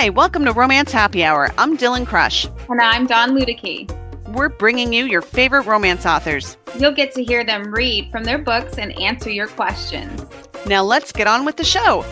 Hi, 0.00 0.10
welcome 0.10 0.44
to 0.44 0.52
Romance 0.52 0.92
Happy 0.92 1.24
Hour. 1.24 1.52
I'm 1.58 1.76
Dylann 1.76 2.06
Crush. 2.06 2.46
And 2.68 2.80
I'm 2.80 3.08
Dawn 3.08 3.30
Luedecke. 3.30 3.90
We're 4.28 4.48
bringing 4.48 4.92
you 4.92 5.06
your 5.06 5.22
favorite 5.22 5.66
romance 5.66 6.06
authors. 6.06 6.56
You'll 6.78 6.94
get 6.94 7.12
to 7.14 7.24
hear 7.24 7.42
them 7.42 7.74
read 7.74 8.08
from 8.12 8.22
their 8.22 8.38
books 8.38 8.78
and 8.78 8.96
answer 9.00 9.28
your 9.28 9.48
questions. 9.48 10.24
Now 10.66 10.84
let's 10.84 11.10
get 11.10 11.26
on 11.26 11.44
with 11.44 11.56
the 11.56 11.64
show. 11.64 12.02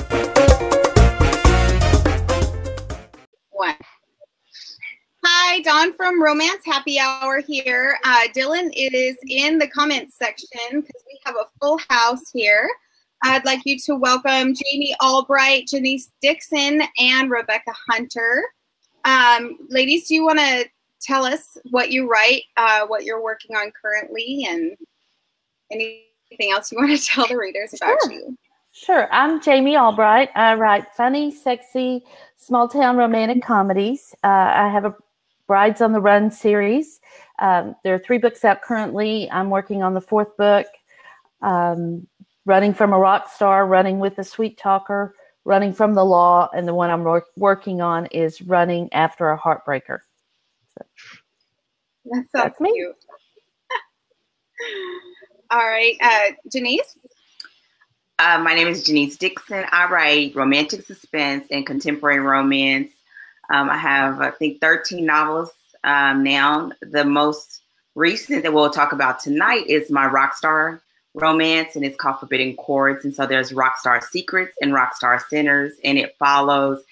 One. 3.52 3.76
Hi, 5.24 5.60
Dawn 5.60 5.92
from 5.92 6.20
Romance 6.20 6.62
Happy 6.64 6.98
Hour 6.98 7.40
here. 7.40 8.00
Uh, 8.02 8.22
Dylann 8.34 8.70
is 8.74 9.14
in 9.28 9.58
the 9.60 9.68
comments 9.68 10.18
section 10.18 10.48
because 10.72 11.04
we 11.06 11.20
have 11.24 11.36
a 11.36 11.46
full 11.60 11.78
house 11.88 12.32
here. 12.32 12.68
I'd 13.22 13.44
like 13.44 13.60
you 13.64 13.78
to 13.86 13.96
welcome 13.96 14.54
Jami 14.54 14.94
Albright, 15.02 15.68
Ja'Nese 15.72 16.10
Dixon, 16.20 16.82
and 16.98 17.30
Rebecca 17.30 17.72
Hunter. 17.88 18.44
Um, 19.04 19.58
ladies, 19.68 20.08
do 20.08 20.14
you 20.14 20.24
want 20.24 20.38
to 20.38 20.66
tell 21.00 21.24
us 21.24 21.56
what 21.70 21.90
you 21.90 22.10
write, 22.10 22.42
uh, 22.56 22.86
what 22.86 23.04
you're 23.04 23.22
working 23.22 23.56
on 23.56 23.72
currently, 23.80 24.46
and 24.48 24.76
anything 25.70 26.52
else 26.52 26.70
you 26.70 26.78
want 26.78 26.96
to 26.96 27.04
tell 27.06 27.26
the 27.26 27.36
readers 27.36 27.74
about 27.74 27.98
sure. 28.02 28.12
you? 28.12 28.36
Sure. 28.72 29.08
I'm 29.10 29.40
Jami 29.40 29.76
Albright. 29.76 30.28
I 30.34 30.54
write 30.54 30.86
funny, 30.94 31.30
sexy, 31.30 32.04
small 32.36 32.68
town 32.68 32.96
romantic 32.96 33.42
comedies. 33.42 34.14
Uh, 34.22 34.52
I 34.54 34.68
have 34.68 34.84
a 34.84 34.94
Brides 35.46 35.80
on 35.80 35.92
the 35.92 36.00
Run 36.00 36.30
series. 36.30 37.00
Um, 37.38 37.76
there 37.84 37.94
are 37.94 37.98
three 37.98 38.18
books 38.18 38.44
out 38.44 38.62
currently. 38.62 39.30
I'm 39.30 39.48
working 39.48 39.82
on 39.82 39.94
the 39.94 40.00
fourth 40.00 40.36
book. 40.36 40.66
Um, 41.40 42.06
running 42.46 42.72
from 42.72 42.94
a 42.94 42.98
rock 42.98 43.30
star, 43.30 43.66
running 43.66 43.98
with 43.98 44.18
a 44.18 44.24
sweet 44.24 44.56
talker, 44.56 45.14
running 45.44 45.74
from 45.74 45.94
the 45.94 46.04
law, 46.04 46.48
and 46.54 46.66
the 46.66 46.74
one 46.74 46.90
I'm 46.90 47.04
wor- 47.04 47.26
working 47.36 47.82
on 47.82 48.06
is 48.06 48.40
running 48.40 48.88
after 48.92 49.30
a 49.30 49.38
heartbreaker. 49.38 49.98
So, 50.78 50.86
That's, 52.06 52.28
That's 52.32 52.60
me. 52.60 52.72
cute. 52.72 52.96
All 55.50 55.58
right, 55.58 55.96
uh, 56.00 56.32
Ja'Nese. 56.54 56.96
Uh, 58.18 58.38
my 58.38 58.54
name 58.54 58.68
is 58.68 58.88
Ja'Nese 58.88 59.18
Dixon. 59.18 59.64
I 59.70 59.90
write 59.90 60.34
romantic 60.34 60.86
suspense 60.86 61.46
and 61.50 61.66
contemporary 61.66 62.20
romance. 62.20 62.90
Um, 63.50 63.68
I 63.68 63.76
have, 63.76 64.20
I 64.20 64.30
think, 64.30 64.60
13 64.60 65.04
novels 65.04 65.50
um, 65.84 66.24
now. 66.24 66.70
The 66.80 67.04
most 67.04 67.60
recent 67.94 68.42
that 68.42 68.52
we'll 68.52 68.70
talk 68.70 68.92
about 68.92 69.20
tonight 69.20 69.66
is 69.66 69.90
my 69.90 70.08
Rockstar 70.08 70.80
romance, 71.16 71.74
and 71.74 71.84
it's 71.84 71.96
called 71.96 72.20
Forbidden 72.20 72.56
Chords. 72.56 73.04
And 73.04 73.14
so 73.14 73.26
there's 73.26 73.52
Rockstar 73.52 74.02
Secrets 74.02 74.54
and 74.60 74.72
Rockstar 74.72 75.20
Sinners, 75.28 75.72
and 75.82 75.98
it 75.98 76.14
follows 76.18 76.82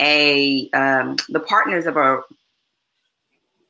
a 0.00 0.68
um, 0.70 1.16
the 1.28 1.40
partners 1.40 1.86
of 1.86 1.96
a 1.96 2.20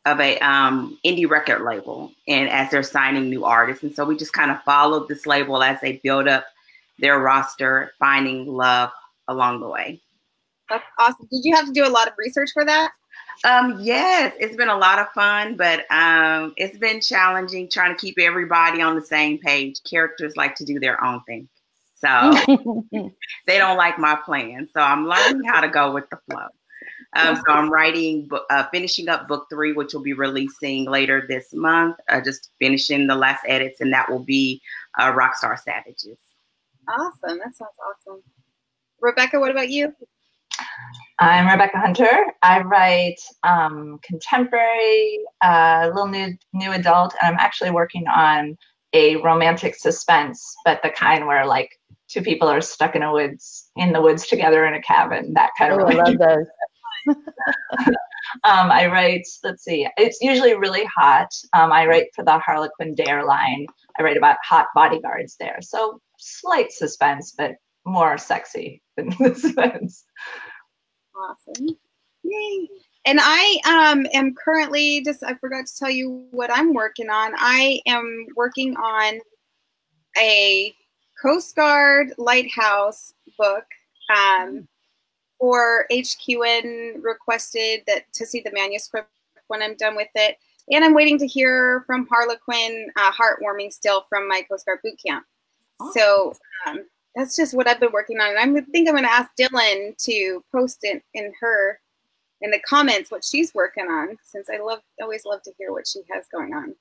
of 0.06 0.20
a 0.20 0.38
um, 0.38 0.98
indie 1.04 1.28
record 1.28 1.62
label, 1.62 2.12
and 2.28 2.48
as 2.48 2.70
they're 2.70 2.82
signing 2.82 3.28
new 3.28 3.44
artists, 3.44 3.82
and 3.82 3.94
so 3.94 4.04
we 4.04 4.16
just 4.16 4.32
kind 4.32 4.50
of 4.50 4.62
followed 4.62 5.08
this 5.08 5.26
label 5.26 5.62
as 5.62 5.80
they 5.80 6.00
build 6.02 6.28
up 6.28 6.46
their 6.98 7.18
roster, 7.18 7.92
finding 7.98 8.46
love 8.46 8.90
along 9.28 9.60
the 9.60 9.68
way. 9.68 10.00
That's 10.70 10.84
awesome. 10.98 11.28
Did 11.30 11.40
you 11.44 11.54
have 11.54 11.66
to 11.66 11.72
do 11.72 11.86
a 11.86 11.90
lot 11.90 12.08
of 12.08 12.14
research 12.16 12.50
for 12.54 12.64
that? 12.64 12.92
Um, 13.44 13.78
yes, 13.80 14.34
it's 14.38 14.56
been 14.56 14.68
a 14.68 14.76
lot 14.76 14.98
of 14.98 15.08
fun, 15.12 15.56
but 15.56 15.90
um, 15.90 16.54
it's 16.56 16.78
been 16.78 17.00
challenging 17.00 17.68
trying 17.68 17.94
to 17.94 18.00
keep 18.00 18.18
everybody 18.18 18.80
on 18.82 18.94
the 18.94 19.02
same 19.04 19.38
page. 19.38 19.80
Characters 19.88 20.36
like 20.36 20.54
to 20.56 20.64
do 20.64 20.80
their 20.80 21.02
own 21.04 21.22
thing, 21.24 21.48
so 21.94 22.32
they 23.46 23.58
don't 23.58 23.76
like 23.76 23.98
my 23.98 24.16
plan. 24.16 24.68
So 24.72 24.80
I'm 24.80 25.06
learning 25.06 25.44
how 25.44 25.60
to 25.60 25.68
go 25.68 25.92
with 25.92 26.08
the 26.10 26.18
flow. 26.28 26.46
Um, 27.12 27.36
so 27.36 27.52
I'm 27.52 27.70
writing, 27.70 28.28
uh, 28.50 28.64
finishing 28.72 29.08
up 29.08 29.26
book 29.26 29.46
three, 29.48 29.72
which 29.72 29.94
will 29.94 30.02
be 30.02 30.12
releasing 30.12 30.84
later 30.84 31.24
this 31.28 31.54
month. 31.54 31.96
Uh, 32.08 32.20
just 32.20 32.50
finishing 32.58 33.06
the 33.06 33.14
last 33.14 33.42
edits, 33.46 33.80
and 33.80 33.92
that 33.92 34.10
will 34.10 34.24
be 34.24 34.60
uh, 34.98 35.12
Rockstar 35.12 35.58
Savages. 35.58 36.18
Awesome. 36.88 37.38
That 37.38 37.54
sounds 37.54 37.76
awesome. 37.88 38.22
Rebecca, 39.00 39.40
what 39.40 39.50
about 39.50 39.70
you? 39.70 39.94
I'm 41.18 41.48
Rebecca 41.48 41.78
Hunter. 41.78 42.26
I 42.42 42.60
write 42.60 43.20
um, 43.42 43.98
contemporary, 44.02 45.18
uh, 45.42 45.90
little 45.94 46.08
new 46.08 46.36
new 46.52 46.72
adult, 46.72 47.14
and 47.20 47.32
I'm 47.32 47.40
actually 47.40 47.70
working 47.70 48.06
on 48.06 48.56
a 48.92 49.16
romantic 49.16 49.74
suspense, 49.74 50.54
but 50.64 50.82
the 50.82 50.90
kind 50.90 51.26
where 51.26 51.46
like 51.46 51.70
two 52.08 52.20
people 52.20 52.48
are 52.48 52.60
stuck 52.60 52.94
in 52.94 53.02
a 53.02 53.12
woods 53.12 53.70
in 53.76 53.92
the 53.92 54.02
woods 54.02 54.26
together 54.26 54.66
in 54.66 54.74
a 54.74 54.82
cabin. 54.82 55.32
That 55.34 55.50
kind 55.58 55.72
of 55.72 55.80
Oh, 55.80 55.86
I 55.86 55.94
love 55.94 56.18
those. 56.18 57.16
Um, 58.44 58.70
I 58.70 58.86
write. 58.86 59.26
Let's 59.44 59.64
see. 59.64 59.86
It's 59.96 60.18
usually 60.20 60.54
really 60.54 60.84
hot. 60.84 61.28
Um, 61.52 61.72
I 61.72 61.86
write 61.86 62.08
for 62.14 62.24
the 62.24 62.38
Harlequin 62.38 62.94
Dare 62.94 63.24
line. 63.24 63.66
I 63.98 64.02
write 64.02 64.16
about 64.16 64.36
hot 64.42 64.66
bodyguards 64.74 65.36
there, 65.38 65.58
so 65.60 66.00
slight 66.18 66.72
suspense, 66.72 67.34
but 67.36 67.52
more 67.84 68.18
sexy 68.18 68.82
than 68.96 69.10
the 69.18 69.34
suspense. 69.34 70.04
Awesome. 71.16 71.76
Yay. 72.22 72.68
And 73.04 73.20
I 73.22 73.60
um, 73.66 74.06
am 74.12 74.34
currently 74.34 75.02
just, 75.02 75.22
I 75.22 75.34
forgot 75.34 75.66
to 75.66 75.78
tell 75.78 75.90
you 75.90 76.26
what 76.30 76.50
I'm 76.52 76.74
working 76.74 77.08
on. 77.08 77.32
I 77.36 77.80
am 77.86 78.26
working 78.36 78.76
on 78.76 79.20
a 80.18 80.74
Coast 81.20 81.54
Guard 81.54 82.12
Lighthouse 82.18 83.14
book. 83.38 83.64
Um, 84.14 84.68
or 85.38 85.86
HQN 85.90 87.02
requested 87.02 87.80
that 87.86 88.04
to 88.14 88.26
see 88.26 88.40
the 88.40 88.52
manuscript 88.52 89.10
when 89.48 89.62
I'm 89.62 89.76
done 89.76 89.96
with 89.96 90.08
it. 90.14 90.36
And 90.70 90.84
I'm 90.84 90.94
waiting 90.94 91.18
to 91.18 91.26
hear 91.26 91.84
from 91.86 92.06
Harlequin, 92.06 92.90
uh, 92.96 93.12
heartwarming 93.12 93.72
still 93.72 94.04
from 94.08 94.26
my 94.28 94.42
Coast 94.48 94.66
Guard 94.66 94.80
boot 94.82 94.98
camp. 95.04 95.24
So 95.92 96.32
um, 96.66 96.80
that's 97.16 97.34
just 97.34 97.54
what 97.54 97.66
I've 97.66 97.80
been 97.80 97.92
working 97.92 98.20
on. 98.20 98.36
And 98.36 98.56
I 98.56 98.60
think 98.70 98.88
I'm 98.88 98.94
going 98.94 99.04
to 99.04 99.10
ask 99.10 99.30
Dylann 99.36 99.96
to 100.04 100.44
post 100.52 100.80
it 100.82 101.02
in 101.14 101.32
her 101.40 101.80
in 102.42 102.50
the 102.50 102.60
comments 102.60 103.10
what 103.10 103.24
she's 103.24 103.54
working 103.54 103.86
on, 103.86 104.18
since 104.22 104.48
I 104.50 104.58
love 104.62 104.80
always 105.00 105.24
love 105.24 105.42
to 105.42 105.52
hear 105.56 105.72
what 105.72 105.88
she 105.88 106.00
has 106.12 106.26
going 106.28 106.52
on. 106.52 106.74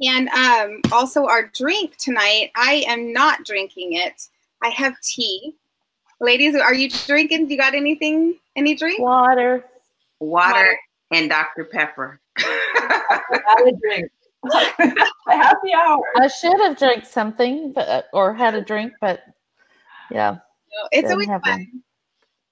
And 0.00 0.28
um, 0.28 0.80
also 0.92 1.26
our 1.26 1.50
drink 1.54 1.96
tonight, 1.96 2.52
I 2.54 2.84
am 2.86 3.12
not 3.12 3.44
drinking 3.44 3.94
it. 3.94 4.28
I 4.62 4.68
have 4.68 4.94
tea. 5.02 5.54
Ladies, 6.20 6.54
are 6.54 6.74
you 6.74 6.88
drinking? 6.88 7.50
You 7.50 7.58
got 7.58 7.74
anything? 7.74 8.36
Any 8.54 8.76
drink? 8.76 9.00
Water. 9.00 9.64
Water, 10.20 10.54
Water. 10.54 10.78
and 11.12 11.28
Dr. 11.28 11.64
Pepper. 11.64 12.20
Have 12.38 13.66
a 13.66 13.72
drink. 13.82 14.10
Happy 15.28 15.72
hour. 15.74 16.02
I 16.16 16.28
should 16.28 16.58
have 16.60 16.78
drank 16.78 17.04
something, 17.04 17.72
but 17.72 18.06
or 18.12 18.34
had 18.34 18.54
a 18.54 18.62
drink, 18.62 18.92
but 19.00 19.20
yeah. 20.10 20.32
No, 20.32 20.88
it's 20.92 21.10
always 21.10 21.26
fun. 21.26 21.40
one. 21.42 21.82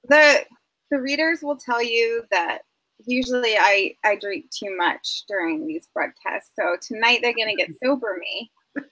The 0.09 0.45
the 0.91 1.01
readers 1.01 1.41
will 1.43 1.57
tell 1.57 1.83
you 1.83 2.25
that 2.31 2.63
usually 3.07 3.57
I 3.57 3.97
I 4.05 4.17
drink 4.17 4.47
too 4.51 4.77
much 4.77 5.25
during 5.29 5.67
these 5.67 5.89
broadcasts. 5.93 6.53
So 6.59 6.77
tonight 6.81 7.21
they're 7.23 7.35
gonna 7.35 7.57
get 7.57 7.71
sober 7.83 8.19
me. 8.19 8.51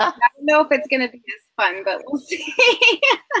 I 0.00 0.12
don't 0.12 0.14
know 0.40 0.60
if 0.60 0.68
it's 0.70 0.88
gonna 0.88 1.10
be 1.10 1.18
as 1.18 1.50
fun, 1.56 1.82
but 1.84 2.02
we'll 2.06 2.20
see. 2.20 2.54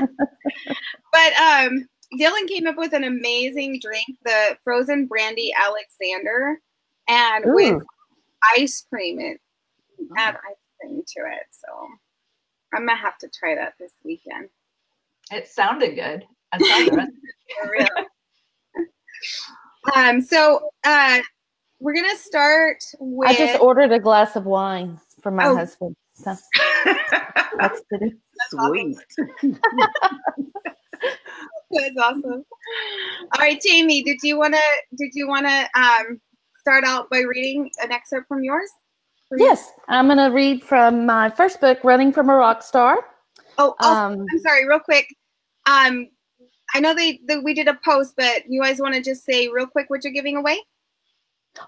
but 0.00 1.32
um, 1.40 1.88
Dylann 2.18 2.48
came 2.48 2.66
up 2.66 2.76
with 2.76 2.92
an 2.92 3.04
amazing 3.04 3.78
drink, 3.80 4.06
the 4.24 4.56
frozen 4.64 5.06
brandy 5.06 5.52
Alexander, 5.58 6.60
and 7.08 7.44
with 7.46 7.74
Ooh. 7.74 7.86
Ice 8.56 8.84
cream. 8.88 9.20
It 9.20 9.40
add 10.16 10.34
ice 10.36 10.56
cream 10.80 11.02
to 11.06 11.20
it. 11.20 11.46
So 11.50 11.68
I'm 12.74 12.86
gonna 12.86 12.96
have 12.96 13.18
to 13.18 13.28
try 13.28 13.54
that 13.54 13.74
this 13.78 13.92
weekend. 14.04 14.48
It 15.30 15.48
sounded 15.48 15.94
good. 15.94 16.24
I 16.52 16.58
saw 16.58 16.78
the 16.84 16.96
recipe. 16.96 18.08
Um, 19.96 20.20
so 20.20 20.70
uh, 20.84 21.20
we're 21.80 21.94
gonna 21.94 22.16
start 22.16 22.78
with. 22.98 23.28
I 23.28 23.34
just 23.34 23.60
ordered 23.60 23.92
a 23.92 23.98
glass 23.98 24.36
of 24.36 24.44
wine 24.46 25.00
for 25.20 25.30
my 25.30 25.46
Oh. 25.46 25.56
husband. 25.56 25.96
So 26.14 26.34
that's 27.58 27.80
good. 27.90 28.18
Sweet. 28.50 28.96
That's 31.74 31.96
awesome. 31.96 32.44
All 33.32 33.38
right, 33.40 33.58
Jami, 33.60 34.02
did 34.02 34.18
you 34.22 34.36
wanna 34.38 34.60
did 34.96 35.10
you 35.14 35.26
wanna 35.26 35.66
um, 35.74 36.20
start 36.62 36.84
out 36.84 37.10
by 37.10 37.20
reading 37.20 37.70
an 37.82 37.92
excerpt 37.92 38.28
from 38.28 38.42
yours? 38.42 38.70
Yes, 39.36 39.72
I'm 39.88 40.06
going 40.06 40.18
to 40.18 40.34
read 40.34 40.62
from 40.62 41.06
my 41.06 41.30
first 41.30 41.60
book, 41.60 41.78
Running 41.82 42.12
from 42.12 42.28
a 42.28 42.34
Rock 42.34 42.62
Star. 42.62 43.04
Oh, 43.58 43.74
also, 43.80 44.00
Um, 44.00 44.26
I'm 44.30 44.38
sorry, 44.40 44.68
real 44.68 44.78
quick. 44.78 45.14
Um, 45.66 46.08
I 46.74 46.80
know 46.80 46.94
they 46.94 47.20
that 47.26 47.42
we 47.42 47.54
did 47.54 47.68
a 47.68 47.78
post, 47.84 48.14
but 48.16 48.42
you 48.48 48.62
guys 48.62 48.78
want 48.78 48.94
to 48.94 49.02
just 49.02 49.24
say 49.24 49.48
real 49.48 49.66
quick 49.66 49.88
what 49.90 50.04
you're 50.04 50.12
giving 50.12 50.36
away? 50.36 50.58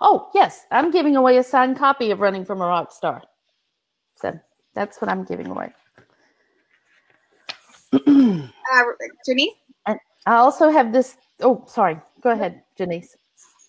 Oh, 0.00 0.30
yes, 0.34 0.66
I'm 0.70 0.90
giving 0.90 1.16
away 1.16 1.36
a 1.38 1.42
signed 1.42 1.76
copy 1.76 2.10
of 2.10 2.20
Running 2.20 2.44
from 2.44 2.60
a 2.60 2.66
Rock 2.66 2.92
Star. 2.92 3.22
So 4.16 4.38
that's 4.74 5.00
what 5.00 5.10
I'm 5.10 5.24
giving 5.24 5.48
away. 5.48 5.72
Uh, 7.92 8.82
Ja'Nese. 9.28 9.48
I 9.86 9.96
also 10.26 10.70
have 10.70 10.92
this. 10.92 11.16
Oh, 11.40 11.64
sorry. 11.66 11.98
Go 12.22 12.30
ahead, 12.30 12.62
Ja'Nese. 12.78 13.14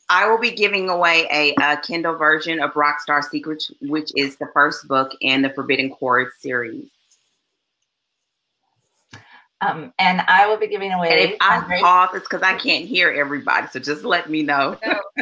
I 0.10 0.28
will 0.30 0.40
be 0.40 0.52
giving 0.52 0.90
away 0.90 1.28
a, 1.32 1.56
a, 1.62 1.78
Kindle 1.78 2.16
version 2.16 2.60
of 2.62 2.74
Rockstar 2.74 3.24
Secrets, 3.24 3.72
which 3.82 4.12
is 4.16 4.38
the 4.38 4.48
first 4.54 4.88
book 4.88 5.12
in 5.22 5.42
the 5.42 5.50
Forbidden 5.50 5.90
Chord 5.90 6.28
series. 6.40 6.90
Um, 9.62 9.94
and 9.98 10.22
I 10.28 10.48
will 10.48 10.58
be 10.58 10.68
giving 10.68 10.92
away. 10.92 11.10
And 11.10 11.32
if 11.32 11.38
I 11.42 11.80
pause, 11.82 12.10
it's 12.14 12.28
because 12.28 12.44
I 12.44 12.54
can't 12.56 12.86
hear 12.86 13.10
everybody. 13.12 13.68
So 13.68 13.80
just 13.80 14.04
let 14.04 14.30
me 14.30 14.44
know. 14.44 14.78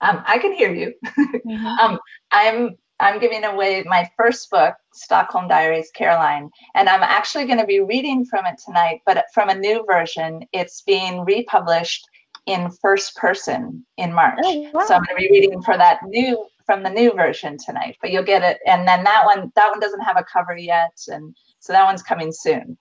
um, 0.00 0.24
I 0.26 0.38
can 0.40 0.52
hear 0.52 0.74
you. 0.74 0.94
Mm-hmm. 1.06 1.66
um, 1.66 1.98
I'm 2.32 2.76
I'm 2.98 3.18
giving 3.18 3.44
away 3.44 3.82
my 3.86 4.10
first 4.16 4.50
book, 4.50 4.74
Stockholm 4.92 5.48
Diaries, 5.48 5.90
Caroline, 5.94 6.50
and 6.74 6.88
I'm 6.88 7.02
actually 7.02 7.46
going 7.46 7.58
to 7.58 7.66
be 7.66 7.80
reading 7.80 8.26
from 8.26 8.44
it 8.46 8.60
tonight, 8.64 9.00
but 9.06 9.24
from 9.32 9.48
a 9.48 9.54
new 9.54 9.84
version. 9.90 10.44
It's 10.52 10.82
being 10.82 11.24
republished 11.24 12.06
in 12.46 12.70
first 12.70 13.16
person 13.16 13.84
in 13.96 14.12
March. 14.12 14.38
Oh, 14.42 14.70
wow. 14.72 14.84
So 14.86 14.94
I'm 14.94 15.02
going 15.02 15.16
to 15.16 15.28
be 15.28 15.30
reading 15.30 15.62
for 15.62 15.76
that 15.76 16.00
new 16.06 16.46
from 16.66 16.82
the 16.82 16.90
new 16.90 17.12
version 17.12 17.56
tonight. 17.58 17.96
But 18.00 18.10
you'll 18.10 18.24
get 18.24 18.42
it, 18.42 18.58
and 18.66 18.86
then 18.86 19.04
that 19.04 19.24
one 19.24 19.52
that 19.56 19.70
one 19.70 19.80
doesn't 19.80 20.00
have 20.00 20.16
a 20.16 20.24
cover 20.24 20.56
yet, 20.56 21.00
and 21.08 21.34
so 21.58 21.72
that 21.72 21.84
one's 21.84 22.02
coming 22.02 22.32
soon. 22.32 22.76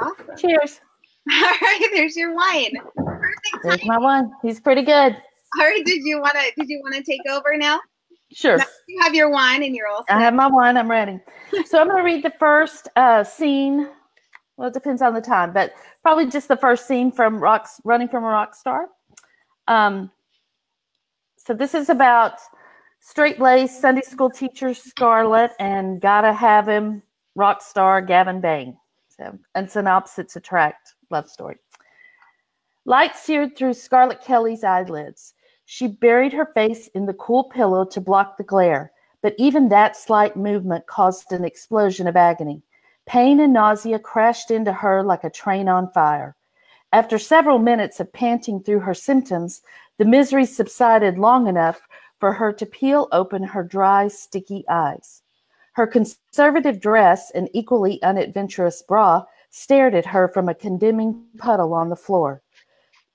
Awesome. 0.00 0.36
Cheers. 0.36 0.80
All 1.32 1.54
right, 1.62 1.88
there's 1.92 2.16
your 2.16 2.34
wine. 2.34 2.72
Perfect. 2.96 3.62
There's 3.62 3.84
my 3.84 3.98
wine. 3.98 4.30
He's 4.42 4.60
pretty 4.60 4.82
good. 4.82 5.16
All 5.58 5.66
right, 5.66 5.84
did 5.84 6.02
you 6.04 6.20
want 6.20 6.34
to 6.34 6.52
did 6.56 6.68
you 6.68 6.80
want 6.82 6.94
to 6.94 7.02
take 7.02 7.20
over 7.30 7.56
now? 7.56 7.80
Sure. 8.32 8.58
Now 8.58 8.64
you 8.88 9.02
have 9.02 9.14
your 9.14 9.30
wine 9.30 9.62
and 9.62 9.74
you're 9.74 9.88
all 9.88 10.04
set. 10.08 10.16
I 10.16 10.20
have 10.20 10.34
my 10.34 10.46
wine. 10.46 10.76
I'm 10.76 10.90
ready. 10.90 11.18
so 11.66 11.80
I'm 11.80 11.88
going 11.88 11.98
to 11.98 12.04
read 12.04 12.24
the 12.24 12.32
first 12.38 12.88
uh, 12.96 13.24
scene. 13.24 13.88
Well, 14.56 14.68
it 14.68 14.74
depends 14.74 15.02
on 15.02 15.14
the 15.14 15.20
time, 15.20 15.52
but 15.52 15.72
probably 16.02 16.26
just 16.26 16.48
the 16.48 16.56
first 16.56 16.86
scene 16.86 17.12
from 17.12 17.40
Rocks 17.40 17.80
Running 17.84 18.08
from 18.08 18.24
a 18.24 18.28
Rock 18.28 18.54
Star. 18.54 18.88
Um, 19.68 20.10
so 21.36 21.54
this 21.54 21.74
is 21.74 21.88
about 21.88 22.34
straight 23.00 23.40
laced 23.40 23.80
Sunday 23.80 24.02
school 24.02 24.30
teacher 24.30 24.74
Scarlett 24.74 25.52
and 25.58 26.00
gotta 26.00 26.32
have 26.32 26.68
him 26.68 27.02
rock 27.34 27.62
star 27.62 28.02
Gavin 28.02 28.40
Bain. 28.40 28.76
So, 29.08 29.38
and 29.54 29.74
an 29.74 29.86
opposites 29.86 30.36
attract 30.36 30.94
love 31.10 31.28
story. 31.28 31.56
Light 32.84 33.16
seared 33.16 33.56
through 33.56 33.74
Scarlett 33.74 34.22
Kelly's 34.22 34.64
eyelids. 34.64 35.34
She 35.66 35.86
buried 35.86 36.32
her 36.32 36.46
face 36.54 36.88
in 36.88 37.06
the 37.06 37.14
cool 37.14 37.44
pillow 37.44 37.84
to 37.86 38.00
block 38.00 38.36
the 38.36 38.44
glare, 38.44 38.92
but 39.22 39.34
even 39.38 39.68
that 39.68 39.96
slight 39.96 40.36
movement 40.36 40.86
caused 40.86 41.32
an 41.32 41.44
explosion 41.44 42.06
of 42.06 42.16
agony. 42.16 42.62
Pain 43.10 43.40
and 43.40 43.52
nausea 43.52 43.98
crashed 43.98 44.52
into 44.52 44.72
her 44.72 45.02
like 45.02 45.24
a 45.24 45.30
train 45.30 45.68
on 45.68 45.90
fire. 45.90 46.36
After 46.92 47.18
several 47.18 47.58
minutes 47.58 47.98
of 47.98 48.12
panting 48.12 48.62
through 48.62 48.78
her 48.78 48.94
symptoms, 48.94 49.62
the 49.98 50.04
misery 50.04 50.46
subsided 50.46 51.18
long 51.18 51.48
enough 51.48 51.88
for 52.20 52.32
her 52.32 52.52
to 52.52 52.64
peel 52.64 53.08
open 53.10 53.42
her 53.42 53.64
dry, 53.64 54.06
sticky 54.06 54.64
eyes. 54.68 55.22
Her 55.72 55.88
conservative 55.88 56.80
dress 56.80 57.32
and 57.32 57.50
equally 57.52 58.00
unadventurous 58.04 58.80
bra 58.80 59.24
stared 59.50 59.96
at 59.96 60.06
her 60.06 60.28
from 60.28 60.48
a 60.48 60.54
condemning 60.54 61.24
puddle 61.36 61.74
on 61.74 61.88
the 61.88 61.96
floor. 61.96 62.42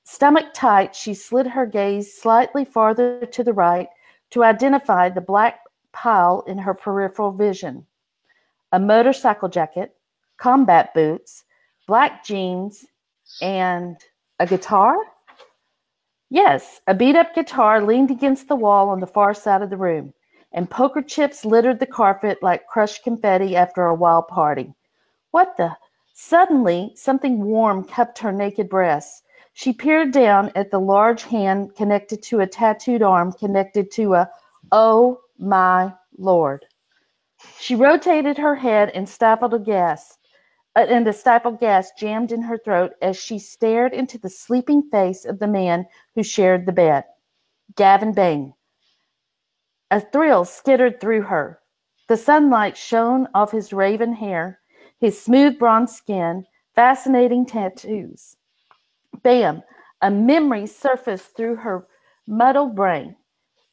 Stomach 0.03 0.47
tight, 0.53 0.93
she 0.93 1.13
slid 1.13 1.47
her 1.47 1.65
gaze 1.65 2.13
slightly 2.13 2.65
farther 2.65 3.25
to 3.27 3.45
the 3.45 3.53
right 3.53 3.87
to 4.31 4.43
identify 4.43 5.07
the 5.07 5.21
black 5.21 5.61
pile 5.93 6.43
in 6.47 6.57
her 6.57 6.73
peripheral 6.73 7.31
vision. 7.31 7.85
A 8.75 8.79
motorcycle 8.79 9.47
jacket, 9.47 9.95
combat 10.35 10.93
boots, 10.93 11.45
black 11.87 12.25
jeans, 12.25 12.85
and 13.41 13.95
a 14.41 14.45
guitar? 14.45 14.97
Yes, 16.29 16.81
a 16.85 16.93
beat 16.93 17.15
up 17.15 17.33
guitar 17.33 17.81
leaned 17.81 18.11
against 18.11 18.49
the 18.49 18.55
wall 18.57 18.89
on 18.89 18.99
the 18.99 19.07
far 19.07 19.33
side 19.33 19.61
of 19.61 19.69
the 19.69 19.77
room, 19.77 20.13
and 20.51 20.69
poker 20.69 21.01
chips 21.01 21.45
littered 21.45 21.79
the 21.79 21.85
carpet 21.85 22.39
like 22.43 22.67
crushed 22.67 23.01
confetti 23.05 23.55
after 23.55 23.85
a 23.85 23.95
wild 23.95 24.27
party. 24.27 24.73
What 25.31 25.55
the? 25.55 25.71
Suddenly, 26.13 26.91
something 26.95 27.45
warm 27.45 27.85
cupped 27.85 28.19
her 28.19 28.33
naked 28.33 28.67
breasts. 28.67 29.23
She 29.53 29.71
peered 29.71 30.11
down 30.11 30.51
at 30.53 30.69
the 30.69 30.81
large 30.81 31.23
hand 31.23 31.73
connected 31.77 32.21
to 32.23 32.41
a 32.41 32.47
tattooed 32.47 33.03
arm 33.03 33.31
connected 33.31 33.89
to 33.91 34.15
a, 34.15 34.29
oh 34.73 35.21
my 35.39 35.93
lord. 36.17 36.65
She 37.59 37.75
rotated 37.75 38.37
her 38.37 38.55
head 38.55 38.89
and 38.89 39.07
stifled 39.07 39.53
a 39.53 39.59
gasp, 39.59 40.19
uh, 40.75 40.85
and 40.89 41.07
a 41.07 41.13
stifled 41.13 41.59
gasp 41.59 41.95
jammed 41.97 42.31
in 42.31 42.41
her 42.41 42.57
throat 42.57 42.93
as 43.01 43.17
she 43.17 43.39
stared 43.39 43.93
into 43.93 44.17
the 44.17 44.29
sleeping 44.29 44.83
face 44.89 45.25
of 45.25 45.39
the 45.39 45.47
man 45.47 45.85
who 46.13 46.23
shared 46.23 46.65
the 46.65 46.71
bed. 46.71 47.05
Gavin 47.75 48.13
Bain. 48.13 48.53
A 49.91 50.01
thrill 50.01 50.45
skittered 50.45 50.99
through 50.99 51.23
her. 51.23 51.59
The 52.07 52.17
sunlight 52.17 52.77
shone 52.77 53.27
off 53.33 53.51
his 53.51 53.73
raven 53.73 54.13
hair, 54.13 54.59
his 54.99 55.19
smooth 55.21 55.57
bronze 55.57 55.95
skin, 55.95 56.45
fascinating 56.75 57.45
tattoos. 57.45 58.37
Bam! 59.23 59.63
A 60.01 60.11
memory 60.11 60.67
surfaced 60.67 61.35
through 61.35 61.55
her 61.55 61.87
muddled 62.27 62.75
brain. 62.75 63.15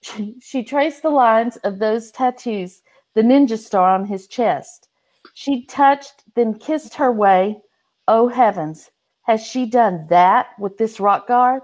She, 0.03 0.37
she 0.41 0.63
traced 0.63 1.03
the 1.03 1.11
lines 1.11 1.57
of 1.59 1.79
those 1.79 2.11
tattoos, 2.11 2.83
the 3.14 3.23
ninja 3.23 3.59
star 3.59 3.91
on 3.91 4.05
his 4.05 4.26
chest. 4.26 4.88
She 5.35 5.64
touched, 5.64 6.25
then 6.35 6.55
kissed 6.59 6.94
her 6.94 7.12
way. 7.12 7.61
Oh 8.09 8.29
heavens, 8.29 8.91
has 9.23 9.44
she 9.44 9.67
done 9.67 10.06
that 10.09 10.49
with 10.59 10.79
this 10.79 11.00
rock 11.00 11.29
guard? 11.29 11.62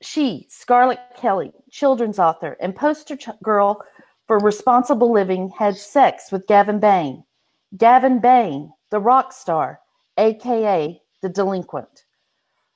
She, 0.00 0.46
Scarlett 0.50 1.00
Kelly, 1.16 1.52
children's 1.70 2.18
author 2.18 2.56
and 2.60 2.76
poster 2.76 3.16
ch- 3.16 3.28
girl 3.42 3.82
for 4.26 4.38
responsible 4.38 5.10
living, 5.10 5.48
had 5.50 5.76
sex 5.76 6.30
with 6.30 6.46
Gavin 6.46 6.78
Bain. 6.78 7.24
Gavin 7.76 8.20
Bain, 8.20 8.72
the 8.90 9.00
rock 9.00 9.32
star, 9.32 9.80
aka 10.18 11.00
the 11.22 11.28
delinquent. 11.28 12.04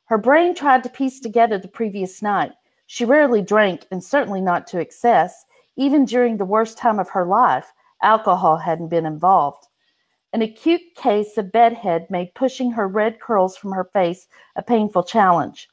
Her 0.07 0.19
brain 0.19 0.55
tried 0.55 0.83
to 0.85 0.89
piece 0.89 1.21
together 1.21 1.59
the 1.59 1.69
previous 1.69 2.23
night. 2.23 2.53
She 2.87 3.05
rarely 3.05 3.43
drank, 3.43 3.87
and 3.91 4.03
certainly 4.03 4.41
not 4.41 4.67
to 4.69 4.81
excess. 4.81 5.45
Even 5.79 6.05
during 6.05 6.37
the 6.37 6.45
worst 6.45 6.77
time 6.77 6.99
of 6.99 7.09
her 7.09 7.25
life, 7.25 7.73
alcohol 8.03 8.57
hadn't 8.57 8.89
been 8.89 9.07
involved. 9.07 9.69
An 10.33 10.43
acute 10.43 10.83
case 10.97 11.39
of 11.39 11.53
bedhead 11.53 12.09
made 12.11 12.35
pushing 12.35 12.73
her 12.73 12.89
red 12.89 13.21
curls 13.21 13.57
from 13.57 13.71
her 13.71 13.85
face 13.85 14.27
a 14.57 14.63
painful 14.63 15.05
challenge. 15.05 15.69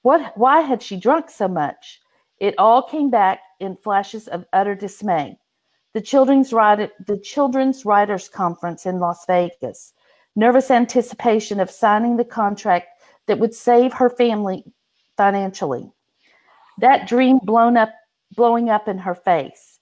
What, 0.00 0.36
why 0.36 0.62
had 0.62 0.82
she 0.82 0.96
drunk 0.96 1.28
so 1.28 1.46
much? 1.46 2.00
It 2.40 2.54
all 2.56 2.82
came 2.82 3.10
back 3.10 3.40
in 3.60 3.76
flashes 3.76 4.28
of 4.28 4.46
utter 4.54 4.74
dismay. 4.74 5.38
The 5.92 6.00
children's, 6.00 6.54
writer, 6.54 6.90
the 7.06 7.18
children's 7.18 7.84
Writers 7.84 8.30
Conference 8.30 8.86
in 8.86 8.98
Las 8.98 9.26
Vegas, 9.26 9.92
nervous 10.36 10.70
anticipation 10.70 11.60
of 11.60 11.70
signing 11.70 12.16
the 12.16 12.24
contract 12.24 12.86
that 13.26 13.38
would 13.38 13.54
save 13.54 13.92
her 13.92 14.08
family 14.08 14.64
financially. 15.18 15.92
That 16.78 17.06
dream 17.06 17.38
blown 17.42 17.76
up, 17.76 17.90
blowing 18.34 18.70
up 18.70 18.88
in 18.88 18.98
her 18.98 19.14
face. 19.14 19.78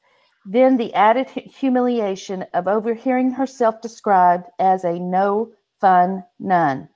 Then 0.47 0.77
the 0.77 0.93
added 0.95 1.29
humiliation 1.29 2.45
of 2.55 2.67
overhearing 2.67 3.31
herself 3.31 3.81
described 3.81 4.49
as 4.59 4.85
a 4.85 4.99
no 4.99 5.53
fun 5.81 6.25
nun. 6.39 6.89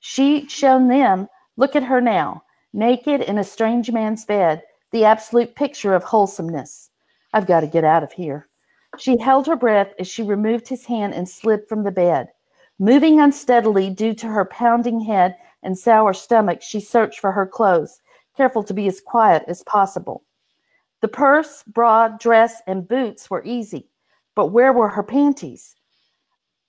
She'd 0.00 0.50
shown 0.50 0.88
them, 0.88 1.28
look 1.56 1.76
at 1.76 1.84
her 1.84 2.00
now, 2.00 2.42
naked 2.72 3.20
in 3.22 3.38
a 3.38 3.44
strange 3.44 3.90
man's 3.90 4.24
bed, 4.24 4.62
the 4.92 5.04
absolute 5.04 5.54
picture 5.54 5.94
of 5.94 6.04
wholesomeness. 6.04 6.90
I've 7.32 7.46
got 7.46 7.60
to 7.60 7.66
get 7.66 7.84
out 7.84 8.02
of 8.02 8.12
here. 8.12 8.48
She 8.98 9.18
held 9.18 9.46
her 9.46 9.56
breath 9.56 9.92
as 9.98 10.08
she 10.08 10.22
removed 10.22 10.66
his 10.68 10.86
hand 10.86 11.14
and 11.14 11.28
slid 11.28 11.68
from 11.68 11.82
the 11.82 11.90
bed. 11.90 12.28
Moving 12.78 13.20
unsteadily 13.20 13.90
due 13.90 14.14
to 14.14 14.26
her 14.28 14.44
pounding 14.44 15.00
head 15.00 15.36
and 15.62 15.76
sour 15.76 16.12
stomach, 16.12 16.62
she 16.62 16.80
searched 16.80 17.20
for 17.20 17.32
her 17.32 17.46
clothes, 17.46 18.00
careful 18.36 18.62
to 18.62 18.74
be 18.74 18.86
as 18.86 19.00
quiet 19.00 19.44
as 19.48 19.62
possible. 19.64 20.22
The 21.00 21.08
purse, 21.08 21.62
bra, 21.66 22.08
dress, 22.08 22.60
and 22.66 22.88
boots 22.88 23.30
were 23.30 23.44
easy, 23.44 23.88
but 24.34 24.46
where 24.48 24.72
were 24.72 24.88
her 24.88 25.02
panties? 25.02 25.76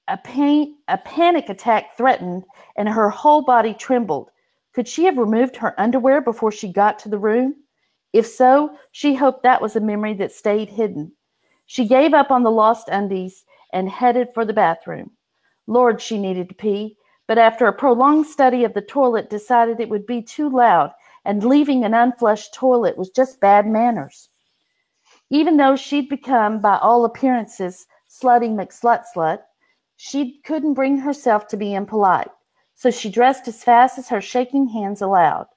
A, 0.07 0.17
pain, 0.17 0.77
a 0.87 0.97
panic 0.99 1.49
attack 1.49 1.97
threatened, 1.97 2.43
and 2.75 2.87
her 2.87 3.09
whole 3.09 3.41
body 3.41 3.73
trembled. 3.73 4.29
Could 4.73 4.87
she 4.87 5.05
have 5.05 5.17
removed 5.17 5.55
her 5.55 5.79
underwear 5.79 6.21
before 6.21 6.51
she 6.51 6.71
got 6.71 6.99
to 6.99 7.09
the 7.09 7.17
room? 7.17 7.55
If 8.13 8.25
so, 8.27 8.75
she 8.91 9.15
hoped 9.15 9.43
that 9.43 9.61
was 9.61 9.75
a 9.75 9.81
memory 9.81 10.13
that 10.15 10.31
stayed 10.31 10.69
hidden. 10.69 11.11
She 11.65 11.87
gave 11.87 12.13
up 12.13 12.31
on 12.31 12.43
the 12.43 12.51
lost 12.51 12.89
undies 12.89 13.45
and 13.73 13.89
headed 13.89 14.29
for 14.33 14.45
the 14.45 14.53
bathroom. 14.53 15.11
Lord, 15.67 16.01
she 16.01 16.17
needed 16.17 16.49
to 16.49 16.55
pee, 16.55 16.97
but 17.27 17.37
after 17.37 17.67
a 17.67 17.73
prolonged 17.73 18.25
study 18.25 18.63
of 18.63 18.73
the 18.73 18.81
toilet, 18.81 19.29
decided 19.29 19.79
it 19.79 19.89
would 19.89 20.07
be 20.07 20.21
too 20.21 20.49
loud, 20.49 20.91
and 21.25 21.43
leaving 21.43 21.83
an 21.83 21.93
unflushed 21.93 22.53
toilet 22.53 22.97
was 22.97 23.09
just 23.09 23.39
bad 23.39 23.67
manners. 23.67 24.29
Even 25.29 25.57
though 25.57 25.75
she'd 25.75 26.09
become, 26.09 26.59
by 26.59 26.77
all 26.77 27.05
appearances, 27.05 27.85
Slutty 28.09 28.49
McSlut 28.49 29.03
Slut, 29.15 29.39
She 29.95 30.39
couldn't 30.43 30.73
bring 30.73 30.97
herself 30.97 31.47
to 31.49 31.57
be 31.57 31.73
impolite, 31.73 32.31
so 32.75 32.89
she 32.89 33.09
dressed 33.09 33.47
as 33.47 33.63
fast 33.63 33.97
as 33.97 34.09
her 34.09 34.21
shaking 34.21 34.67
hands 34.67 35.01
allowed. 35.01 35.47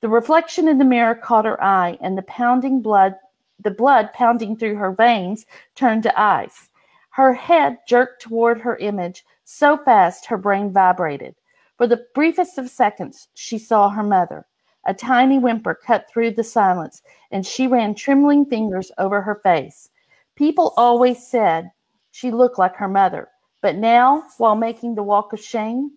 The 0.00 0.08
reflection 0.08 0.68
in 0.68 0.78
the 0.78 0.84
mirror 0.84 1.14
caught 1.14 1.44
her 1.44 1.62
eye, 1.62 1.98
and 2.00 2.16
the 2.16 2.22
pounding 2.22 2.80
blood, 2.80 3.16
the 3.60 3.70
blood 3.70 4.12
pounding 4.12 4.56
through 4.56 4.76
her 4.76 4.92
veins, 4.92 5.46
turned 5.74 6.02
to 6.04 6.20
ice. 6.20 6.70
Her 7.10 7.34
head 7.34 7.78
jerked 7.86 8.22
toward 8.22 8.60
her 8.62 8.76
image 8.76 9.24
so 9.44 9.76
fast 9.76 10.26
her 10.26 10.38
brain 10.38 10.72
vibrated. 10.72 11.34
For 11.76 11.86
the 11.86 12.06
briefest 12.14 12.58
of 12.58 12.70
seconds, 12.70 13.28
she 13.34 13.58
saw 13.58 13.90
her 13.90 14.02
mother. 14.02 14.46
A 14.86 14.94
tiny 14.94 15.38
whimper 15.38 15.74
cut 15.74 16.08
through 16.10 16.32
the 16.32 16.44
silence, 16.44 17.02
and 17.30 17.46
she 17.46 17.66
ran 17.66 17.94
trembling 17.94 18.46
fingers 18.46 18.90
over 18.98 19.22
her 19.22 19.36
face. 19.36 19.90
People 20.34 20.74
always 20.76 21.26
said 21.26 21.70
she 22.10 22.30
looked 22.30 22.58
like 22.58 22.76
her 22.76 22.88
mother, 22.88 23.28
but 23.60 23.76
now, 23.76 24.24
while 24.38 24.56
making 24.56 24.94
the 24.94 25.02
walk 25.02 25.32
of 25.32 25.40
shame, 25.40 25.92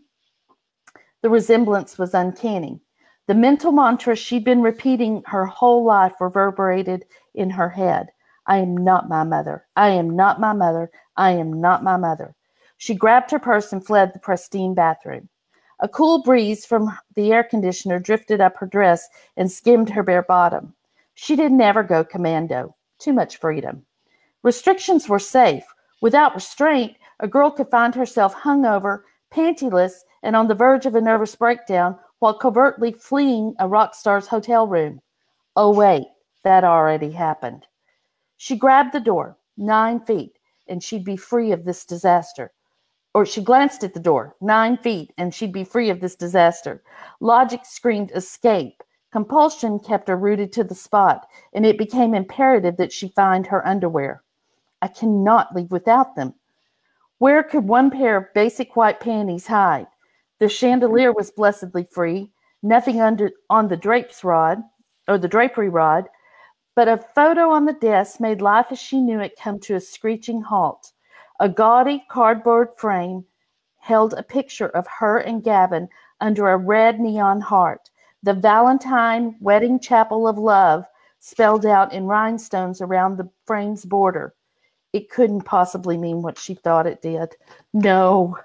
the 1.22 1.30
resemblance 1.30 1.98
was 1.98 2.14
uncanny. 2.14 2.80
The 3.28 3.34
mental 3.34 3.72
mantra 3.72 4.16
she'd 4.16 4.46
been 4.46 4.62
repeating 4.62 5.24
her 5.26 5.48
whole 5.48 5.84
life 5.84 6.14
reverberated 6.20 7.06
in 7.34 7.50
her 7.50 7.70
head. 7.70 8.12
I 8.46 8.58
am 8.58 8.78
not 8.78 9.10
my 9.10 9.24
mother. 9.24 9.66
I 9.76 9.90
am 9.90 10.16
not 10.16 10.40
my 10.40 10.54
mother. 10.54 10.92
I 11.18 11.32
am 11.32 11.60
not 11.60 11.84
my 11.84 11.98
mother. 11.98 12.36
She 12.78 12.94
grabbed 12.94 13.32
her 13.32 13.40
purse 13.40 13.74
and 13.74 13.84
fled 13.84 14.14
the 14.14 14.20
pristine 14.20 14.76
bathroom. 14.76 15.30
A 15.82 15.90
cool 15.90 16.24
breeze 16.24 16.66
from 16.66 16.98
the 17.16 17.34
air 17.34 17.44
conditioner 17.44 18.00
drifted 18.00 18.40
up 18.40 18.58
her 18.58 18.66
dress 18.66 19.08
and 19.36 19.52
skimmed 19.52 19.90
her 19.90 20.04
bare 20.04 20.24
bottom. 20.24 20.74
She 21.16 21.36
did 21.36 21.52
never 21.52 21.84
go 21.84 22.04
commando. 22.04 22.76
Too 23.00 23.14
much 23.14 23.38
freedom. 23.38 23.86
Restrictions 24.44 25.10
were 25.10 25.20
safe. 25.20 25.66
Without 26.02 26.36
restraint, 26.36 26.96
a 27.20 27.28
girl 27.28 27.52
could 27.52 27.70
find 27.70 27.96
herself 27.96 28.34
hungover, 28.36 29.02
pantyless, 29.32 30.04
and 30.24 30.36
on 30.36 30.48
the 30.48 30.56
verge 30.56 30.86
of 30.86 30.96
a 30.96 31.02
nervous 31.02 31.36
breakdown 31.36 31.98
while 32.20 32.38
covertly 32.38 32.92
fleeing 32.92 33.54
a 33.60 33.68
rock 33.68 33.96
star's 33.96 34.28
hotel 34.28 34.68
room. 34.68 35.02
Oh, 35.56 35.74
wait, 35.74 36.08
that 36.44 36.64
already 36.64 37.12
happened. 37.12 37.66
She 38.38 38.56
grabbed 38.56 38.94
the 38.94 39.00
door, 39.00 39.38
nine 39.58 40.00
feet, 40.00 40.38
and 40.68 40.84
she'd 40.84 41.06
be 41.06 41.18
free 41.18 41.52
of 41.52 41.66
this 41.66 41.86
disaster. 41.86 42.52
Or 43.16 43.26
she 43.26 43.42
glanced 43.42 43.82
at 43.86 43.94
the 43.94 44.00
door, 44.02 44.36
nine 44.42 44.76
feet, 44.76 45.14
and 45.18 45.34
she'd 45.34 45.54
be 45.54 45.64
free 45.64 45.90
of 45.90 46.02
this 46.02 46.18
disaster. 46.18 46.84
Logic 47.22 47.62
screamed 47.64 48.12
escape. 48.14 48.84
Compulsion 49.14 49.80
kept 49.80 50.10
her 50.10 50.18
rooted 50.18 50.52
to 50.52 50.66
the 50.66 50.76
spot, 50.76 51.26
and 51.54 51.66
it 51.66 51.78
became 51.78 52.14
imperative 52.14 52.76
that 52.76 52.92
she 52.92 53.08
find 53.08 53.48
her 53.48 53.66
underwear. 53.66 54.22
I 54.82 54.90
cannot 54.90 55.56
leave 55.56 55.72
without 55.72 56.18
them. 56.18 56.34
Where 57.20 57.42
could 57.42 57.66
one 57.66 57.90
pair 57.90 58.18
of 58.18 58.34
basic 58.34 58.76
white 58.76 59.00
panties 59.00 59.48
hide? 59.48 59.88
The 60.40 60.50
chandelier 60.50 61.14
was 61.14 61.32
blessedly 61.32 61.86
free, 61.86 62.34
nothing 62.62 63.00
under 63.00 63.32
on 63.50 63.70
the 63.70 63.78
drapes 63.78 64.26
rod 64.26 64.62
or 65.08 65.18
the 65.18 65.30
drapery 65.30 65.70
rod, 65.70 66.10
but 66.76 66.90
a 66.90 66.98
photo 67.16 67.50
on 67.50 67.64
the 67.64 67.72
desk 67.72 68.20
made 68.20 68.42
life 68.42 68.68
as 68.72 68.80
she 68.80 69.00
knew 69.00 69.22
it 69.22 69.40
come 69.42 69.58
to 69.62 69.76
a 69.76 69.80
screeching 69.80 70.42
halt. 70.42 70.92
A 71.40 71.50
gaudy 71.50 72.06
cardboard 72.10 72.70
frame 72.78 73.26
held 73.80 74.14
a 74.14 74.24
picture 74.24 74.70
of 74.70 74.88
her 74.88 75.18
and 75.18 75.44
Gavin 75.44 75.90
under 76.22 76.50
a 76.50 76.58
red 76.58 77.00
neon 77.00 77.42
heart. 77.42 77.90
The 78.24 78.34
Valentine 78.34 79.36
Wedding 79.42 79.80
Chapel 79.80 80.28
of 80.28 80.38
Love 80.38 80.86
spelled 81.20 81.66
out 81.66 81.92
in 81.92 82.06
rhinestones 82.06 82.82
around 82.82 83.18
the 83.18 83.30
frame's 83.46 83.84
border. 83.86 84.34
It 84.94 85.10
couldn't 85.10 85.42
possibly 85.42 85.98
mean 85.98 86.22
what 86.22 86.40
she 86.40 86.56
thought 86.56 86.88
it 86.88 87.02
did. 87.02 87.36
No. 87.74 88.38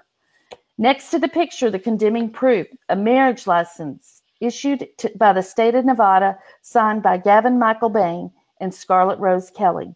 Next 0.77 1.11
to 1.11 1.19
the 1.19 1.27
picture, 1.27 1.69
the 1.69 1.79
condemning 1.79 2.29
proof, 2.29 2.67
a 2.89 2.95
marriage 2.95 3.47
license 3.47 4.21
issued 4.41 4.87
to, 4.97 5.11
by 5.15 5.31
the 5.31 5.43
state 5.43 5.75
of 5.75 5.85
Nevada, 5.85 6.37
signed 6.61 7.03
by 7.03 7.17
Gavin 7.17 7.57
Michael 7.57 7.89
Bain 7.89 8.31
and 8.59 8.73
Scarlett 8.73 9.19
Rose 9.19 9.49
Kelly. 9.49 9.95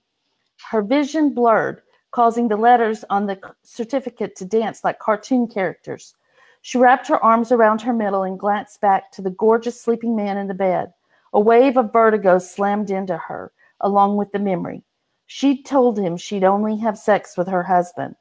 Her 0.69 0.81
vision 0.81 1.33
blurred, 1.33 1.81
causing 2.15 2.47
the 2.47 2.55
letters 2.55 3.03
on 3.09 3.25
the 3.25 3.37
certificate 3.61 4.37
to 4.37 4.45
dance 4.45 4.85
like 4.85 4.99
cartoon 4.99 5.45
characters. 5.45 6.15
She 6.61 6.77
wrapped 6.77 7.09
her 7.09 7.21
arms 7.21 7.51
around 7.51 7.81
her 7.81 7.91
middle 7.91 8.23
and 8.23 8.39
glanced 8.39 8.79
back 8.79 9.11
to 9.11 9.21
the 9.21 9.31
gorgeous 9.31 9.81
sleeping 9.81 10.15
man 10.15 10.37
in 10.37 10.47
the 10.47 10.53
bed. 10.53 10.93
A 11.33 11.41
wave 11.41 11.75
of 11.75 11.91
vertigo 11.91 12.39
slammed 12.39 12.89
into 12.89 13.17
her, 13.17 13.51
along 13.81 14.15
with 14.15 14.31
the 14.31 14.39
memory. 14.39 14.81
She'd 15.25 15.65
told 15.65 15.99
him 15.99 16.15
she'd 16.15 16.45
only 16.45 16.77
have 16.77 16.97
sex 16.97 17.35
with 17.35 17.49
her 17.49 17.63
husband. 17.63 18.15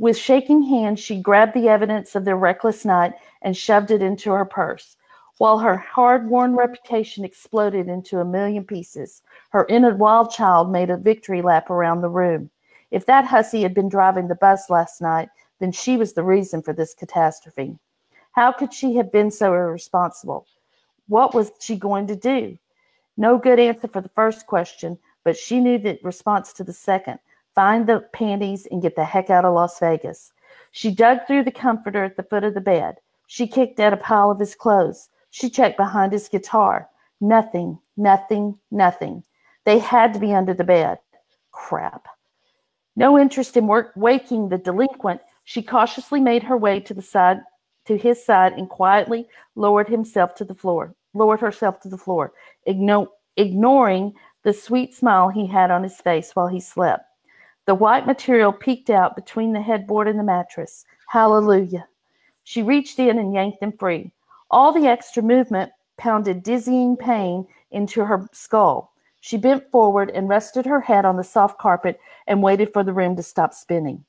With 0.00 0.18
shaking 0.18 0.64
hands, 0.64 0.98
she 0.98 1.22
grabbed 1.22 1.54
the 1.54 1.68
evidence 1.68 2.16
of 2.16 2.24
their 2.24 2.36
reckless 2.36 2.84
night 2.84 3.12
and 3.40 3.56
shoved 3.56 3.92
it 3.92 4.02
into 4.02 4.32
her 4.32 4.44
purse. 4.44 4.96
While 5.38 5.60
her 5.60 5.76
hard 5.76 6.28
worn 6.28 6.56
reputation 6.56 7.24
exploded 7.24 7.86
into 7.86 8.18
a 8.18 8.24
million 8.24 8.64
pieces, 8.64 9.22
her 9.50 9.64
inner 9.68 9.94
wild 9.94 10.32
child 10.32 10.72
made 10.72 10.90
a 10.90 10.96
victory 10.96 11.40
lap 11.40 11.70
around 11.70 12.00
the 12.00 12.08
room. 12.08 12.50
If 12.92 13.06
that 13.06 13.24
hussy 13.24 13.62
had 13.62 13.74
been 13.74 13.88
driving 13.88 14.28
the 14.28 14.36
bus 14.36 14.70
last 14.70 15.02
night, 15.02 15.28
then 15.58 15.72
she 15.72 15.96
was 15.96 16.12
the 16.12 16.22
reason 16.22 16.62
for 16.62 16.72
this 16.72 16.94
catastrophe. 16.94 17.76
How 18.30 18.52
could 18.52 18.72
she 18.72 18.94
have 18.94 19.10
been 19.10 19.32
so 19.32 19.52
irresponsible? 19.52 20.46
What 21.08 21.34
was 21.34 21.50
she 21.58 21.74
going 21.74 22.06
to 22.06 22.14
do? 22.14 22.56
No 23.16 23.36
good 23.36 23.58
answer 23.58 23.88
for 23.88 24.00
the 24.00 24.08
first 24.10 24.46
question, 24.46 24.96
but 25.24 25.36
she 25.36 25.58
knew 25.58 25.78
the 25.78 25.98
response 26.04 26.52
to 26.52 26.64
the 26.64 26.72
second 26.72 27.18
find 27.54 27.86
the 27.86 28.00
panties, 28.12 28.66
and 28.70 28.82
get 28.82 28.96
the 28.96 29.04
heck 29.04 29.30
out 29.30 29.44
of 29.44 29.54
Las 29.54 29.78
Vegas. 29.78 30.32
She 30.70 30.90
dug 30.90 31.26
through 31.26 31.44
the 31.44 31.50
comforter 31.50 32.04
at 32.04 32.16
the 32.16 32.22
foot 32.22 32.44
of 32.44 32.54
the 32.54 32.60
bed. 32.60 32.96
She 33.26 33.46
kicked 33.46 33.80
at 33.80 33.92
a 33.92 33.96
pile 33.96 34.30
of 34.30 34.38
his 34.38 34.54
clothes. 34.54 35.08
She 35.30 35.48
checked 35.48 35.76
behind 35.76 36.12
his 36.12 36.28
guitar. 36.28 36.88
Nothing, 37.20 37.78
nothing, 37.96 38.58
nothing. 38.70 39.22
They 39.64 39.78
had 39.78 40.12
to 40.14 40.20
be 40.20 40.34
under 40.34 40.54
the 40.54 40.64
bed. 40.64 40.98
Crap. 41.52 42.06
No 42.96 43.18
interest 43.18 43.56
in 43.56 43.66
work 43.66 43.92
waking 43.96 44.48
the 44.48 44.58
delinquent, 44.58 45.20
she 45.44 45.62
cautiously 45.62 46.20
made 46.20 46.42
her 46.42 46.56
way 46.56 46.80
to 46.80 46.94
the 46.94 47.02
side 47.02 47.40
to 47.86 47.96
his 47.96 48.24
side 48.24 48.52
and 48.52 48.68
quietly 48.68 49.26
lowered 49.56 49.88
himself 49.88 50.34
to 50.36 50.44
the 50.44 50.54
floor, 50.54 50.94
lowered 51.14 51.40
herself 51.40 51.80
to 51.80 51.88
the 51.88 51.98
floor, 51.98 52.32
igno- 52.68 53.08
ignoring 53.36 54.12
the 54.44 54.52
sweet 54.52 54.94
smile 54.94 55.28
he 55.28 55.46
had 55.46 55.70
on 55.70 55.82
his 55.82 56.00
face 56.00 56.34
while 56.34 56.48
he 56.48 56.60
slept. 56.60 57.04
The 57.66 57.74
white 57.74 58.06
material 58.06 58.52
peeked 58.52 58.90
out 58.90 59.16
between 59.16 59.52
the 59.52 59.62
headboard 59.62 60.08
and 60.08 60.18
the 60.18 60.24
mattress. 60.24 60.84
Hallelujah. 61.08 61.86
She 62.44 62.62
reached 62.62 62.98
in 62.98 63.18
and 63.18 63.32
yanked 63.32 63.60
them 63.60 63.72
free. 63.72 64.10
All 64.50 64.72
the 64.72 64.86
extra 64.86 65.22
movement 65.22 65.70
pounded 65.96 66.42
dizzying 66.42 66.96
pain 66.96 67.46
into 67.70 68.04
her 68.04 68.28
skull. 68.32 68.91
She 69.24 69.36
bent 69.36 69.70
forward 69.70 70.10
and 70.10 70.28
rested 70.28 70.66
her 70.66 70.80
head 70.80 71.04
on 71.04 71.16
the 71.16 71.22
soft 71.22 71.56
carpet 71.56 72.00
and 72.26 72.42
waited 72.42 72.72
for 72.72 72.82
the 72.82 72.92
room 72.92 73.14
to 73.14 73.22
stop 73.22 73.54
spinning. 73.54 74.04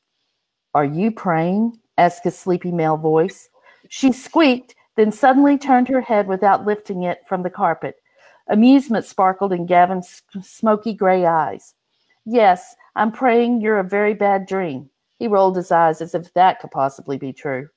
Are 0.74 0.84
you 0.86 1.12
praying? 1.12 1.80
asked 2.00 2.26
a 2.26 2.32
sleepy 2.32 2.72
male 2.72 2.98
voice. 2.98 3.48
She 3.90 4.12
squeaked, 4.12 4.74
then 4.96 5.12
suddenly 5.12 5.56
turned 5.56 5.88
her 5.90 6.02
head 6.02 6.28
without 6.28 6.66
lifting 6.66 7.04
it 7.04 7.20
from 7.28 7.44
the 7.44 7.52
carpet. 7.52 7.98
Amusement 8.48 9.06
sparkled 9.06 9.54
in 9.54 9.68
Gavin's 9.68 10.24
smoky 10.42 10.94
gray 10.94 11.28
eyes. 11.28 11.76
Yes, 12.26 12.76
I'm 12.96 13.12
praying 13.12 13.62
you're 13.62 13.78
a 13.78 13.84
very 13.84 14.16
bad 14.16 14.48
dream. 14.48 14.90
He 15.20 15.28
rolled 15.28 15.56
his 15.56 15.72
eyes 15.72 16.02
as 16.02 16.16
if 16.16 16.34
that 16.34 16.60
could 16.60 16.72
possibly 16.72 17.20
be 17.20 17.34
true. 17.34 17.70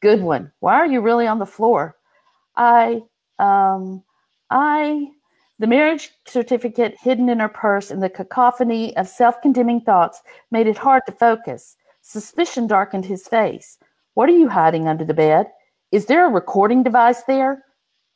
Good 0.00 0.22
one. 0.22 0.50
Why 0.58 0.74
are 0.74 0.86
you 0.86 1.00
really 1.00 1.28
on 1.28 1.38
the 1.38 1.46
floor? 1.46 1.96
I, 2.56 3.02
um, 3.38 4.02
I, 4.50 5.06
the 5.60 5.66
marriage 5.66 6.12
certificate 6.26 6.96
hidden 6.98 7.28
in 7.28 7.38
her 7.38 7.48
purse 7.48 7.90
and 7.90 8.02
the 8.02 8.08
cacophony 8.08 8.96
of 8.96 9.06
self 9.06 9.42
condemning 9.42 9.82
thoughts 9.82 10.22
made 10.50 10.66
it 10.66 10.78
hard 10.78 11.02
to 11.04 11.12
focus. 11.12 11.76
Suspicion 12.00 12.66
darkened 12.66 13.04
his 13.04 13.28
face. 13.28 13.76
What 14.14 14.30
are 14.30 14.38
you 14.38 14.48
hiding 14.48 14.88
under 14.88 15.04
the 15.04 15.12
bed? 15.12 15.48
Is 15.92 16.06
there 16.06 16.24
a 16.26 16.32
recording 16.32 16.82
device 16.82 17.24
there? 17.24 17.62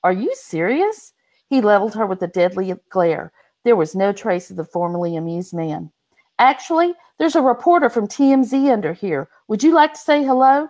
Are 0.02 0.12
you 0.12 0.34
serious? 0.34 1.12
He 1.50 1.60
leveled 1.60 1.94
her 1.96 2.06
with 2.06 2.22
a 2.22 2.28
deadly 2.28 2.72
glare. 2.88 3.30
There 3.62 3.76
was 3.76 3.94
no 3.94 4.10
trace 4.10 4.50
of 4.50 4.56
the 4.56 4.64
formerly 4.64 5.14
amused 5.14 5.52
man. 5.52 5.92
Actually, 6.38 6.94
there's 7.18 7.36
a 7.36 7.42
reporter 7.42 7.90
from 7.90 8.08
TMZ 8.08 8.72
under 8.72 8.94
here. 8.94 9.28
Would 9.48 9.62
you 9.62 9.74
like 9.74 9.92
to 9.92 10.00
say 10.00 10.24
hello? 10.24 10.66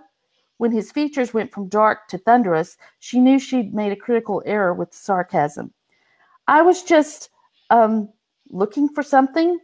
When 0.56 0.72
his 0.72 0.90
features 0.90 1.32
went 1.32 1.52
from 1.52 1.68
dark 1.68 2.08
to 2.08 2.18
thunderous, 2.18 2.76
she 2.98 3.20
knew 3.20 3.38
she'd 3.38 3.74
made 3.74 3.92
a 3.92 3.96
critical 3.96 4.42
error 4.44 4.74
with 4.74 4.92
sarcasm. 4.92 5.72
I 6.46 6.62
was 6.62 6.82
just, 6.82 7.30
um, 7.70 8.08
looking 8.50 8.88
for 8.88 9.02
something. 9.02 9.58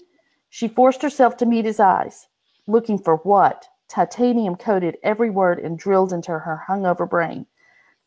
She 0.49 0.69
forced 0.69 1.03
herself 1.03 1.37
to 1.39 1.47
meet 1.47 1.65
his 1.65 1.81
eyes. 1.81 2.27
Looking 2.67 2.99
for 2.99 3.17
what? 3.19 3.67
Titanium 3.89 4.57
coated 4.57 4.97
every 5.03 5.31
word 5.31 5.59
and 5.59 5.79
drilled 5.79 6.13
into 6.13 6.31
her 6.31 6.63
hungover 6.69 7.09
brain. 7.09 7.47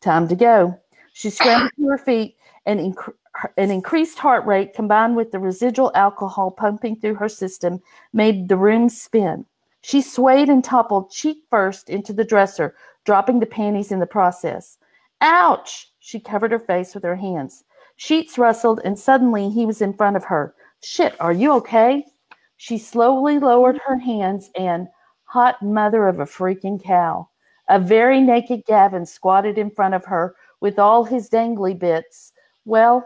Time 0.00 0.28
to 0.28 0.34
go. 0.34 0.78
She 1.12 1.30
scrambled 1.30 1.70
to 1.76 1.88
her 1.88 1.98
feet 1.98 2.36
and 2.66 2.80
inc- 2.80 3.14
an 3.56 3.70
increased 3.70 4.18
heart 4.18 4.46
rate 4.46 4.74
combined 4.74 5.16
with 5.16 5.32
the 5.32 5.38
residual 5.38 5.90
alcohol 5.94 6.50
pumping 6.50 6.96
through 6.96 7.14
her 7.14 7.28
system 7.28 7.80
made 8.12 8.48
the 8.48 8.56
room 8.56 8.88
spin. 8.88 9.44
She 9.82 10.00
swayed 10.00 10.48
and 10.48 10.64
toppled 10.64 11.10
cheek 11.10 11.44
first 11.50 11.90
into 11.90 12.12
the 12.12 12.24
dresser, 12.24 12.74
dropping 13.04 13.40
the 13.40 13.46
panties 13.46 13.92
in 13.92 13.98
the 14.00 14.06
process. 14.06 14.78
Ouch! 15.20 15.90
She 15.98 16.20
covered 16.20 16.52
her 16.52 16.58
face 16.58 16.94
with 16.94 17.04
her 17.04 17.16
hands. 17.16 17.64
Sheets 17.96 18.38
rustled, 18.38 18.80
and 18.84 18.98
suddenly 18.98 19.50
he 19.50 19.66
was 19.66 19.80
in 19.80 19.94
front 19.94 20.16
of 20.16 20.24
her. 20.24 20.54
Shit, 20.82 21.18
are 21.20 21.32
you 21.32 21.52
okay? 21.52 22.04
She 22.56 22.78
slowly 22.78 23.38
lowered 23.38 23.80
her 23.86 23.98
hands 23.98 24.50
and, 24.56 24.88
hot 25.24 25.60
mother 25.62 26.06
of 26.06 26.20
a 26.20 26.24
freaking 26.24 26.82
cow, 26.82 27.28
a 27.68 27.78
very 27.78 28.20
naked 28.20 28.64
Gavin 28.66 29.06
squatted 29.06 29.58
in 29.58 29.70
front 29.70 29.94
of 29.94 30.04
her 30.04 30.34
with 30.60 30.78
all 30.78 31.04
his 31.04 31.28
dangly 31.28 31.78
bits, 31.78 32.32
well, 32.64 33.04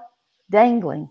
dangling. 0.50 1.09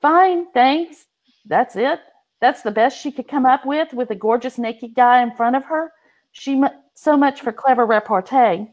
Fine, 0.00 0.50
thanks. 0.52 1.06
That's 1.46 1.76
it. 1.76 2.00
That's 2.40 2.62
the 2.62 2.70
best 2.70 2.98
she 2.98 3.12
could 3.12 3.28
come 3.28 3.46
up 3.46 3.66
with, 3.66 3.92
with 3.92 4.10
a 4.10 4.14
gorgeous 4.14 4.58
naked 4.58 4.94
guy 4.94 5.22
in 5.22 5.34
front 5.36 5.56
of 5.56 5.64
her. 5.64 5.92
She 6.32 6.62
so 6.94 7.16
much 7.16 7.40
for 7.40 7.52
clever 7.52 7.86
repartee. 7.86 8.68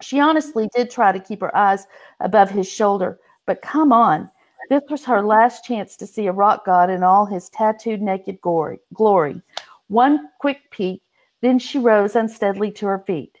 She 0.00 0.20
honestly 0.20 0.68
did 0.74 0.90
try 0.90 1.12
to 1.12 1.20
keep 1.20 1.40
her 1.40 1.56
eyes 1.56 1.86
above 2.20 2.50
his 2.50 2.70
shoulder, 2.70 3.18
but 3.48 3.62
come 3.62 3.94
on, 3.94 4.30
this 4.68 4.82
was 4.90 5.06
her 5.06 5.22
last 5.22 5.64
chance 5.64 5.96
to 5.96 6.06
see 6.06 6.26
a 6.26 6.32
rock 6.32 6.66
god 6.66 6.90
in 6.90 7.02
all 7.02 7.24
his 7.24 7.48
tattooed 7.48 8.02
naked 8.02 8.38
glory. 8.42 9.42
One 9.86 10.28
quick 10.38 10.70
peek, 10.70 11.00
then 11.40 11.58
she 11.58 11.78
rose 11.78 12.14
unsteadily 12.14 12.70
to 12.72 12.84
her 12.84 12.98
feet. 12.98 13.38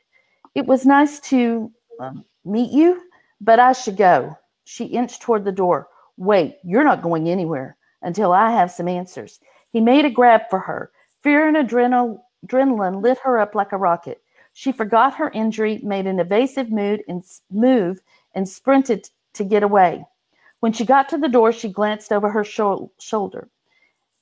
It 0.54 0.64
was 0.64 0.86
nice 0.86 1.20
to 1.28 1.70
um, 2.00 2.24
meet 2.46 2.72
you, 2.72 3.02
but 3.42 3.60
I 3.60 3.72
should 3.72 3.98
go. 3.98 4.34
She 4.64 4.86
inched 4.86 5.20
toward 5.20 5.44
the 5.44 5.52
door. 5.52 5.88
Wait, 6.16 6.56
you're 6.64 6.84
not 6.84 7.02
going 7.02 7.28
anywhere 7.28 7.76
until 8.00 8.32
I 8.32 8.50
have 8.50 8.70
some 8.70 8.88
answers. 8.88 9.40
He 9.72 9.80
made 9.82 10.06
a 10.06 10.10
grab 10.10 10.48
for 10.48 10.58
her. 10.58 10.90
Fear 11.22 11.48
and 11.48 11.56
adrenal, 11.58 12.24
adrenaline 12.46 13.02
lit 13.02 13.18
her 13.18 13.38
up 13.38 13.54
like 13.54 13.72
a 13.72 13.76
rocket. 13.76 14.22
She 14.54 14.72
forgot 14.72 15.14
her 15.16 15.28
injury, 15.32 15.80
made 15.82 16.06
an 16.06 16.18
evasive 16.18 16.70
mood 16.70 17.02
and 17.08 17.22
move, 17.50 18.00
and 18.34 18.48
sprinted 18.48 19.10
to 19.34 19.44
get 19.44 19.62
away. 19.62 20.04
When 20.60 20.72
she 20.72 20.84
got 20.84 21.08
to 21.10 21.18
the 21.18 21.28
door, 21.28 21.52
she 21.52 21.68
glanced 21.68 22.12
over 22.12 22.28
her 22.28 22.44
sho- 22.44 22.90
shoulder. 22.98 23.48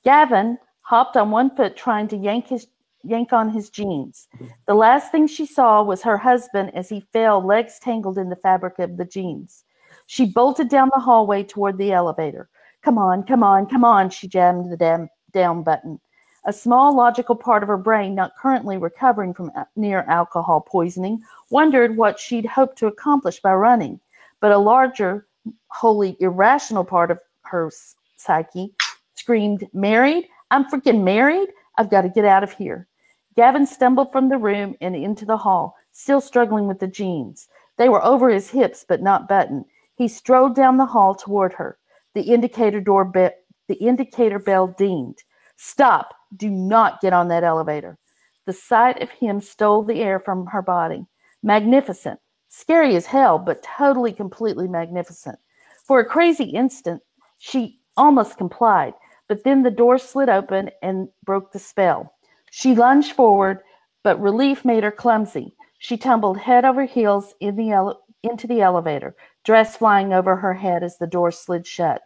Gavin 0.03 0.57
hopped 0.81 1.17
on 1.17 1.31
one 1.31 1.55
foot, 1.55 1.75
trying 1.75 2.07
to 2.09 2.17
yank 2.17 2.47
his 2.47 2.67
yank 3.03 3.31
on 3.31 3.49
his 3.49 3.69
jeans. 3.69 4.27
The 4.65 4.73
last 4.73 5.11
thing 5.11 5.27
she 5.27 5.45
saw 5.45 5.81
was 5.83 6.03
her 6.03 6.17
husband 6.17 6.71
as 6.75 6.89
he 6.89 7.07
fell, 7.13 7.45
legs 7.45 7.79
tangled 7.79 8.17
in 8.17 8.29
the 8.29 8.35
fabric 8.35 8.79
of 8.79 8.97
the 8.97 9.05
jeans. 9.05 9.63
She 10.07 10.25
bolted 10.25 10.69
down 10.69 10.89
the 10.93 11.01
hallway 11.01 11.43
toward 11.43 11.77
the 11.77 11.91
elevator. 11.91 12.49
Come 12.81 12.97
on, 12.97 13.23
come 13.23 13.43
on, 13.43 13.65
come 13.65 13.83
on, 13.83 14.09
she 14.09 14.27
jammed 14.27 14.71
the 14.71 14.77
damn 14.77 15.09
down 15.31 15.63
button. 15.63 15.99
A 16.45 16.53
small 16.53 16.95
logical 16.95 17.35
part 17.35 17.61
of 17.61 17.67
her 17.67 17.77
brain, 17.77 18.15
not 18.15 18.37
currently 18.37 18.77
recovering 18.77 19.33
from 19.33 19.51
near 19.75 20.03
alcohol 20.07 20.61
poisoning, 20.61 21.21
wondered 21.49 21.97
what 21.97 22.19
she'd 22.19 22.45
hoped 22.45 22.77
to 22.77 22.87
accomplish 22.87 23.41
by 23.41 23.53
running. 23.53 23.99
But 24.39 24.51
a 24.51 24.57
larger, 24.57 25.27
wholly 25.67 26.17
irrational 26.19 26.83
part 26.83 27.11
of 27.11 27.19
her 27.43 27.71
psyche 28.17 28.73
screamed, 29.15 29.67
Married? 29.73 30.27
I'm 30.51 30.65
freaking 30.65 31.03
married? 31.03 31.49
I've 31.77 31.89
got 31.89 32.01
to 32.01 32.09
get 32.09 32.25
out 32.25 32.43
of 32.43 32.53
here. 32.53 32.87
Gavin 33.35 33.65
stumbled 33.65 34.11
from 34.11 34.29
the 34.29 34.37
room 34.37 34.75
and 34.81 34.95
into 34.95 35.25
the 35.25 35.37
hall, 35.37 35.75
still 35.91 36.21
struggling 36.21 36.67
with 36.67 36.79
the 36.79 36.87
jeans. 36.87 37.47
They 37.77 37.89
were 37.89 38.03
over 38.03 38.29
his 38.29 38.49
hips, 38.49 38.85
but 38.87 39.01
not 39.01 39.27
buttoned. 39.27 39.65
He 39.95 40.07
strode 40.07 40.55
down 40.55 40.77
the 40.77 40.85
hall 40.85 41.13
toward 41.13 41.53
her. 41.53 41.77
The 42.13 42.21
indicator 42.21 42.81
door 42.81 43.05
be- 43.05 43.29
the 43.67 43.75
indicator 43.75 44.39
bell 44.39 44.67
dinged. 44.67 45.23
Stop. 45.57 46.13
Do 46.35 46.49
not 46.49 47.01
get 47.01 47.13
on 47.13 47.27
that 47.27 47.43
elevator. 47.43 47.97
The 48.45 48.53
sight 48.53 49.01
of 49.01 49.09
him 49.11 49.41
stole 49.41 49.83
the 49.83 50.01
air 50.01 50.19
from 50.19 50.45
her 50.47 50.61
body. 50.61 51.05
Magnificent. 51.43 52.19
Scary 52.59 52.95
as 52.95 53.05
hell, 53.05 53.37
but 53.37 53.61
totally, 53.61 54.11
completely 54.11 54.67
magnificent. 54.67 55.37
For 55.85 55.99
a 55.99 56.05
crazy 56.05 56.45
instant, 56.45 57.03
she 57.37 57.79
almost 57.95 58.39
complied, 58.39 58.95
but 59.27 59.43
then 59.43 59.61
the 59.61 59.69
door 59.69 59.99
slid 59.99 60.27
open 60.27 60.71
and 60.81 61.07
broke 61.23 61.51
the 61.51 61.59
spell. 61.59 62.15
She 62.49 62.73
lunged 62.73 63.11
forward, 63.11 63.59
but 64.01 64.19
relief 64.19 64.65
made 64.65 64.83
her 64.83 64.91
clumsy. 64.91 65.53
She 65.77 65.97
tumbled 65.97 66.39
head 66.39 66.65
over 66.65 66.83
heels 66.83 67.35
in 67.41 67.55
the 67.55 67.69
ele- 67.69 68.01
into 68.23 68.47
the 68.47 68.61
elevator, 68.61 69.15
dress 69.43 69.77
flying 69.77 70.11
over 70.11 70.35
her 70.35 70.55
head 70.55 70.81
as 70.83 70.97
the 70.97 71.05
door 71.05 71.29
slid 71.29 71.67
shut. 71.67 72.01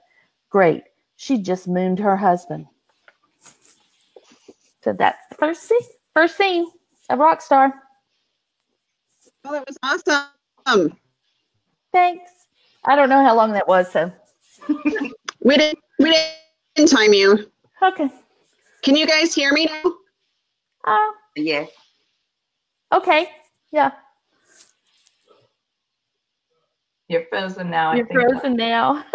Great. 0.50 0.84
She 1.16 1.38
just 1.38 1.70
mooned 1.70 2.00
her 2.00 2.18
husband. 2.18 2.66
So 4.84 4.92
that's 4.92 5.26
the 5.30 5.36
first 5.36 5.64
scene. 5.64 5.80
First 6.14 6.36
scene 6.36 6.70
of 7.10 7.20
Rockstar. 7.20 7.72
Oh, 9.46 9.54
that 9.54 9.64
was 9.66 9.78
awesome. 9.82 10.28
Thanks. 11.92 12.32
I 12.86 12.96
don't 12.96 13.10
know 13.10 13.24
how 13.24 13.36
long 13.36 13.52
that 13.54 13.68
was, 13.68 13.92
so 13.92 14.12
we 15.44 15.58
didn't 15.58 15.80
we 16.00 16.16
didn't 16.76 16.90
time 16.90 17.14
you. 17.14 17.52
Okay. 17.82 18.10
Can 18.82 18.96
you 18.96 19.06
guys 19.06 19.36
hear 19.36 19.52
me 19.54 19.66
now? 19.66 19.94
Uh, 20.86 21.12
yes. 21.36 21.70
Okay. 22.92 23.30
Yeah. 23.72 23.92
You're 27.08 27.26
frozen 27.30 27.70
now. 27.70 27.94
You're 27.94 28.08
frozen 28.08 28.56
now. 28.56 29.04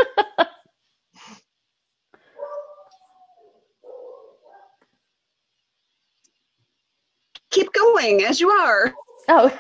Keep 7.51 7.73
going 7.73 8.23
as 8.25 8.39
you 8.41 8.51
are. 8.51 8.95
Oh. 9.29 9.51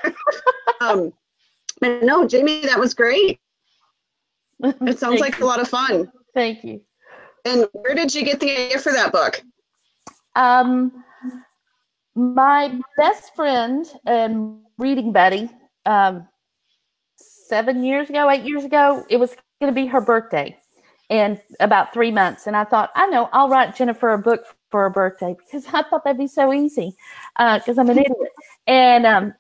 um, 0.80 1.12
no, 1.86 2.26
Jami, 2.26 2.60
that 2.62 2.78
was 2.78 2.94
great. 2.94 3.40
It 4.62 4.98
sounds 4.98 5.20
like 5.20 5.38
you. 5.38 5.44
a 5.44 5.46
lot 5.46 5.60
of 5.60 5.68
fun. 5.68 6.10
Thank 6.32 6.64
you. 6.64 6.80
And 7.44 7.66
where 7.72 7.94
did 7.94 8.14
you 8.14 8.24
get 8.24 8.40
the 8.40 8.50
idea 8.50 8.78
for 8.78 8.90
that 8.90 9.12
book? 9.12 9.42
Um, 10.34 11.04
my 12.14 12.80
best 12.96 13.34
friend 13.36 13.86
and 14.06 14.60
reading 14.78 15.12
buddy, 15.12 15.50
um, 15.84 16.26
seven 17.16 17.84
years 17.84 18.08
ago, 18.08 18.30
eight 18.30 18.44
years 18.44 18.64
ago, 18.64 19.04
it 19.10 19.18
was 19.18 19.36
going 19.60 19.72
to 19.72 19.74
be 19.74 19.86
her 19.86 20.00
birthday 20.00 20.56
in 21.08 21.40
about 21.60 21.92
three 21.92 22.10
months. 22.10 22.46
And 22.46 22.56
I 22.56 22.64
thought, 22.64 22.90
I 22.94 23.06
know, 23.06 23.28
I'll 23.32 23.48
write 23.48 23.76
Jennifer 23.76 24.12
a 24.12 24.18
book 24.18 24.44
for 24.70 24.82
her 24.82 24.90
birthday 24.90 25.36
because 25.38 25.66
I 25.72 25.82
thought 25.82 26.04
that'd 26.04 26.18
be 26.18 26.26
so 26.26 26.52
easy 26.52 26.96
because 27.36 27.78
uh, 27.78 27.80
I'm 27.80 27.90
an 27.90 27.98
idiot. 27.98 28.32
And 28.66 29.06
um, 29.06 29.34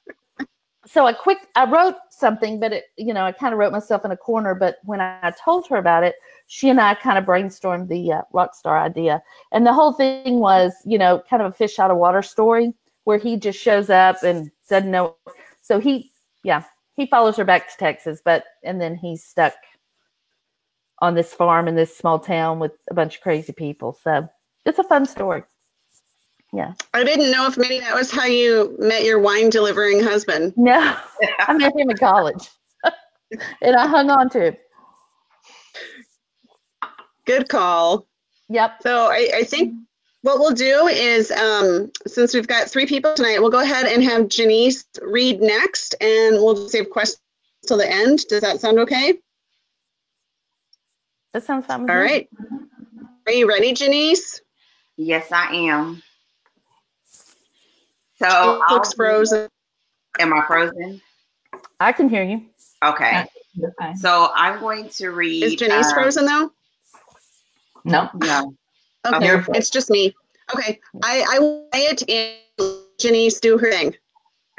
so 0.86 1.06
I 1.06 1.12
quick, 1.12 1.38
I 1.56 1.68
wrote 1.68 1.96
something, 2.10 2.60
but 2.60 2.72
it, 2.72 2.84
you 2.96 3.12
know, 3.12 3.24
I 3.24 3.32
kind 3.32 3.52
of 3.52 3.58
wrote 3.58 3.72
myself 3.72 4.04
in 4.04 4.12
a 4.12 4.16
corner. 4.16 4.54
But 4.54 4.76
when 4.84 5.00
I 5.00 5.32
told 5.44 5.66
her 5.68 5.76
about 5.76 6.04
it, 6.04 6.14
she 6.46 6.70
and 6.70 6.80
I 6.80 6.94
kind 6.94 7.18
of 7.18 7.24
brainstormed 7.24 7.88
the 7.88 8.12
uh, 8.12 8.22
rock 8.32 8.54
star 8.54 8.78
idea. 8.78 9.22
And 9.52 9.66
the 9.66 9.72
whole 9.72 9.92
thing 9.92 10.38
was, 10.38 10.72
you 10.84 10.96
know, 10.96 11.22
kind 11.28 11.42
of 11.42 11.52
a 11.52 11.54
fish 11.54 11.78
out 11.78 11.90
of 11.90 11.96
water 11.96 12.22
story 12.22 12.72
where 13.04 13.18
he 13.18 13.36
just 13.36 13.60
shows 13.60 13.90
up 13.90 14.22
and 14.22 14.50
doesn't 14.68 14.90
know. 14.90 15.16
So 15.60 15.80
he, 15.80 16.12
yeah, 16.44 16.62
he 16.94 17.06
follows 17.06 17.36
her 17.36 17.44
back 17.44 17.68
to 17.70 17.76
Texas, 17.76 18.20
but, 18.24 18.44
and 18.62 18.80
then 18.80 18.94
he's 18.94 19.24
stuck 19.24 19.54
on 21.00 21.14
this 21.14 21.34
farm 21.34 21.68
in 21.68 21.74
this 21.74 21.96
small 21.96 22.18
town 22.18 22.58
with 22.58 22.72
a 22.90 22.94
bunch 22.94 23.16
of 23.16 23.22
crazy 23.22 23.52
people. 23.52 23.98
So 24.02 24.28
it's 24.64 24.78
a 24.78 24.84
fun 24.84 25.04
story. 25.06 25.42
Yeah. 26.56 26.72
I 26.94 27.04
didn't 27.04 27.30
know 27.30 27.46
if 27.46 27.58
maybe 27.58 27.80
that 27.80 27.94
was 27.94 28.10
how 28.10 28.24
you 28.24 28.74
met 28.78 29.04
your 29.04 29.18
wine 29.18 29.50
delivering 29.50 30.02
husband. 30.02 30.54
No, 30.56 30.96
I 31.40 31.52
met 31.52 31.76
him 31.76 31.90
in 31.90 31.96
college 31.98 32.48
and 33.60 33.76
I 33.76 33.86
hung 33.86 34.08
on 34.08 34.30
to 34.30 34.46
him. 34.46 34.56
Good 37.26 37.50
call. 37.50 38.06
Yep. 38.48 38.78
So 38.80 39.08
I, 39.08 39.30
I 39.34 39.44
think 39.44 39.74
what 40.22 40.38
we'll 40.38 40.54
do 40.54 40.86
is, 40.86 41.30
um, 41.30 41.92
since 42.06 42.32
we've 42.32 42.46
got 42.46 42.70
three 42.70 42.86
people 42.86 43.12
tonight, 43.12 43.38
we'll 43.40 43.50
go 43.50 43.60
ahead 43.60 43.84
and 43.84 44.02
have 44.02 44.22
Ja'Nese 44.22 44.86
read 45.02 45.42
next, 45.42 45.94
and 46.00 46.36
we'll 46.36 46.70
save 46.70 46.88
questions 46.88 47.20
till 47.66 47.76
the 47.76 47.92
end. 47.92 48.26
Does 48.28 48.40
that 48.40 48.60
sound 48.62 48.78
okay? 48.78 49.18
That 51.34 51.44
sounds 51.44 51.66
fine. 51.66 51.90
All 51.90 51.96
right. 51.98 52.30
Are 53.26 53.32
you 53.32 53.46
ready, 53.46 53.74
Ja'Nese? 53.74 54.40
Yes, 54.96 55.30
I 55.32 55.52
am. 55.52 56.02
So 58.18 58.62
She 58.68 58.74
looks 58.74 58.92
frozen. 58.94 59.48
Am 60.18 60.32
I 60.32 60.44
frozen? 60.46 61.00
I 61.80 61.92
can 61.92 62.08
hear 62.08 62.22
you. 62.24 62.42
Okay. 62.84 63.26
You're. 63.54 63.74
So 63.96 64.30
I'm 64.34 64.60
going 64.60 64.88
to 64.90 65.10
read. 65.10 65.42
Is 65.42 65.56
Ja'Nese 65.56 65.84
um, 65.84 65.94
frozen 65.94 66.26
though? 66.26 66.52
No. 67.84 68.10
No. 68.14 68.54
Okay, 69.06 69.26
You're- 69.26 69.44
it's 69.54 69.70
just 69.70 69.90
me. 69.90 70.14
Okay, 70.54 70.78
I 71.02 71.24
I 71.32 71.38
will 71.38 71.68
say 71.74 71.86
it 71.86 72.08
and 72.08 72.36
Ja'Nese 72.98 73.40
do 73.40 73.58
her 73.58 73.70
thing. 73.70 73.94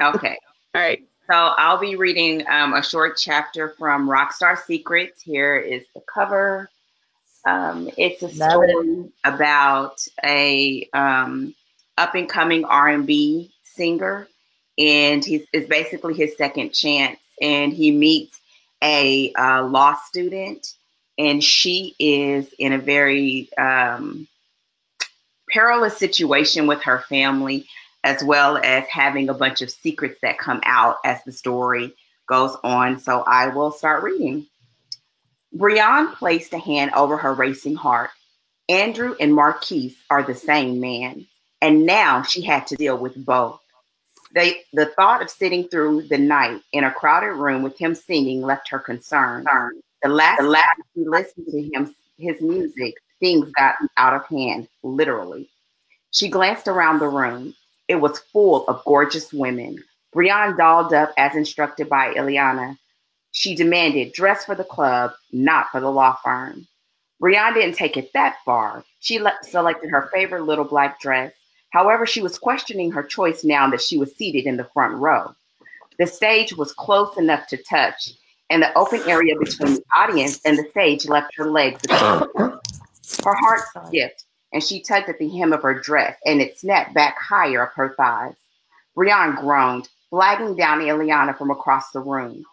Okay. 0.02 0.38
All 0.74 0.80
right. 0.82 1.02
So 1.26 1.34
I'll 1.34 1.78
be 1.78 1.96
reading 1.96 2.46
um, 2.48 2.74
a 2.74 2.82
short 2.82 3.16
chapter 3.18 3.70
from 3.78 4.08
Rockstar 4.08 4.56
Secrets. 4.58 5.20
Here 5.22 5.56
is 5.56 5.84
the 5.94 6.00
cover. 6.12 6.70
Um, 7.46 7.90
it's 7.98 8.22
a 8.22 8.28
Love 8.28 8.62
it. 8.62 8.70
story 8.70 9.10
about 9.24 10.06
a 10.24 10.88
um, 10.94 11.54
up 11.98 12.14
and 12.14 12.28
coming 12.28 12.64
R&B 12.64 13.52
singer, 13.62 14.28
and 14.78 15.24
he's 15.24 15.42
it's 15.52 15.68
basically 15.68 16.14
his 16.14 16.36
second 16.36 16.72
chance. 16.72 17.18
And 17.40 17.72
he 17.72 17.92
meets 17.92 18.40
a 18.82 19.32
uh, 19.34 19.64
law 19.64 19.94
student, 20.06 20.74
and 21.18 21.42
she 21.42 21.94
is 21.98 22.52
in 22.58 22.72
a 22.72 22.78
very 22.78 23.48
um, 23.58 24.26
perilous 25.50 25.96
situation 25.96 26.66
with 26.66 26.82
her 26.82 27.00
family, 27.08 27.66
as 28.04 28.22
well 28.24 28.58
as 28.58 28.84
having 28.88 29.28
a 29.28 29.34
bunch 29.34 29.62
of 29.62 29.70
secrets 29.70 30.18
that 30.22 30.38
come 30.38 30.60
out 30.64 30.96
as 31.04 31.22
the 31.24 31.32
story 31.32 31.94
goes 32.28 32.56
on. 32.62 32.98
So 32.98 33.22
I 33.26 33.48
will 33.48 33.70
start 33.70 34.02
reading. 34.02 34.46
Brianne 35.56 36.14
placed 36.14 36.52
a 36.52 36.58
hand 36.58 36.92
over 36.94 37.16
her 37.16 37.34
racing 37.34 37.74
heart. 37.74 38.10
Andrew 38.68 39.16
and 39.18 39.34
Marquise 39.34 39.96
are 40.10 40.22
the 40.22 40.34
same 40.34 40.78
man, 40.78 41.26
and 41.60 41.86
now 41.86 42.22
she 42.22 42.42
had 42.42 42.66
to 42.68 42.76
deal 42.76 42.96
with 42.98 43.24
both. 43.24 43.60
They, 44.34 44.62
the 44.72 44.86
thought 44.86 45.22
of 45.22 45.30
sitting 45.30 45.68
through 45.68 46.02
the 46.02 46.18
night 46.18 46.60
in 46.72 46.84
a 46.84 46.92
crowded 46.92 47.32
room 47.32 47.62
with 47.62 47.78
him 47.78 47.94
singing 47.94 48.42
left 48.42 48.68
her 48.68 48.78
concerned. 48.78 49.46
The 50.02 50.08
last, 50.08 50.40
the 50.40 50.48
last 50.48 50.80
he 50.94 51.08
listened 51.08 51.46
to 51.50 51.62
him, 51.62 51.94
his 52.18 52.40
music, 52.40 52.94
things 53.20 53.50
got 53.52 53.76
out 53.96 54.14
of 54.14 54.26
hand, 54.26 54.68
literally. 54.82 55.48
She 56.10 56.28
glanced 56.28 56.68
around 56.68 56.98
the 56.98 57.08
room. 57.08 57.54
It 57.88 57.96
was 57.96 58.18
full 58.18 58.66
of 58.68 58.84
gorgeous 58.84 59.32
women. 59.32 59.82
Brianne 60.14 60.56
dolled 60.56 60.92
up 60.92 61.12
as 61.16 61.34
instructed 61.34 61.88
by 61.88 62.14
Ileana. 62.14 62.76
She 63.32 63.54
demanded 63.54 64.12
dress 64.12 64.44
for 64.44 64.54
the 64.54 64.64
club, 64.64 65.12
not 65.32 65.70
for 65.70 65.80
the 65.80 65.90
law 65.90 66.16
firm. 66.22 66.66
Brianne 67.20 67.54
didn't 67.54 67.74
take 67.74 67.96
it 67.96 68.12
that 68.14 68.36
far. 68.44 68.84
She 69.00 69.18
le- 69.18 69.38
selected 69.42 69.90
her 69.90 70.10
favorite 70.12 70.44
little 70.44 70.64
black 70.64 71.00
dress. 71.00 71.32
However, 71.70 72.06
she 72.06 72.22
was 72.22 72.38
questioning 72.38 72.90
her 72.92 73.02
choice 73.02 73.44
now 73.44 73.68
that 73.70 73.82
she 73.82 73.98
was 73.98 74.14
seated 74.14 74.46
in 74.46 74.56
the 74.56 74.68
front 74.72 74.94
row. 74.94 75.34
The 75.98 76.06
stage 76.06 76.56
was 76.56 76.72
close 76.72 77.16
enough 77.16 77.46
to 77.48 77.56
touch, 77.56 78.12
and 78.50 78.62
the 78.62 78.76
open 78.78 79.02
area 79.06 79.34
between 79.38 79.74
the 79.74 79.84
audience 79.96 80.40
and 80.44 80.56
the 80.56 80.68
stage 80.70 81.08
left 81.08 81.34
her 81.36 81.50
legs. 81.50 81.82
Her 81.90 83.34
heart 83.34 83.60
skipped, 83.86 84.24
and 84.52 84.62
she 84.62 84.80
tugged 84.80 85.08
at 85.08 85.18
the 85.18 85.28
hem 85.28 85.52
of 85.52 85.62
her 85.62 85.74
dress, 85.78 86.16
and 86.24 86.40
it 86.40 86.58
snapped 86.58 86.94
back 86.94 87.18
higher 87.18 87.62
up 87.62 87.72
her 87.74 87.94
thighs. 87.96 88.36
Brianne 88.96 89.36
groaned, 89.36 89.88
flagging 90.10 90.56
down 90.56 90.80
Ileana 90.80 91.36
from 91.36 91.50
across 91.50 91.90
the 91.90 92.00
room. 92.00 92.44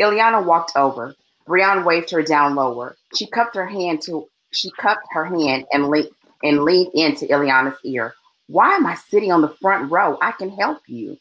Ileana 0.00 0.44
walked 0.44 0.72
over. 0.76 1.14
Brianne 1.46 1.84
waved 1.84 2.10
her 2.10 2.22
down 2.22 2.54
lower. 2.54 2.96
She 3.14 3.26
cupped 3.26 3.54
her 3.54 3.66
hand 3.66 4.02
to 4.02 4.28
she 4.52 4.70
cupped 4.78 5.06
her 5.10 5.24
hand 5.24 5.66
and 5.72 5.88
leaned 5.88 6.10
and 6.42 6.64
leaned 6.64 6.92
into 6.94 7.26
Ileana's 7.26 7.78
ear. 7.84 8.14
Why 8.48 8.74
am 8.74 8.86
I 8.86 8.94
sitting 8.94 9.32
on 9.32 9.40
the 9.40 9.54
front 9.60 9.90
row? 9.90 10.18
I 10.20 10.32
can 10.32 10.50
help 10.50 10.82
you. 10.86 11.16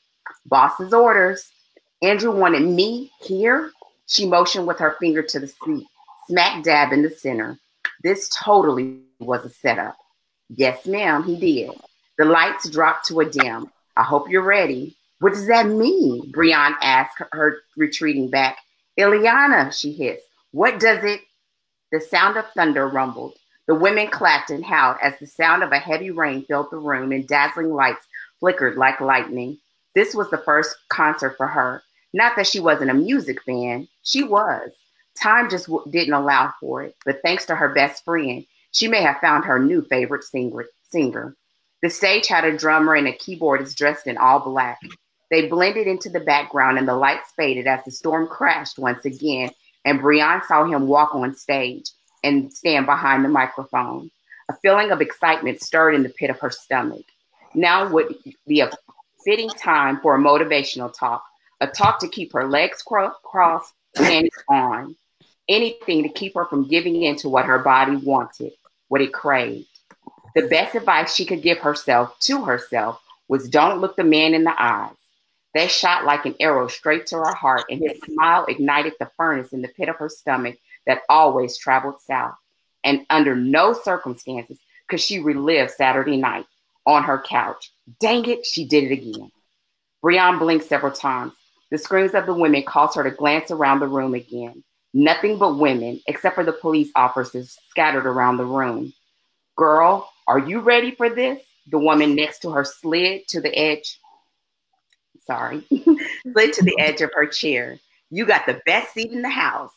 Boss's 0.45 0.93
orders. 0.93 1.51
Andrew 2.01 2.31
wanted 2.31 2.61
me 2.61 3.11
here. 3.21 3.71
She 4.07 4.27
motioned 4.27 4.67
with 4.67 4.77
her 4.79 4.95
finger 4.99 5.23
to 5.23 5.39
the 5.39 5.47
seat, 5.47 5.87
smack 6.27 6.63
dab 6.63 6.93
in 6.93 7.01
the 7.01 7.09
center. 7.09 7.57
This 8.03 8.29
totally 8.29 8.99
was 9.19 9.43
a 9.45 9.49
setup. 9.49 9.97
Yes, 10.49 10.85
ma'am, 10.85 11.23
he 11.23 11.39
did. 11.39 11.71
The 12.17 12.25
lights 12.25 12.69
dropped 12.69 13.07
to 13.07 13.21
a 13.21 13.25
dim. 13.29 13.71
I 13.97 14.03
hope 14.03 14.29
you're 14.29 14.43
ready. 14.43 14.95
What 15.19 15.33
does 15.33 15.47
that 15.47 15.67
mean? 15.67 16.31
Brianne 16.31 16.75
asked 16.81 17.21
her, 17.31 17.57
retreating 17.75 18.29
back. 18.29 18.57
Ileana, 18.99 19.73
she 19.73 19.91
hissed. 19.91 20.25
What 20.51 20.79
does 20.79 21.03
it? 21.03 21.21
The 21.91 21.99
sound 21.99 22.37
of 22.37 22.45
thunder 22.55 22.87
rumbled. 22.87 23.33
The 23.67 23.75
women 23.75 24.07
clapped 24.07 24.51
and 24.51 24.63
howled 24.63 24.97
as 25.01 25.17
the 25.19 25.25
sound 25.25 25.63
of 25.63 25.71
a 25.71 25.79
heavy 25.79 26.11
rain 26.11 26.45
filled 26.45 26.69
the 26.69 26.77
room 26.77 27.11
and 27.11 27.27
dazzling 27.27 27.73
lights 27.73 28.05
flickered 28.39 28.77
like 28.77 29.01
lightning. 29.01 29.57
This 29.95 30.13
was 30.13 30.29
the 30.29 30.37
first 30.37 30.75
concert 30.89 31.35
for 31.37 31.47
her. 31.47 31.81
Not 32.13 32.35
that 32.35 32.47
she 32.47 32.59
wasn't 32.59 32.91
a 32.91 32.95
music 32.95 33.41
fan, 33.43 33.87
she 34.03 34.23
was. 34.23 34.71
Time 35.19 35.49
just 35.49 35.65
w- 35.67 35.89
didn't 35.89 36.13
allow 36.13 36.53
for 36.59 36.83
it, 36.83 36.95
but 37.05 37.21
thanks 37.23 37.45
to 37.47 37.55
her 37.55 37.73
best 37.73 38.03
friend, 38.03 38.45
she 38.71 38.87
may 38.87 39.01
have 39.01 39.19
found 39.19 39.45
her 39.45 39.57
new 39.57 39.81
favorite 39.83 40.23
singer. 40.23 40.65
singer. 40.89 41.35
The 41.81 41.89
stage 41.89 42.27
had 42.27 42.45
a 42.45 42.57
drummer 42.57 42.95
and 42.95 43.07
a 43.07 43.13
keyboardist 43.13 43.75
dressed 43.75 44.05
in 44.05 44.17
all 44.17 44.39
black. 44.39 44.79
They 45.31 45.47
blended 45.47 45.87
into 45.87 46.09
the 46.09 46.19
background 46.19 46.77
and 46.77 46.87
the 46.87 46.95
lights 46.95 47.31
faded 47.35 47.67
as 47.67 47.83
the 47.83 47.91
storm 47.91 48.27
crashed 48.27 48.77
once 48.77 49.05
again, 49.05 49.49
and 49.85 49.99
Brianne 49.99 50.43
saw 50.45 50.65
him 50.65 50.87
walk 50.87 51.15
on 51.15 51.35
stage 51.35 51.89
and 52.25 52.51
stand 52.51 52.85
behind 52.85 53.23
the 53.23 53.29
microphone. 53.29 54.09
A 54.49 54.55
feeling 54.57 54.91
of 54.91 55.01
excitement 55.01 55.61
stirred 55.61 55.95
in 55.95 56.03
the 56.03 56.09
pit 56.09 56.29
of 56.29 56.39
her 56.39 56.49
stomach. 56.49 57.05
Now 57.53 57.89
would 57.89 58.15
be 58.47 58.59
a 58.59 58.71
fitting 59.23 59.49
time 59.49 59.99
for 60.01 60.15
a 60.15 60.19
motivational 60.19 60.93
talk, 60.93 61.23
a 61.61 61.67
talk 61.67 61.99
to 61.99 62.07
keep 62.07 62.33
her 62.33 62.47
legs 62.47 62.81
cro- 62.81 63.13
crossed, 63.23 63.73
and 63.97 64.29
on, 64.49 64.95
anything 65.47 66.03
to 66.03 66.09
keep 66.09 66.35
her 66.35 66.45
from 66.45 66.67
giving 66.67 67.01
in 67.01 67.15
to 67.17 67.29
what 67.29 67.45
her 67.45 67.59
body 67.59 67.95
wanted, 67.95 68.51
what 68.89 69.01
it 69.01 69.13
craved. 69.13 69.67
The 70.35 70.47
best 70.47 70.75
advice 70.75 71.15
she 71.15 71.25
could 71.25 71.41
give 71.41 71.59
herself 71.59 72.19
to 72.21 72.43
herself 72.43 73.01
was 73.27 73.49
don't 73.49 73.79
look 73.79 73.95
the 73.95 74.03
man 74.03 74.33
in 74.33 74.43
the 74.43 74.53
eyes. 74.61 74.93
They 75.53 75.67
shot 75.67 76.03
like 76.03 76.25
an 76.25 76.35
arrow 76.41 76.67
straight 76.67 77.07
to 77.07 77.15
her 77.15 77.33
heart, 77.33 77.63
and 77.69 77.81
his 77.81 77.99
smile 78.01 78.45
ignited 78.45 78.93
the 78.99 79.09
furnace 79.15 79.53
in 79.53 79.61
the 79.61 79.69
pit 79.69 79.87
of 79.87 79.95
her 79.95 80.09
stomach 80.09 80.57
that 80.87 81.01
always 81.09 81.57
traveled 81.57 81.99
south. 82.01 82.35
And 82.83 83.05
under 83.09 83.35
no 83.35 83.73
circumstances 83.73 84.59
could 84.89 85.01
she 85.01 85.19
relive 85.19 85.71
Saturday 85.71 86.17
night 86.17 86.45
on 86.85 87.03
her 87.03 87.19
couch. 87.19 87.71
Dang 87.99 88.25
it, 88.25 88.45
she 88.45 88.67
did 88.67 88.85
it 88.85 88.91
again. 88.91 89.31
Brianne 90.03 90.39
blinked 90.39 90.65
several 90.65 90.91
times. 90.91 91.33
The 91.71 91.77
screams 91.79 92.13
of 92.13 92.27
the 92.27 92.33
women 92.33 92.63
caused 92.63 92.95
her 92.95 93.03
to 93.03 93.11
glance 93.11 93.49
around 93.49 93.79
the 93.79 93.87
room 93.87 94.13
again. 94.13 94.63
Nothing 94.93 95.39
but 95.39 95.57
women, 95.57 95.99
except 96.07 96.35
for 96.35 96.43
the 96.43 96.53
police 96.53 96.91
officers 96.95 97.57
scattered 97.69 98.05
around 98.05 98.37
the 98.37 98.45
room. 98.45 98.93
Girl, 99.57 100.09
are 100.27 100.39
you 100.39 100.59
ready 100.59 100.91
for 100.91 101.09
this? 101.09 101.41
The 101.71 101.79
woman 101.79 102.15
next 102.15 102.39
to 102.39 102.51
her 102.51 102.63
slid 102.63 103.27
to 103.29 103.41
the 103.41 103.53
edge 103.57 103.99
sorry, 105.25 105.63
slid 106.33 106.53
to 106.53 106.63
the 106.63 106.75
edge 106.79 107.01
of 107.01 107.11
her 107.13 107.27
chair. 107.27 107.79
You 108.09 108.25
got 108.25 108.45
the 108.45 108.61
best 108.65 108.93
seat 108.93 109.11
in 109.11 109.21
the 109.21 109.29
house. 109.29 109.71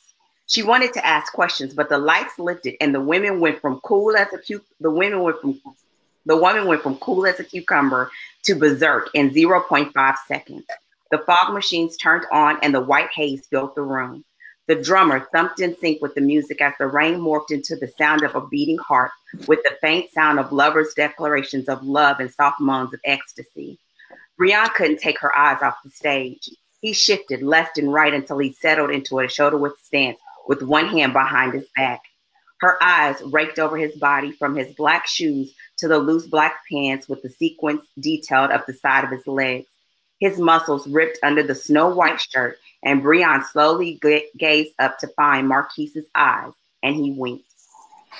She 0.49 0.63
wanted 0.63 0.95
to 0.95 1.07
ask 1.07 1.31
questions, 1.35 1.75
but 1.75 1.91
the 1.91 1.99
lights 1.99 2.39
lifted 2.39 2.77
and 2.81 2.95
the 2.95 3.03
women 3.03 3.39
went 3.39 3.61
from 3.61 3.81
cool 3.81 4.17
as 4.17 4.33
a 4.33 4.39
cu- 4.39 4.65
the 4.81 4.91
women 4.91 5.21
went 5.21 5.41
from 5.41 5.61
the 6.25 6.37
woman 6.37 6.67
went 6.67 6.83
from 6.83 6.97
cool 6.97 7.27
as 7.27 7.39
a 7.39 7.45
cucumber 7.45 8.11
to 8.45 8.55
berserk 8.55 9.11
in 9.13 9.31
0.5 9.31 10.17
seconds. 10.27 10.65
The 11.11 11.19
fog 11.19 11.53
machines 11.53 11.99
turned 11.99 12.25
on 12.33 12.59
and 12.63 12.75
the 12.75 12.81
white 12.81 13.11
haze 13.15 13.47
filled 13.47 13.75
the 13.75 13.83
room. 13.83 14.25
The 14.69 14.75
drummer 14.75 15.29
thumped 15.33 15.61
in 15.61 15.77
sync 15.77 16.01
with 16.01 16.15
the 16.15 16.23
music 16.23 16.63
as 16.63 16.73
the 16.79 16.87
rain 16.87 17.21
morphed 17.21 17.51
into 17.51 17.77
the 17.77 17.89
sound 17.99 18.23
of 18.23 18.35
a 18.35 18.47
beating 18.47 18.79
heart 18.79 19.11
with 19.47 19.63
the 19.65 19.77
faint 19.83 20.11
sound 20.13 20.39
of 20.39 20.53
lovers' 20.53 20.95
declarations 20.95 21.69
of 21.69 21.83
love 21.83 22.21
and 22.21 22.33
soft 22.33 22.61
moans 22.61 22.95
of 22.95 23.01
ecstasy. 23.05 23.79
Brianne 24.41 24.73
couldn't 24.75 25.01
take 25.01 25.19
her 25.21 25.37
eyes 25.37 25.63
off 25.63 25.77
the 25.85 25.91
stage. 25.91 26.49
He 26.81 26.93
shifted 26.95 27.43
left 27.43 27.77
and 27.77 27.93
right 27.93 28.15
until 28.15 28.39
he 28.39 28.53
settled 28.53 28.91
into 28.91 29.19
a 29.19 29.29
shoulder 29.29 29.59
width 29.59 29.83
stance 29.83 30.19
with 30.49 30.63
one 30.63 30.89
hand 30.89 31.13
behind 31.13 31.55
his 31.55 31.69
back. 31.77 32.03
Her 32.61 32.83
eyes 32.83 33.23
raked 33.27 33.61
over 33.61 33.77
his 33.77 33.95
body 33.97 34.33
from 34.33 34.57
his 34.57 34.75
black 34.75 35.07
shoes 35.07 35.55
to 35.77 35.87
the 35.87 35.99
loose 35.99 36.27
black 36.27 36.63
pants 36.71 37.09
with 37.09 37.23
the 37.23 37.29
sequins 37.29 37.83
detailed 38.01 38.51
up 38.51 38.67
the 38.67 38.73
side 38.73 39.05
of 39.05 39.11
his 39.11 39.27
legs. 39.29 39.69
His 40.19 40.39
muscles 40.39 40.89
ripped 40.89 41.19
under 41.23 41.45
the 41.45 41.55
snow 41.55 41.89
white 41.95 42.21
shirt, 42.21 42.59
and 42.83 43.03
Brianne 43.03 43.45
slowly 43.45 44.01
g- 44.03 44.27
gazed 44.37 44.75
up 44.81 44.99
to 44.99 45.09
find 45.09 45.47
Marquise's 45.47 46.07
eyes, 46.17 46.53
and 46.83 46.97
he 46.97 47.13
winked. 47.13 47.45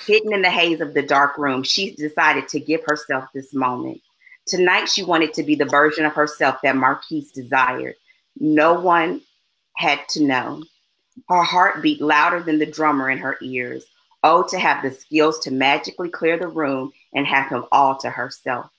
Hidden 0.05 0.33
in 0.33 0.41
the 0.41 0.49
haze 0.49 0.79
of 0.79 0.93
the 0.93 1.01
dark 1.01 1.37
room, 1.37 1.63
she 1.63 1.93
decided 1.95 2.47
to 2.49 2.59
give 2.61 2.81
herself 2.85 3.25
this 3.33 3.53
moment. 3.53 3.99
Tonight, 4.45 4.85
she 4.85 5.03
wanted 5.03 5.33
to 5.33 5.43
be 5.43 5.55
the 5.55 5.65
version 5.65 6.05
of 6.05 6.13
herself 6.13 6.57
that 6.63 6.77
Marquise 6.77 7.31
desired. 7.31 7.95
No 8.39 8.73
one 8.79 9.21
had 9.75 9.99
to 10.09 10.23
know. 10.23 10.63
Her 11.27 11.43
heart 11.43 11.81
beat 11.81 12.01
louder 12.01 12.41
than 12.41 12.59
the 12.59 12.65
drummer 12.65 13.09
in 13.09 13.17
her 13.17 13.37
ears. 13.41 13.85
Oh, 14.23 14.45
to 14.49 14.59
have 14.59 14.83
the 14.83 14.91
skills 14.91 15.39
to 15.39 15.51
magically 15.51 16.09
clear 16.09 16.37
the 16.37 16.47
room 16.47 16.91
and 17.13 17.25
have 17.25 17.49
him 17.49 17.65
all 17.71 17.97
to 17.97 18.09
herself. 18.09 18.69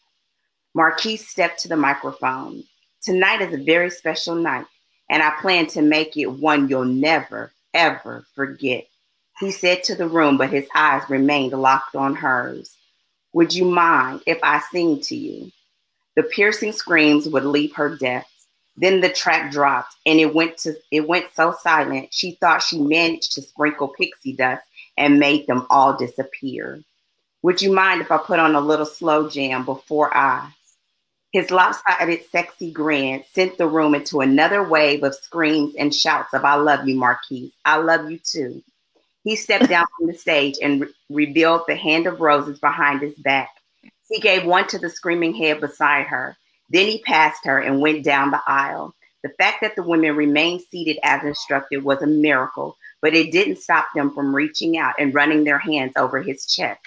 Marquise 0.75 1.27
stepped 1.27 1.61
to 1.61 1.69
the 1.69 1.77
microphone. 1.77 2.63
Tonight 3.03 3.41
is 3.41 3.53
a 3.53 3.65
very 3.65 3.91
special 3.91 4.35
night, 4.35 4.67
and 5.09 5.23
I 5.23 5.33
plan 5.41 5.67
to 5.69 5.83
make 5.83 6.17
it 6.17 6.27
one 6.27 6.69
you'll 6.69 6.85
never, 6.85 7.53
ever 7.75 8.27
forget. 8.35 8.87
He 9.41 9.51
said 9.51 9.83
to 9.85 9.95
the 9.95 10.07
room, 10.07 10.37
but 10.37 10.51
his 10.51 10.69
eyes 10.75 11.03
remained 11.09 11.53
locked 11.53 11.97
on 11.97 12.15
hers. 12.15 12.77
Would 13.33 13.55
you 13.55 13.65
mind 13.65 14.23
if 14.27 14.39
I 14.43 14.61
sing 14.71 15.01
to 15.01 15.17
you? 15.17 15.51
The 16.17 16.25
piercing 16.25 16.73
screams 16.73 17.29
would 17.29 17.45
leave 17.45 17.75
her 17.75 17.97
deaf. 17.97 18.31
Then 18.77 19.01
the 19.01 19.11
track 19.11 19.53
dropped 19.53 19.97
and 20.07 20.19
it 20.21 20.35
went 20.35 20.59
to 20.59 20.75
it 20.91 21.09
went 21.09 21.27
so 21.35 21.55
silent 21.63 22.09
she 22.13 22.33
thought 22.41 22.63
she 22.63 22.81
managed 22.81 23.33
to 23.33 23.43
sprinkle 23.43 23.89
pixie 23.89 24.35
dust 24.35 24.63
and 24.97 25.19
made 25.19 25.47
them 25.47 25.67
all 25.71 25.97
disappear. 25.97 26.83
Would 27.43 27.63
you 27.63 27.73
mind 27.73 28.01
if 28.01 28.11
I 28.11 28.19
put 28.19 28.39
on 28.39 28.55
a 28.55 28.61
little 28.61 28.87
slow 28.87 29.29
jam 29.29 29.65
before 29.65 30.17
I 30.17 30.51
His 31.33 31.51
lopsided, 31.51 32.25
sexy 32.31 32.73
grin 32.73 33.25
sent 33.33 33.59
the 33.59 33.67
room 33.69 33.95
into 33.95 34.21
another 34.21 34.63
wave 34.69 35.05
of 35.05 35.15
screams 35.15 35.75
and 35.77 35.95
shouts 35.95 36.35
of, 36.35 36.45
I 36.45 36.55
love 36.57 36.89
you, 36.89 36.97
Marquise. 36.97 37.53
I 37.65 37.77
love 37.79 38.11
you 38.11 38.19
too. 38.19 38.63
He 39.25 39.37
stepped 39.37 39.69
down 39.69 39.87
from 39.97 40.09
the 40.09 40.15
stage 40.15 40.57
and 40.63 40.81
re- 40.83 40.89
revealed 41.11 41.63
the 41.69 41.77
hand 41.77 42.07
of 42.07 42.21
roses 42.21 42.59
behind 42.59 43.03
his 43.03 43.15
back. 43.15 43.51
He 44.09 44.21
gave 44.21 44.45
one 44.47 44.67
to 44.69 44.79
the 44.79 44.91
screaming 44.91 45.35
head 45.35 45.61
beside 45.61 46.07
her. 46.07 46.37
Then 46.71 46.87
he 46.87 47.03
passed 47.03 47.45
her 47.45 47.59
and 47.59 47.81
went 47.81 48.05
down 48.05 48.31
the 48.31 48.41
aisle. 48.47 48.95
The 49.23 49.31
fact 49.39 49.59
that 49.61 49.77
the 49.77 49.83
women 49.83 50.17
remained 50.17 50.63
seated 50.63 50.99
as 51.03 51.23
instructed 51.25 51.85
was 51.85 52.01
a 52.01 52.07
miracle, 52.07 52.77
but 53.03 53.15
it 53.15 53.33
didn't 53.33 53.59
stop 53.59 53.89
them 53.95 54.15
from 54.15 54.35
reaching 54.35 54.79
out 54.79 54.95
and 54.99 55.15
running 55.15 55.45
their 55.45 55.59
hands 55.59 55.93
over 55.97 56.23
his 56.23 56.47
chest. 56.47 56.81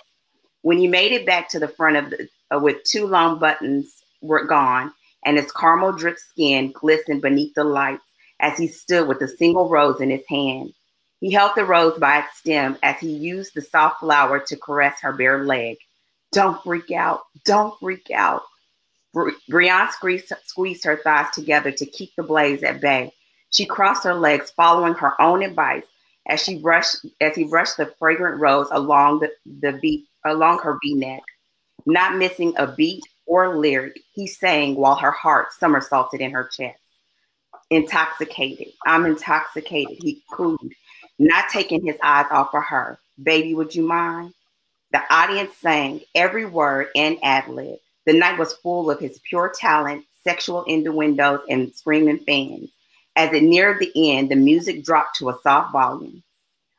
When 0.62 0.78
he 0.78 0.88
made 0.88 1.12
it 1.12 1.26
back 1.26 1.50
to 1.50 1.60
the 1.60 1.68
front 1.68 1.98
of 1.98 2.10
the, 2.10 2.30
uh, 2.50 2.60
with 2.60 2.84
two 2.84 3.06
long 3.06 3.38
buttons 3.38 4.04
were 4.22 4.46
gone 4.46 4.94
and 5.26 5.38
his 5.38 5.52
caramel 5.52 5.94
drip 5.94 6.18
skin 6.18 6.72
glistened 6.72 7.22
beneath 7.22 7.54
the 7.54 7.64
lights 7.64 8.04
as 8.40 8.58
he 8.58 8.68
stood 8.68 9.08
with 9.08 9.22
a 9.22 9.28
single 9.28 9.70
rose 9.70 10.02
in 10.02 10.10
his 10.10 10.24
hand. 10.28 10.74
He 11.20 11.32
held 11.32 11.52
the 11.56 11.66
rose 11.66 11.98
by 12.00 12.20
its 12.20 12.38
stem 12.38 12.78
as 12.84 13.00
he 13.00 13.10
used 13.10 13.54
the 13.54 13.62
soft 13.62 14.00
flower 14.02 14.40
to 14.40 14.58
caress 14.58 15.00
her 15.02 15.14
bare 15.14 15.46
leg. 15.46 15.78
Don't 16.32 16.62
freak 16.64 16.92
out. 16.92 17.22
Don't 17.46 17.80
freak 17.80 18.12
out. 18.12 18.44
Bri- 19.14 19.34
Brianne 19.50 19.92
squeezed, 19.92 20.34
squeezed 20.44 20.84
her 20.86 21.00
thighs 21.04 21.32
together 21.34 21.72
to 21.72 21.86
keep 21.86 22.12
the 22.16 22.24
blaze 22.24 22.64
at 22.64 22.82
bay. 22.82 23.12
She 23.52 23.66
crossed 23.66 24.04
her 24.04 24.16
legs, 24.16 24.52
following 24.52 24.96
her 24.96 25.20
own 25.22 25.44
advice 25.44 25.86
as 26.28 26.42
she 26.42 26.58
brushed 26.60 27.06
as 27.22 27.36
he 27.36 27.44
brushed 27.44 27.78
the 27.78 27.94
fragrant 28.00 28.40
rose 28.40 28.68
along 28.72 29.20
the, 29.20 29.32
the 29.46 30.06
along 30.26 30.60
her 30.60 30.80
V-neck. 30.84 31.22
Not 31.86 32.18
missing 32.18 32.54
a 32.58 32.68
beat 32.68 33.04
or 33.26 33.58
lyric, 33.58 34.00
he 34.14 34.26
sang 34.26 34.76
while 34.76 34.96
her 34.96 35.12
heart 35.12 35.54
somersaulted 35.54 36.22
in 36.22 36.32
her 36.32 36.46
chest. 36.46 36.80
Intoxicated. 37.70 38.68
I'm 38.86 39.06
intoxicated, 39.06 39.98
he 40.02 40.24
cooed, 40.32 40.74
not 41.20 41.50
taking 41.50 41.86
his 41.86 41.98
eyes 42.04 42.26
off 42.32 42.54
of 42.54 42.64
her. 42.64 43.00
Baby, 43.22 43.54
would 43.54 43.76
you 43.76 43.84
mind? 43.84 44.34
The 44.92 45.02
audience 45.10 45.56
sang 45.58 46.02
every 46.16 46.46
word 46.46 46.88
in 46.96 47.18
ad 47.22 47.48
lib. 47.48 47.80
The 48.06 48.14
night 48.14 48.38
was 48.38 48.54
full 48.54 48.92
of 48.92 49.00
his 49.00 49.20
pure 49.28 49.54
talent, 49.56 50.06
sexual 50.24 50.64
innuendos, 50.66 51.42
and 51.50 51.74
screaming 51.74 52.20
fans. 52.20 52.70
As 53.16 53.34
it 53.34 53.44
neared 53.44 53.80
the 53.80 53.92
end, 53.96 54.30
the 54.30 54.36
music 54.36 54.84
dropped 54.84 55.18
to 55.18 55.30
a 55.30 55.40
soft 55.44 55.72
volume. 55.72 56.24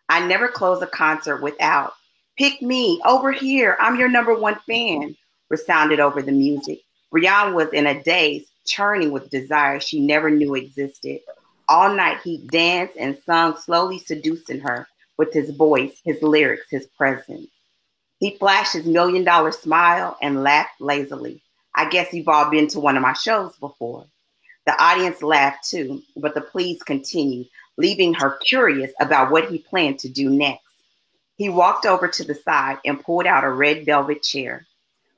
I 0.08 0.26
never 0.26 0.48
close 0.48 0.82
a 0.82 0.86
concert 0.86 1.42
without 1.42 1.94
Pick 2.36 2.60
me 2.60 3.00
over 3.06 3.30
here. 3.30 3.76
I'm 3.78 3.96
your 3.96 4.08
number 4.08 4.34
one 4.34 4.58
fan, 4.66 5.16
resounded 5.50 6.00
over 6.00 6.20
the 6.20 6.32
music. 6.32 6.80
Brianne 7.12 7.54
was 7.54 7.68
in 7.72 7.86
a 7.86 8.02
daze, 8.02 8.50
churning 8.66 9.12
with 9.12 9.30
desire 9.30 9.78
she 9.78 10.00
never 10.00 10.30
knew 10.30 10.56
existed. 10.56 11.20
All 11.68 11.94
night 11.94 12.18
he 12.24 12.38
danced 12.48 12.96
and 12.96 13.16
sung, 13.24 13.56
slowly 13.56 14.00
seducing 14.00 14.58
her 14.60 14.88
with 15.16 15.32
his 15.32 15.50
voice, 15.50 16.00
his 16.04 16.20
lyrics, 16.22 16.66
his 16.70 16.88
presence. 16.98 17.46
He 18.24 18.38
flashed 18.38 18.72
his 18.72 18.86
million 18.86 19.22
dollar 19.22 19.52
smile 19.52 20.16
and 20.22 20.42
laughed 20.42 20.80
lazily. 20.80 21.42
I 21.74 21.90
guess 21.90 22.14
you've 22.14 22.26
all 22.26 22.48
been 22.48 22.68
to 22.68 22.80
one 22.80 22.96
of 22.96 23.02
my 23.02 23.12
shows 23.12 23.54
before. 23.58 24.06
The 24.64 24.82
audience 24.82 25.22
laughed 25.22 25.68
too, 25.68 26.00
but 26.16 26.34
the 26.34 26.40
pleas 26.40 26.82
continued, 26.82 27.48
leaving 27.76 28.14
her 28.14 28.38
curious 28.38 28.92
about 28.98 29.30
what 29.30 29.50
he 29.50 29.58
planned 29.58 29.98
to 29.98 30.08
do 30.08 30.30
next. 30.30 30.62
He 31.36 31.50
walked 31.50 31.84
over 31.84 32.08
to 32.08 32.24
the 32.24 32.34
side 32.34 32.78
and 32.86 33.04
pulled 33.04 33.26
out 33.26 33.44
a 33.44 33.50
red 33.50 33.84
velvet 33.84 34.22
chair. 34.22 34.66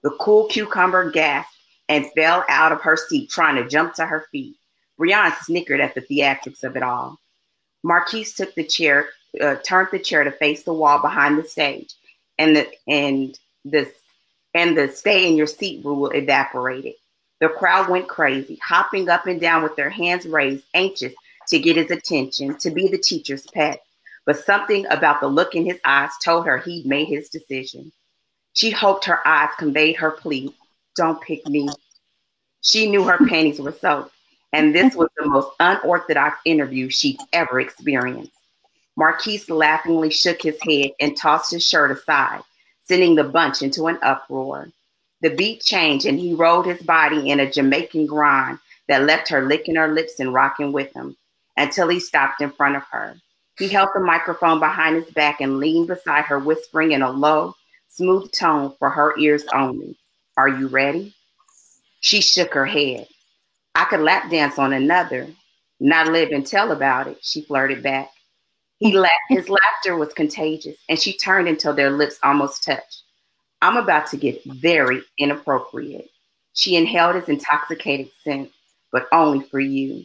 The 0.03 0.11
cool 0.19 0.49
cucumber 0.49 1.09
gasped 1.12 1.57
and 1.88 2.11
fell 2.16 2.45
out 2.49 2.73
of 2.73 2.81
her 2.81 2.97
seat, 2.97 3.31
trying 3.31 3.55
to 3.55 3.69
jump 3.69 3.95
to 3.95 4.07
her 4.07 4.27
feet. 4.33 4.57
Brianne 4.99 5.33
snickered 5.42 5.81
at 5.81 5.95
the 5.95 6.01
theatrics 6.01 6.64
of 6.64 6.77
it 6.77 6.83
all. 6.83 7.21
Marquise 7.85 8.35
took 8.35 8.53
the 8.57 8.64
chair, 8.64 9.11
uh, 9.40 9.55
turned 9.64 9.90
the 9.92 10.01
chair 10.01 10.25
to 10.25 10.33
face 10.33 10.64
the 10.64 10.75
wall 10.75 11.01
behind 11.01 11.38
the 11.38 11.45
stage, 11.45 11.95
and 12.38 12.57
the 12.57 12.68
and 12.87 13.38
the 13.64 13.90
and 14.55 14.77
the 14.77 14.88
stay 14.88 15.29
in 15.29 15.37
your 15.37 15.46
seat 15.46 15.85
rule 15.85 16.09
evaporated. 16.09 16.94
The 17.40 17.49
crowd 17.49 17.90
went 17.90 18.09
crazy, 18.09 18.59
hopping 18.62 19.09
up 19.09 19.27
and 19.27 19.40
down 19.40 19.62
with 19.62 19.77
their 19.77 19.90
hands 19.90 20.27
raised, 20.27 20.64
anxious 20.75 21.12
to 21.49 21.59
get 21.59 21.77
his 21.77 21.90
attention, 21.90 22.57
to 22.59 22.70
be 22.70 22.88
the 22.88 22.99
teacher's 22.99 23.46
pet 23.46 23.83
but 24.27 24.44
something 24.44 24.85
about 24.90 25.20
the 25.20 25.29
look 25.29 25.55
in 25.55 25.64
his 25.64 25.79
eyes 25.85 26.11
told 26.22 26.44
her 26.46 26.59
he'd 26.59 26.85
made 26.85 27.07
his 27.07 27.31
decision. 27.31 27.92
She 28.53 28.70
hoped 28.70 29.05
her 29.05 29.27
eyes 29.27 29.51
conveyed 29.57 29.96
her 29.96 30.11
plea 30.11 30.55
don't 30.96 31.20
pick 31.20 31.46
me. 31.46 31.68
She 32.62 32.90
knew 32.90 33.05
her 33.05 33.18
panties 33.18 33.61
were 33.61 33.72
soaked, 33.72 34.12
and 34.55 34.75
this 34.75 34.94
was 34.94 35.11
the 35.16 35.27
most 35.27 35.51
unorthodox 35.61 36.38
interview 36.46 36.88
she'd 36.88 37.20
ever 37.35 37.61
experienced. 37.61 38.33
Marquise 38.96 39.50
laughingly 39.50 40.11
shook 40.11 40.42
his 40.42 40.59
head 40.62 40.92
and 41.00 41.16
tossed 41.16 41.52
his 41.52 41.66
shirt 41.66 41.90
aside, 41.90 42.42
sending 42.85 43.14
the 43.14 43.24
bunch 43.24 43.62
into 43.62 43.87
an 43.87 43.98
uproar. 44.02 44.68
The 45.20 45.30
beat 45.30 45.62
changed, 45.62 46.06
and 46.06 46.18
he 46.18 46.35
rolled 46.35 46.66
his 46.66 46.82
body 46.82 47.30
in 47.30 47.40
a 47.40 47.50
Jamaican 47.50 48.06
grind 48.06 48.59
that 48.88 49.04
left 49.04 49.28
her 49.28 49.42
licking 49.42 49.76
her 49.76 49.88
lips 49.88 50.20
and 50.20 50.32
rocking 50.32 50.72
with 50.72 50.92
him 50.94 51.16
until 51.56 51.88
he 51.88 52.00
stopped 52.00 52.40
in 52.40 52.50
front 52.52 52.76
of 52.76 52.82
her. 52.90 53.16
He 53.59 53.68
held 53.68 53.88
the 53.94 54.00
microphone 54.00 54.61
behind 54.61 54.96
his 54.96 55.12
back 55.12 55.40
and 55.40 55.59
leaned 55.59 55.88
beside 55.88 56.24
her, 56.26 56.38
whispering 56.38 56.92
in 56.92 57.02
a 57.02 57.11
low, 57.11 57.54
smooth 57.88 58.30
tone 58.32 58.74
for 58.78 58.90
her 58.90 59.16
ears 59.18 59.44
only. 59.54 59.96
Are 60.37 60.48
you 60.48 60.68
ready? 60.68 61.14
She 62.00 62.20
shook 62.20 62.52
her 62.52 62.66
head. 62.66 63.09
I 63.74 63.85
could 63.85 64.00
lap 64.00 64.30
dance 64.30 64.59
on 64.59 64.72
another, 64.72 65.28
not 65.80 66.12
live 66.12 66.30
and 66.30 66.46
tell 66.46 66.72
about 66.72 67.09
it, 67.09 67.18
she 67.22 67.42
flirted 67.42 67.82
back. 67.82 68.11
He 68.79 68.97
laughed. 68.97 69.12
His 69.31 69.49
laughter 69.49 69.97
was 69.97 70.12
contagious, 70.12 70.77
and 70.89 70.99
she 70.99 71.17
turned 71.17 71.49
until 71.49 71.73
their 71.73 71.91
lips 71.91 72.19
almost 72.23 72.62
touched. 72.62 73.03
I'm 73.62 73.77
about 73.77 74.07
to 74.09 74.17
get 74.17 74.45
very 74.45 75.01
inappropriate. 75.19 76.11
She 76.53 76.77
inhaled 76.77 77.17
his 77.17 77.29
intoxicated 77.29 78.11
scent, 78.23 78.51
but 78.93 79.09
only 79.12 79.47
for 79.47 79.61
you. 79.61 80.05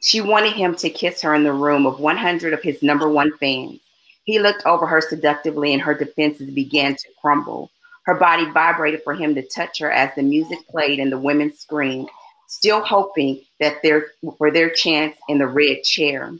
She 0.00 0.20
wanted 0.20 0.52
him 0.52 0.74
to 0.76 0.90
kiss 0.90 1.22
her 1.22 1.34
in 1.34 1.44
the 1.44 1.52
room 1.52 1.86
of 1.86 2.00
100 2.00 2.52
of 2.52 2.62
his 2.62 2.82
number 2.82 3.08
one 3.08 3.36
fans. 3.38 3.80
He 4.24 4.38
looked 4.38 4.64
over 4.66 4.86
her 4.86 5.00
seductively 5.00 5.72
and 5.72 5.82
her 5.82 5.94
defenses 5.94 6.50
began 6.50 6.96
to 6.96 7.08
crumble. 7.20 7.70
Her 8.04 8.14
body 8.14 8.50
vibrated 8.50 9.02
for 9.02 9.14
him 9.14 9.34
to 9.34 9.46
touch 9.48 9.78
her 9.78 9.90
as 9.90 10.14
the 10.14 10.22
music 10.22 10.58
played 10.68 11.00
and 11.00 11.10
the 11.10 11.18
women 11.18 11.54
screamed, 11.54 12.10
still 12.46 12.82
hoping 12.82 13.42
that 13.60 13.82
their 13.82 14.08
for 14.36 14.50
their 14.50 14.70
chance 14.70 15.16
in 15.28 15.38
the 15.38 15.46
red 15.46 15.82
chair. 15.82 16.34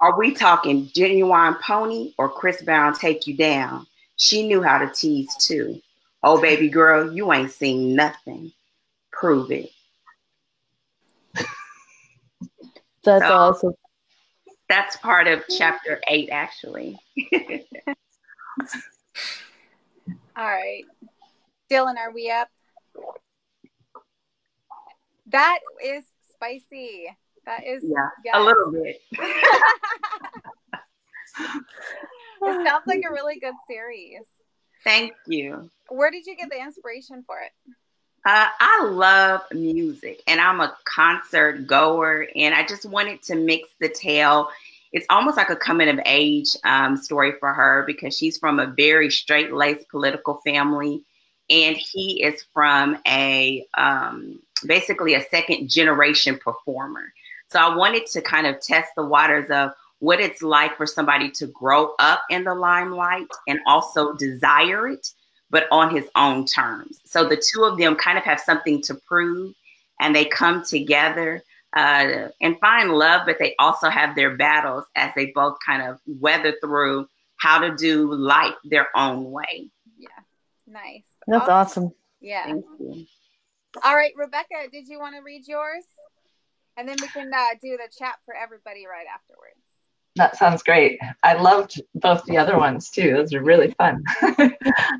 Are 0.00 0.18
we 0.18 0.32
talking 0.32 0.86
Ginuwine 0.88 1.60
pony 1.60 2.12
or 2.18 2.28
Chris 2.28 2.62
Brown 2.62 2.94
take 2.94 3.26
you 3.26 3.36
down? 3.36 3.86
She 4.16 4.46
knew 4.46 4.62
how 4.62 4.78
to 4.78 4.90
tease 4.92 5.34
too. 5.36 5.80
Oh, 6.22 6.40
baby 6.40 6.68
girl, 6.68 7.12
you 7.14 7.32
ain't 7.32 7.52
seen 7.52 7.94
nothing. 7.94 8.52
Prove 9.12 9.50
it. 9.50 9.70
That's 13.04 13.24
so, 13.24 13.32
awesome. 13.32 13.74
That's 14.68 14.96
part 14.96 15.28
of 15.28 15.44
chapter 15.56 16.00
eight, 16.08 16.28
actually. 16.30 16.98
All 20.36 20.44
right. 20.44 20.84
Dylann, 21.70 21.96
are 21.96 22.12
we 22.12 22.30
up? 22.30 22.48
That 25.26 25.60
is 25.82 26.04
spicy. 26.34 27.06
That 27.46 27.64
is 27.64 27.84
yeah, 27.86 28.08
yes. 28.24 28.34
a 28.36 28.42
little 28.42 28.72
bit. 28.72 29.00
it 32.42 32.66
sounds 32.66 32.84
like 32.86 33.04
a 33.08 33.12
really 33.12 33.38
good 33.38 33.54
series. 33.68 34.26
Thank 34.82 35.12
you. 35.26 35.70
Where 35.88 36.10
did 36.10 36.26
you 36.26 36.36
get 36.36 36.50
the 36.50 36.60
inspiration 36.60 37.22
for 37.26 37.38
it? 37.40 37.52
Uh, 38.26 38.48
I 38.58 38.84
love 38.86 39.42
music 39.52 40.20
and 40.26 40.40
I'm 40.40 40.60
a 40.60 40.76
concert 40.84 41.68
goer, 41.68 42.26
and 42.34 42.54
I 42.54 42.66
just 42.66 42.84
wanted 42.84 43.22
to 43.24 43.36
mix 43.36 43.68
the 43.78 43.88
tale. 43.88 44.48
It's 44.92 45.06
almost 45.10 45.36
like 45.36 45.50
a 45.50 45.56
coming 45.56 45.88
of 45.88 46.00
age 46.04 46.56
um, 46.64 46.96
story 46.96 47.34
for 47.38 47.52
her 47.54 47.84
because 47.86 48.16
she's 48.16 48.38
from 48.38 48.58
a 48.58 48.66
very 48.66 49.10
straight 49.10 49.52
laced 49.52 49.88
political 49.88 50.40
family, 50.44 51.04
and 51.48 51.76
he 51.76 52.24
is 52.24 52.44
from 52.52 52.98
a 53.06 53.64
um, 53.74 54.40
basically 54.66 55.14
a 55.14 55.22
second 55.30 55.68
generation 55.68 56.36
performer. 56.38 57.12
So 57.48 57.60
I 57.60 57.74
wanted 57.76 58.06
to 58.06 58.20
kind 58.20 58.46
of 58.46 58.60
test 58.60 58.90
the 58.96 59.04
waters 59.04 59.50
of 59.50 59.70
what 59.98 60.20
it's 60.20 60.42
like 60.42 60.76
for 60.76 60.86
somebody 60.86 61.30
to 61.30 61.46
grow 61.46 61.94
up 61.98 62.22
in 62.28 62.44
the 62.44 62.54
limelight 62.54 63.28
and 63.46 63.60
also 63.66 64.14
desire 64.14 64.88
it 64.88 65.08
but 65.50 65.66
on 65.70 65.94
his 65.94 66.08
own 66.16 66.44
terms. 66.46 67.00
So 67.04 67.28
the 67.28 67.36
two 67.36 67.64
of 67.64 67.78
them 67.78 67.96
kind 67.96 68.18
of 68.18 68.24
have 68.24 68.40
something 68.40 68.82
to 68.82 68.94
prove 69.06 69.54
and 70.00 70.14
they 70.14 70.24
come 70.24 70.64
together 70.64 71.42
uh, 71.74 72.28
and 72.40 72.58
find 72.60 72.90
love, 72.90 73.22
but 73.26 73.38
they 73.38 73.54
also 73.58 73.88
have 73.88 74.16
their 74.16 74.36
battles 74.36 74.84
as 74.94 75.12
they 75.14 75.32
both 75.34 75.56
kind 75.64 75.82
of 75.82 75.98
weather 76.06 76.54
through 76.60 77.06
how 77.38 77.60
to 77.60 77.76
do 77.76 78.12
life 78.14 78.54
their 78.64 78.88
own 78.96 79.30
way. 79.30 79.70
Yeah. 79.98 80.08
Nice. 80.66 81.04
That's 81.26 81.48
awesome. 81.48 81.92
Yeah. 82.20 82.44
Thank 82.44 82.64
you. 82.80 83.06
All 83.84 83.94
right, 83.94 84.12
Rebecca, 84.16 84.68
did 84.72 84.88
you 84.88 84.98
want 84.98 85.16
to 85.16 85.22
read 85.22 85.46
yours? 85.46 85.84
And 86.76 86.88
then 86.88 86.96
we 87.00 87.08
can 87.08 87.30
uh, 87.32 87.54
do 87.60 87.76
the 87.76 87.88
chat 87.96 88.16
for 88.24 88.34
everybody 88.34 88.86
right 88.86 89.06
afterwards. 89.12 89.60
That 90.16 90.36
sounds 90.36 90.62
great. 90.62 90.98
I 91.22 91.34
loved 91.34 91.80
both 91.94 92.24
the 92.24 92.38
other 92.38 92.56
ones 92.56 92.88
too. 92.88 93.12
Those 93.12 93.34
are 93.34 93.42
really 93.42 93.72
fun. 93.72 94.02
um, 94.38 94.48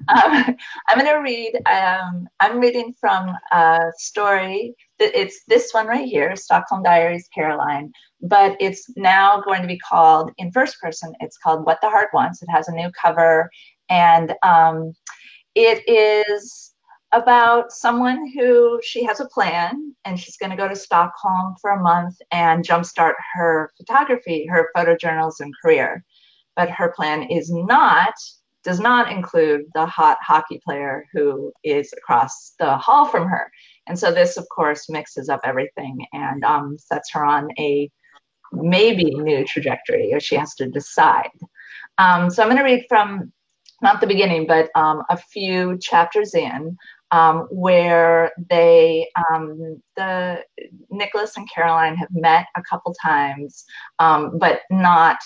I'm 0.08 0.98
going 0.98 1.06
to 1.06 1.22
read, 1.22 1.54
um, 1.66 2.28
I'm 2.38 2.60
reading 2.60 2.94
from 3.00 3.34
a 3.50 3.80
story. 3.96 4.74
It's 4.98 5.42
this 5.48 5.72
one 5.72 5.86
right 5.86 6.06
here, 6.06 6.36
Stockholm 6.36 6.82
Diaries 6.82 7.28
Caroline, 7.34 7.92
but 8.20 8.58
it's 8.60 8.90
now 8.96 9.40
going 9.40 9.62
to 9.62 9.68
be 9.68 9.78
called, 9.78 10.32
in 10.36 10.52
first 10.52 10.78
person, 10.80 11.14
it's 11.20 11.38
called 11.38 11.64
What 11.64 11.78
the 11.80 11.88
Heart 11.88 12.10
Wants. 12.12 12.42
It 12.42 12.50
has 12.50 12.68
a 12.68 12.74
new 12.74 12.90
cover 12.90 13.48
and 13.88 14.34
um, 14.42 14.92
it 15.54 15.82
is 15.88 16.74
about 17.12 17.72
someone 17.72 18.30
who 18.32 18.80
she 18.82 19.04
has 19.04 19.20
a 19.20 19.28
plan 19.28 19.94
and 20.04 20.18
she's 20.18 20.36
going 20.36 20.50
to 20.50 20.56
go 20.56 20.68
to 20.68 20.76
Stockholm 20.76 21.54
for 21.60 21.70
a 21.70 21.82
month 21.82 22.16
and 22.32 22.66
jumpstart 22.66 23.14
her 23.34 23.70
photography, 23.76 24.46
her 24.46 24.68
photojournalism 24.76 25.50
career. 25.62 26.04
But 26.56 26.70
her 26.70 26.92
plan 26.96 27.24
is 27.24 27.50
not, 27.50 28.14
does 28.64 28.80
not 28.80 29.12
include 29.12 29.62
the 29.74 29.86
hot 29.86 30.18
hockey 30.20 30.60
player 30.64 31.06
who 31.12 31.52
is 31.62 31.92
across 31.96 32.54
the 32.58 32.76
hall 32.76 33.06
from 33.06 33.28
her. 33.28 33.50
And 33.86 33.98
so 33.98 34.10
this, 34.10 34.36
of 34.36 34.46
course, 34.48 34.88
mixes 34.88 35.28
up 35.28 35.40
everything 35.44 36.04
and 36.12 36.42
um, 36.44 36.76
sets 36.78 37.10
her 37.12 37.24
on 37.24 37.48
a 37.58 37.90
maybe 38.52 39.04
new 39.04 39.44
trajectory, 39.44 40.12
or 40.12 40.20
she 40.20 40.34
has 40.36 40.54
to 40.56 40.66
decide. 40.66 41.30
Um, 41.98 42.30
so 42.30 42.42
I'm 42.42 42.48
going 42.48 42.58
to 42.58 42.64
read 42.64 42.86
from 42.88 43.32
not 43.82 44.00
the 44.00 44.06
beginning, 44.06 44.46
but 44.46 44.70
um, 44.74 45.02
a 45.10 45.16
few 45.16 45.78
chapters 45.78 46.34
in, 46.34 46.76
um, 47.16 47.46
where 47.50 48.32
they, 48.50 49.08
um, 49.30 49.80
the 49.96 50.44
Nicholas 50.90 51.36
and 51.38 51.48
Caroline 51.50 51.96
have 51.96 52.10
met 52.12 52.46
a 52.56 52.62
couple 52.62 52.94
times, 53.02 53.64
um, 53.98 54.38
but 54.38 54.60
not 54.70 55.16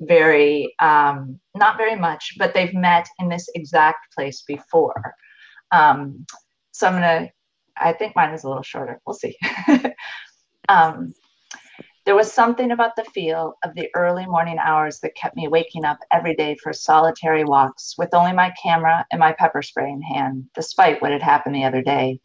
very, 0.00 0.74
um, 0.80 1.38
not 1.54 1.76
very 1.76 1.96
much. 1.96 2.32
But 2.38 2.54
they've 2.54 2.72
met 2.72 3.06
in 3.18 3.28
this 3.28 3.46
exact 3.54 4.14
place 4.14 4.42
before. 4.48 5.14
Um, 5.70 6.24
so 6.72 6.86
I'm 6.86 6.94
gonna. 6.94 7.28
I 7.76 7.92
think 7.92 8.16
mine 8.16 8.32
is 8.32 8.44
a 8.44 8.48
little 8.48 8.62
shorter. 8.62 9.00
We'll 9.04 9.14
see. 9.14 9.36
There 12.04 12.14
was 12.14 12.30
something 12.30 12.70
about 12.70 12.96
the 12.96 13.04
feel 13.04 13.54
of 13.64 13.74
the 13.74 13.88
early 13.96 14.26
morning 14.26 14.58
hours 14.58 15.00
that 15.00 15.14
kept 15.14 15.36
me 15.36 15.48
waking 15.48 15.86
up 15.86 16.00
every 16.12 16.34
day 16.34 16.54
for 16.62 16.74
solitary 16.74 17.44
walks 17.44 17.94
with 17.96 18.12
only 18.12 18.34
my 18.34 18.52
camera 18.62 19.06
and 19.10 19.18
my 19.18 19.32
pepper 19.32 19.62
spray 19.62 19.90
in 19.90 20.02
hand, 20.02 20.50
despite 20.54 21.00
what 21.00 21.12
had 21.12 21.22
happened 21.22 21.54
the 21.54 21.64
other 21.64 21.80
day. 21.80 22.20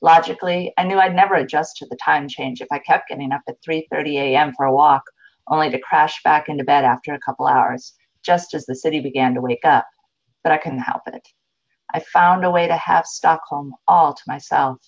Logically, 0.00 0.72
I 0.78 0.84
knew 0.84 0.98
I'd 0.98 1.14
never 1.14 1.34
adjust 1.34 1.76
to 1.76 1.86
the 1.86 1.98
time 2.02 2.28
change 2.28 2.62
if 2.62 2.68
I 2.72 2.78
kept 2.78 3.10
getting 3.10 3.30
up 3.30 3.42
at 3.46 3.60
3:30 3.60 4.16
a.m. 4.16 4.54
for 4.54 4.64
a 4.64 4.72
walk, 4.72 5.02
only 5.48 5.68
to 5.68 5.78
crash 5.78 6.22
back 6.22 6.48
into 6.48 6.64
bed 6.64 6.84
after 6.84 7.12
a 7.12 7.20
couple 7.20 7.46
hours, 7.46 7.92
just 8.22 8.54
as 8.54 8.64
the 8.64 8.74
city 8.74 9.00
began 9.00 9.34
to 9.34 9.42
wake 9.42 9.66
up. 9.66 9.86
But 10.42 10.52
I 10.52 10.56
couldn't 10.56 10.78
help 10.78 11.02
it. 11.08 11.28
I 11.92 12.00
found 12.00 12.42
a 12.42 12.50
way 12.50 12.66
to 12.68 12.76
have 12.76 13.04
Stockholm 13.04 13.74
all 13.86 14.14
to 14.14 14.22
myself 14.26 14.78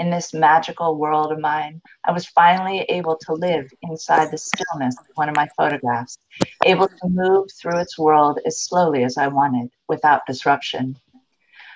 in 0.00 0.08
this 0.08 0.32
magical 0.32 0.96
world 0.96 1.30
of 1.30 1.38
mine, 1.38 1.82
I 2.06 2.12
was 2.12 2.24
finally 2.24 2.80
able 2.88 3.16
to 3.16 3.34
live 3.34 3.70
inside 3.82 4.30
the 4.30 4.38
stillness 4.38 4.96
of 4.98 5.06
one 5.14 5.28
of 5.28 5.36
my 5.36 5.46
photographs, 5.58 6.16
able 6.64 6.88
to 6.88 7.08
move 7.08 7.48
through 7.52 7.78
its 7.78 7.98
world 7.98 8.40
as 8.46 8.64
slowly 8.64 9.04
as 9.04 9.18
I 9.18 9.28
wanted, 9.28 9.68
without 9.88 10.24
disruption. 10.26 10.96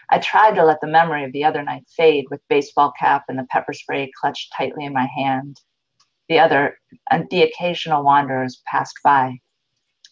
I 0.09 0.21
tried 0.21 0.55
to 0.55 0.65
let 0.65 0.81
the 0.81 0.87
memory 0.87 1.25
of 1.25 1.33
the 1.33 1.45
other 1.45 1.63
night 1.63 1.85
fade 1.95 2.25
with 2.31 2.41
baseball 2.49 2.95
cap 2.99 3.25
and 3.29 3.39
the 3.39 3.47
pepper 3.51 3.75
spray 3.75 4.11
clutched 4.19 4.55
tightly 4.57 4.87
in 4.87 4.95
my 4.95 5.07
hand. 5.15 5.61
The 6.31 6.39
other, 6.39 6.79
and 7.11 7.29
the 7.29 7.43
occasional 7.43 8.05
wanderers 8.05 8.63
passed 8.65 9.01
by. 9.05 9.39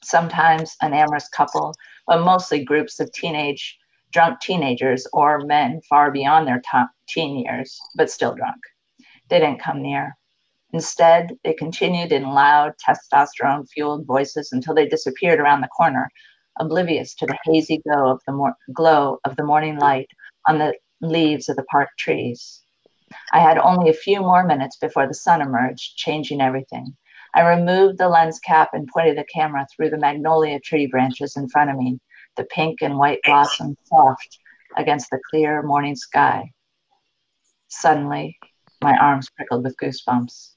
Sometimes 0.05 0.77
an 0.83 0.92
amorous 0.92 1.29
couple, 1.31 1.72
but 2.07 2.22
mostly 2.22 2.62
groups 2.62 3.01
of 3.01 3.11
teenage 3.12 3.79
drunk 4.12 4.40
teenagers 4.40 5.07
or 5.12 5.40
men 5.40 5.81
far 5.88 6.11
beyond 6.11 6.46
their 6.46 6.62
teen 7.09 7.38
years, 7.38 7.79
but 7.96 8.11
still 8.11 8.35
drunk. 8.35 8.61
They 9.29 9.38
didn't 9.38 9.62
come 9.62 9.83
near. 9.83 10.16
Instead, 10.72 11.33
they 11.44 11.53
continued 11.53 12.12
in 12.12 12.22
loud, 12.22 12.72
testosterone 12.79 13.68
fueled 13.68 14.07
voices 14.07 14.51
until 14.53 14.75
they 14.75 14.87
disappeared 14.87 15.40
around 15.40 15.61
the 15.61 15.68
corner, 15.68 16.09
oblivious 16.59 17.14
to 17.14 17.27
the 17.27 17.37
hazy 17.44 17.79
glow 17.79 18.11
of 18.11 18.20
the, 18.27 18.33
mor- 18.33 18.57
glow 18.72 19.18
of 19.25 19.37
the 19.37 19.44
morning 19.44 19.79
light 19.79 20.09
on 20.48 20.59
the 20.59 20.75
leaves 21.01 21.48
of 21.48 21.57
the 21.57 21.64
park 21.64 21.88
trees. 21.98 22.62
I 23.33 23.40
had 23.40 23.59
only 23.59 23.90
a 23.90 23.94
few 23.94 24.20
more 24.20 24.44
minutes 24.44 24.77
before 24.77 25.07
the 25.07 25.14
sun 25.14 25.42
emerged, 25.42 25.96
changing 25.96 26.40
everything. 26.40 26.96
I 27.35 27.42
removed 27.42 27.98
the 27.98 28.09
lens 28.09 28.38
cap 28.38 28.70
and 28.72 28.88
pointed 28.88 29.16
the 29.16 29.25
camera 29.25 29.66
through 29.75 29.90
the 29.90 29.98
magnolia 29.98 30.61
tree 30.61 30.87
branches 30.87 31.37
in 31.37 31.48
front 31.48 31.70
of 31.70 31.77
me, 31.77 31.98
the 32.36 32.44
pink 32.44 32.82
and 32.82 32.98
white 32.98 33.20
blossoms 33.24 33.76
soft 33.84 34.38
against 34.76 35.10
the 35.10 35.20
clear 35.30 35.62
morning 35.62 35.96
sky. 35.96 36.50
Suddenly, 37.68 38.38
my 38.82 38.96
arms 38.98 39.30
prickled 39.30 39.64
with 39.64 39.76
goosebumps. 39.76 40.54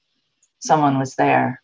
Someone 0.58 0.98
was 0.98 1.14
there. 1.14 1.62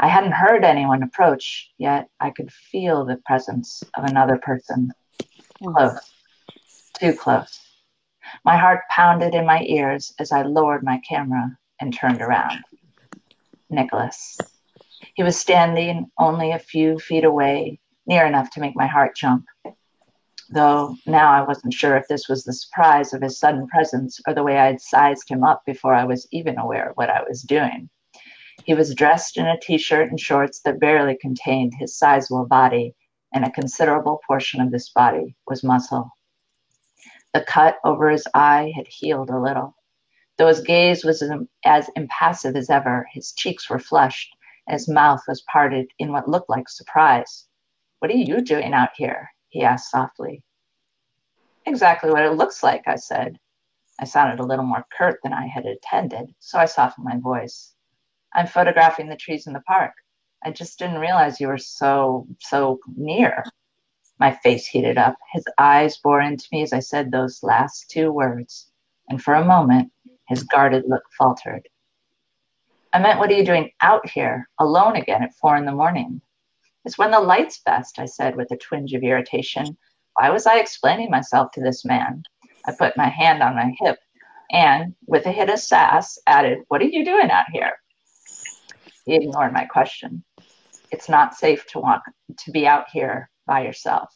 I 0.00 0.08
hadn't 0.08 0.32
heard 0.32 0.64
anyone 0.64 1.02
approach, 1.02 1.70
yet 1.78 2.08
I 2.20 2.30
could 2.30 2.52
feel 2.52 3.04
the 3.04 3.20
presence 3.26 3.82
of 3.96 4.04
another 4.04 4.38
person. 4.38 4.92
Close, 5.62 6.12
too 6.98 7.12
close. 7.14 7.60
My 8.44 8.56
heart 8.56 8.80
pounded 8.90 9.34
in 9.34 9.46
my 9.46 9.62
ears 9.62 10.14
as 10.18 10.32
I 10.32 10.42
lowered 10.42 10.82
my 10.82 11.00
camera 11.08 11.56
and 11.80 11.92
turned 11.92 12.22
around. 12.22 12.64
Nicholas. 13.70 14.38
He 15.14 15.22
was 15.22 15.38
standing 15.38 16.10
only 16.18 16.52
a 16.52 16.58
few 16.58 16.98
feet 16.98 17.24
away, 17.24 17.78
near 18.06 18.26
enough 18.26 18.50
to 18.50 18.60
make 18.60 18.76
my 18.76 18.86
heart 18.86 19.16
jump. 19.16 19.46
Though 20.50 20.96
now 21.06 21.32
I 21.32 21.46
wasn't 21.46 21.72
sure 21.72 21.96
if 21.96 22.06
this 22.06 22.28
was 22.28 22.44
the 22.44 22.52
surprise 22.52 23.14
of 23.14 23.22
his 23.22 23.38
sudden 23.38 23.66
presence 23.66 24.20
or 24.26 24.34
the 24.34 24.42
way 24.42 24.58
I'd 24.58 24.80
sized 24.80 25.28
him 25.28 25.42
up 25.42 25.62
before 25.64 25.94
I 25.94 26.04
was 26.04 26.28
even 26.30 26.58
aware 26.58 26.90
of 26.90 26.96
what 26.96 27.10
I 27.10 27.22
was 27.22 27.42
doing. 27.42 27.88
He 28.64 28.74
was 28.74 28.94
dressed 28.94 29.36
in 29.36 29.46
a 29.46 29.58
t 29.58 29.78
shirt 29.78 30.10
and 30.10 30.20
shorts 30.20 30.60
that 30.60 30.78
barely 30.78 31.16
contained 31.16 31.74
his 31.74 31.98
sizable 31.98 32.46
body, 32.46 32.94
and 33.32 33.44
a 33.44 33.50
considerable 33.50 34.20
portion 34.26 34.60
of 34.60 34.70
this 34.70 34.90
body 34.90 35.34
was 35.46 35.64
muscle. 35.64 36.10
The 37.32 37.40
cut 37.40 37.78
over 37.84 38.10
his 38.10 38.28
eye 38.32 38.72
had 38.76 38.86
healed 38.86 39.30
a 39.30 39.40
little. 39.40 39.74
Though 40.38 40.48
his 40.48 40.60
gaze 40.60 41.04
was 41.04 41.22
as 41.64 41.90
impassive 41.96 42.54
as 42.54 42.70
ever, 42.70 43.08
his 43.12 43.32
cheeks 43.32 43.68
were 43.68 43.78
flushed, 43.78 44.36
and 44.66 44.74
his 44.74 44.88
mouth 44.88 45.22
was 45.26 45.42
parted 45.52 45.90
in 45.98 46.12
what 46.12 46.28
looked 46.28 46.50
like 46.50 46.68
surprise. 46.68 47.46
What 48.04 48.10
are 48.10 48.16
you 48.18 48.42
doing 48.42 48.74
out 48.74 48.90
here? 48.94 49.30
he 49.48 49.62
asked 49.62 49.90
softly. 49.90 50.42
Exactly 51.64 52.10
what 52.10 52.26
it 52.26 52.34
looks 52.34 52.62
like, 52.62 52.82
I 52.86 52.96
said. 52.96 53.38
I 53.98 54.04
sounded 54.04 54.40
a 54.40 54.44
little 54.44 54.66
more 54.66 54.84
curt 54.94 55.20
than 55.22 55.32
I 55.32 55.46
had 55.46 55.64
intended, 55.64 56.34
so 56.38 56.58
I 56.58 56.66
softened 56.66 57.06
my 57.06 57.16
voice. 57.16 57.72
I'm 58.34 58.46
photographing 58.46 59.08
the 59.08 59.16
trees 59.16 59.46
in 59.46 59.54
the 59.54 59.62
park. 59.62 59.92
I 60.44 60.50
just 60.50 60.78
didn't 60.78 61.00
realize 61.00 61.40
you 61.40 61.48
were 61.48 61.56
so, 61.56 62.26
so 62.40 62.78
near. 62.94 63.42
My 64.20 64.32
face 64.32 64.66
heated 64.66 64.98
up. 64.98 65.16
His 65.32 65.44
eyes 65.56 65.96
bore 65.96 66.20
into 66.20 66.46
me 66.52 66.60
as 66.60 66.74
I 66.74 66.80
said 66.80 67.10
those 67.10 67.42
last 67.42 67.88
two 67.88 68.12
words, 68.12 68.70
and 69.08 69.22
for 69.22 69.32
a 69.32 69.46
moment, 69.46 69.90
his 70.28 70.42
guarded 70.42 70.84
look 70.86 71.04
faltered. 71.16 71.66
I 72.92 72.98
meant, 72.98 73.18
what 73.18 73.30
are 73.30 73.34
you 73.34 73.46
doing 73.46 73.70
out 73.80 74.06
here, 74.06 74.46
alone 74.58 74.96
again 74.96 75.22
at 75.22 75.32
four 75.36 75.56
in 75.56 75.64
the 75.64 75.72
morning? 75.72 76.20
It's 76.84 76.98
when 76.98 77.10
the 77.10 77.20
light's 77.20 77.60
best, 77.60 77.98
I 77.98 78.04
said 78.04 78.36
with 78.36 78.50
a 78.50 78.56
twinge 78.56 78.92
of 78.92 79.02
irritation. 79.02 79.76
Why 80.14 80.30
was 80.30 80.46
I 80.46 80.58
explaining 80.58 81.10
myself 81.10 81.50
to 81.52 81.60
this 81.60 81.84
man? 81.84 82.22
I 82.66 82.72
put 82.72 82.96
my 82.96 83.08
hand 83.08 83.42
on 83.42 83.56
my 83.56 83.72
hip 83.80 83.98
and, 84.50 84.94
with 85.06 85.26
a 85.26 85.32
hit 85.32 85.50
of 85.50 85.58
sass, 85.58 86.18
added, 86.26 86.58
What 86.68 86.82
are 86.82 86.86
you 86.86 87.04
doing 87.04 87.30
out 87.30 87.46
here? 87.52 87.72
He 89.06 89.14
ignored 89.14 89.52
my 89.52 89.64
question. 89.64 90.24
It's 90.90 91.08
not 91.08 91.34
safe 91.34 91.66
to 91.68 91.80
walk 91.80 92.02
to 92.38 92.50
be 92.50 92.66
out 92.66 92.86
here 92.92 93.30
by 93.46 93.64
yourself. 93.64 94.10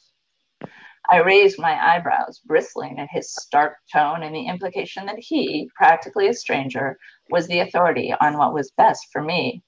I 1.11 1.23
raised 1.23 1.59
my 1.59 1.73
eyebrows, 1.73 2.41
bristling 2.45 2.99
at 2.99 3.09
his 3.11 3.35
stark 3.35 3.77
tone 3.91 4.23
and 4.23 4.35
the 4.35 4.47
implication 4.47 5.07
that 5.07 5.19
he, 5.19 5.71
practically 5.75 6.29
a 6.29 6.35
stranger, 6.35 6.99
was 7.31 7.47
the 7.47 7.61
authority 7.61 8.15
on 8.21 8.37
what 8.37 8.53
was 8.53 8.73
best 8.73 9.09
for 9.11 9.23
me. 9.23 9.63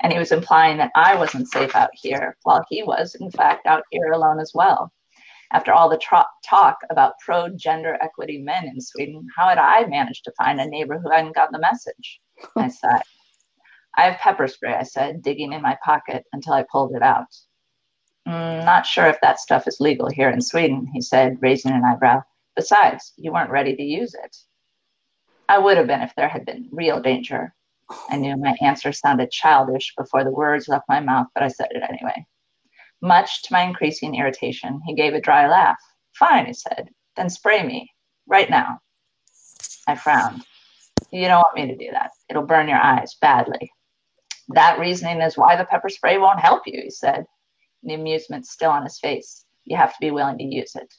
And 0.00 0.12
he 0.12 0.18
was 0.18 0.32
implying 0.32 0.78
that 0.78 0.92
I 0.94 1.14
wasn't 1.14 1.50
safe 1.50 1.74
out 1.76 1.90
here, 1.94 2.36
while 2.42 2.64
he 2.68 2.82
was, 2.82 3.14
in 3.14 3.30
fact, 3.30 3.66
out 3.66 3.84
here 3.90 4.12
alone 4.12 4.40
as 4.40 4.52
well. 4.54 4.92
After 5.52 5.72
all 5.72 5.88
the 5.88 5.98
tra- 5.98 6.26
talk 6.44 6.78
about 6.90 7.18
pro 7.24 7.48
gender 7.50 7.98
equity 8.00 8.38
men 8.38 8.64
in 8.64 8.80
Sweden, 8.80 9.26
how 9.36 9.48
had 9.48 9.58
I 9.58 9.86
managed 9.86 10.24
to 10.24 10.32
find 10.38 10.60
a 10.60 10.66
neighbor 10.66 10.98
who 10.98 11.10
hadn't 11.10 11.34
got 11.34 11.52
the 11.52 11.58
message? 11.58 12.20
I 12.56 12.68
sighed. 12.68 13.02
I 13.96 14.02
have 14.02 14.20
pepper 14.20 14.48
spray, 14.48 14.74
I 14.74 14.84
said, 14.84 15.22
digging 15.22 15.52
in 15.52 15.60
my 15.60 15.76
pocket 15.84 16.24
until 16.32 16.54
I 16.54 16.64
pulled 16.70 16.94
it 16.94 17.02
out. 17.02 17.26
Mm, 18.26 18.64
not 18.64 18.86
sure 18.86 19.06
if 19.06 19.20
that 19.20 19.40
stuff 19.40 19.66
is 19.66 19.80
legal 19.80 20.08
here 20.08 20.30
in 20.30 20.40
Sweden, 20.40 20.86
he 20.92 21.00
said, 21.00 21.36
raising 21.40 21.72
an 21.72 21.84
eyebrow. 21.84 22.22
Besides, 22.56 23.12
you 23.16 23.32
weren't 23.32 23.50
ready 23.50 23.76
to 23.76 23.82
use 23.82 24.14
it. 24.14 24.36
I 25.48 25.58
would 25.58 25.76
have 25.76 25.86
been 25.86 26.00
if 26.00 26.14
there 26.14 26.28
had 26.28 26.46
been 26.46 26.68
real 26.70 27.00
danger. 27.00 27.54
I 28.08 28.16
knew 28.16 28.36
my 28.36 28.56
answer 28.60 28.92
sounded 28.92 29.30
childish 29.30 29.94
before 29.96 30.24
the 30.24 30.30
words 30.30 30.68
left 30.68 30.88
my 30.88 31.00
mouth, 31.00 31.26
but 31.34 31.42
I 31.42 31.48
said 31.48 31.68
it 31.70 31.82
anyway. 31.82 32.26
Much 33.00 33.42
to 33.42 33.52
my 33.52 33.62
increasing 33.62 34.14
irritation, 34.14 34.80
he 34.86 34.94
gave 34.94 35.14
a 35.14 35.20
dry 35.20 35.48
laugh. 35.48 35.78
Fine, 36.14 36.46
he 36.46 36.52
said. 36.52 36.90
Then 37.16 37.28
spray 37.28 37.62
me. 37.66 37.90
Right 38.26 38.48
now. 38.48 38.80
I 39.86 39.96
frowned. 39.96 40.44
You 41.10 41.26
don't 41.26 41.42
want 41.42 41.56
me 41.56 41.66
to 41.66 41.76
do 41.76 41.90
that. 41.92 42.12
It'll 42.30 42.46
burn 42.46 42.68
your 42.68 42.78
eyes 42.78 43.16
badly. 43.20 43.72
That 44.48 44.78
reasoning 44.78 45.20
is 45.20 45.36
why 45.36 45.56
the 45.56 45.64
pepper 45.64 45.88
spray 45.88 46.18
won't 46.18 46.40
help 46.40 46.62
you, 46.66 46.80
he 46.82 46.90
said, 46.90 47.26
the 47.82 47.94
amusement 47.94 48.46
still 48.46 48.70
on 48.70 48.84
his 48.84 48.98
face. 49.00 49.44
You 49.64 49.76
have 49.76 49.92
to 49.92 50.00
be 50.00 50.10
willing 50.10 50.38
to 50.38 50.44
use 50.44 50.74
it. 50.76 50.92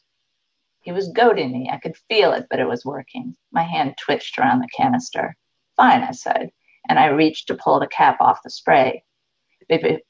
He 0.82 0.92
was 0.92 1.10
goading 1.10 1.52
me. 1.52 1.70
I 1.72 1.78
could 1.78 1.96
feel 2.10 2.34
it, 2.34 2.48
but 2.50 2.60
it 2.60 2.68
was 2.68 2.86
working. 2.86 3.36
My 3.52 3.64
hand 3.64 3.96
twitched 3.98 4.38
around 4.38 4.60
the 4.60 4.68
canister. 4.76 5.36
Fine, 5.78 6.04
I 6.04 6.12
said, 6.12 6.52
and 6.90 7.00
I 7.00 7.08
reached 7.08 7.48
to 7.48 7.56
pull 7.56 7.80
the 7.80 7.88
cap 7.88 8.18
off 8.20 8.44
the 8.44 8.50
spray. 8.50 9.04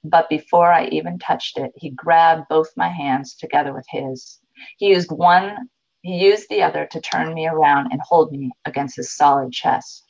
But 0.03 0.29
before 0.29 0.71
I 0.71 0.87
even 0.87 1.19
touched 1.19 1.57
it, 1.57 1.71
he 1.75 1.91
grabbed 1.91 2.47
both 2.49 2.69
my 2.75 2.89
hands 2.89 3.35
together 3.35 3.73
with 3.73 3.85
his. 3.89 4.39
He 4.77 4.87
used 4.87 5.11
one 5.11 5.69
he 6.03 6.25
used 6.25 6.49
the 6.49 6.61
other 6.61 6.85
to 6.87 6.99
turn 6.99 7.33
me 7.33 7.47
around 7.47 7.93
and 7.93 8.01
hold 8.01 8.33
me 8.33 8.51
against 8.65 8.97
his 8.97 9.15
solid 9.15 9.53
chest. 9.53 10.03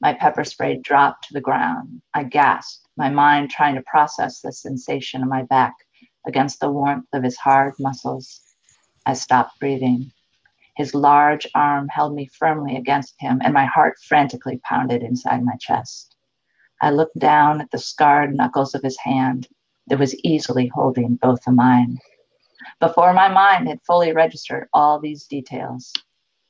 My 0.00 0.12
pepper 0.12 0.42
spray 0.42 0.78
dropped 0.78 1.28
to 1.28 1.32
the 1.32 1.40
ground. 1.40 2.02
I 2.12 2.24
gasped, 2.24 2.88
my 2.96 3.08
mind 3.08 3.48
trying 3.48 3.76
to 3.76 3.82
process 3.82 4.40
the 4.40 4.50
sensation 4.50 5.22
of 5.22 5.28
my 5.28 5.44
back 5.44 5.74
against 6.26 6.58
the 6.58 6.72
warmth 6.72 7.06
of 7.12 7.22
his 7.22 7.36
hard 7.36 7.74
muscles. 7.78 8.40
I 9.06 9.12
stopped 9.14 9.60
breathing. 9.60 10.10
His 10.78 10.94
large 10.94 11.44
arm 11.56 11.88
held 11.88 12.14
me 12.14 12.28
firmly 12.38 12.76
against 12.76 13.16
him, 13.18 13.40
and 13.42 13.52
my 13.52 13.64
heart 13.64 13.98
frantically 13.98 14.60
pounded 14.62 15.02
inside 15.02 15.44
my 15.44 15.56
chest. 15.58 16.14
I 16.80 16.90
looked 16.90 17.18
down 17.18 17.60
at 17.60 17.72
the 17.72 17.78
scarred 17.78 18.36
knuckles 18.36 18.76
of 18.76 18.84
his 18.84 18.96
hand 18.96 19.48
that 19.88 19.98
was 19.98 20.14
easily 20.22 20.68
holding 20.68 21.16
both 21.16 21.40
of 21.48 21.54
mine. 21.54 21.98
Before 22.78 23.12
my 23.12 23.26
mind 23.26 23.66
had 23.66 23.82
fully 23.84 24.12
registered 24.12 24.68
all 24.72 25.00
these 25.00 25.26
details, 25.26 25.92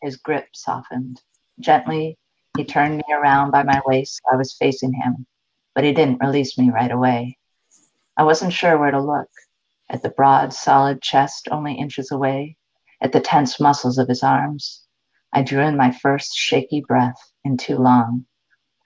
his 0.02 0.18
grip 0.18 0.48
softened. 0.52 1.22
Gently, 1.58 2.18
he 2.54 2.66
turned 2.66 2.98
me 2.98 3.04
around 3.10 3.50
by 3.50 3.62
my 3.62 3.80
waist. 3.86 4.20
I 4.30 4.36
was 4.36 4.58
facing 4.58 4.92
him, 4.92 5.26
but 5.74 5.84
he 5.84 5.94
didn't 5.94 6.20
release 6.20 6.58
me 6.58 6.68
right 6.68 6.92
away. 6.92 7.38
I 8.18 8.24
wasn't 8.24 8.52
sure 8.52 8.76
where 8.76 8.90
to 8.90 9.00
look 9.00 9.30
at 9.88 10.02
the 10.02 10.10
broad, 10.10 10.52
solid 10.52 11.00
chest 11.00 11.48
only 11.50 11.72
inches 11.76 12.10
away, 12.10 12.58
at 13.00 13.12
the 13.12 13.20
tense 13.20 13.60
muscles 13.60 13.98
of 13.98 14.08
his 14.08 14.22
arms. 14.22 14.82
I 15.32 15.42
drew 15.42 15.62
in 15.62 15.76
my 15.76 15.90
first 15.90 16.34
shaky 16.34 16.82
breath 16.86 17.20
in 17.44 17.56
too 17.56 17.76
long. 17.76 18.26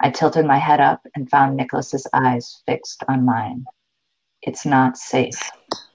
I 0.00 0.10
tilted 0.10 0.44
my 0.44 0.58
head 0.58 0.80
up 0.80 1.00
and 1.14 1.30
found 1.30 1.56
Nicholas's 1.56 2.06
eyes 2.12 2.62
fixed 2.66 3.04
on 3.08 3.24
mine. 3.24 3.64
It's 4.42 4.66
not 4.66 4.96
safe 4.96 5.40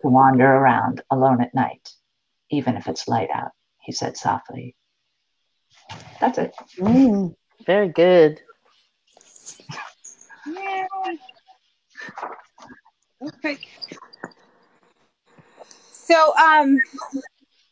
to 0.02 0.08
wander 0.08 0.46
around 0.46 1.02
alone 1.12 1.42
at 1.42 1.54
night, 1.54 1.90
even 2.50 2.78
if 2.78 2.88
it's 2.88 3.08
light 3.08 3.30
out, 3.34 3.52
he 3.82 3.92
said 3.92 4.16
softly. 4.16 4.76
That's 6.22 6.38
it. 6.38 6.56
Mm, 6.80 7.36
very 7.66 7.90
good. 7.90 8.40
Okay. 13.22 13.58
So, 15.92 16.34
um, 16.38 16.78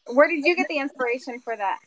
where 0.07 0.29
did 0.29 0.45
you 0.45 0.55
get 0.55 0.67
the 0.69 0.77
inspiration 0.77 1.39
for 1.39 1.55
that? 1.57 1.79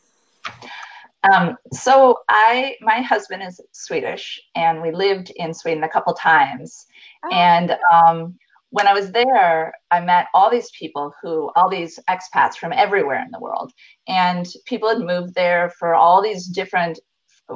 Um, 1.31 1.57
so 1.73 2.19
I, 2.29 2.75
my 2.81 3.01
husband 3.01 3.43
is 3.43 3.59
Swedish, 3.71 4.41
and 4.55 4.81
we 4.81 4.91
lived 4.91 5.31
in 5.35 5.53
Sweden 5.53 5.83
a 5.83 5.89
couple 5.89 6.13
times, 6.13 6.85
oh. 7.25 7.29
and 7.33 7.75
um, 7.91 8.39
when 8.71 8.87
I 8.87 8.93
was 8.93 9.11
there, 9.11 9.73
I 9.91 9.99
met 9.99 10.27
all 10.33 10.49
these 10.49 10.69
people 10.71 11.13
who, 11.21 11.51
all 11.55 11.69
these 11.69 11.99
expats 12.09 12.55
from 12.55 12.71
everywhere 12.71 13.21
in 13.23 13.31
the 13.31 13.39
world. 13.39 13.71
And 14.07 14.47
people 14.65 14.89
had 14.89 14.99
moved 14.99 15.33
there 15.33 15.71
for 15.79 15.95
all 15.95 16.21
these 16.21 16.45
different, 16.45 16.99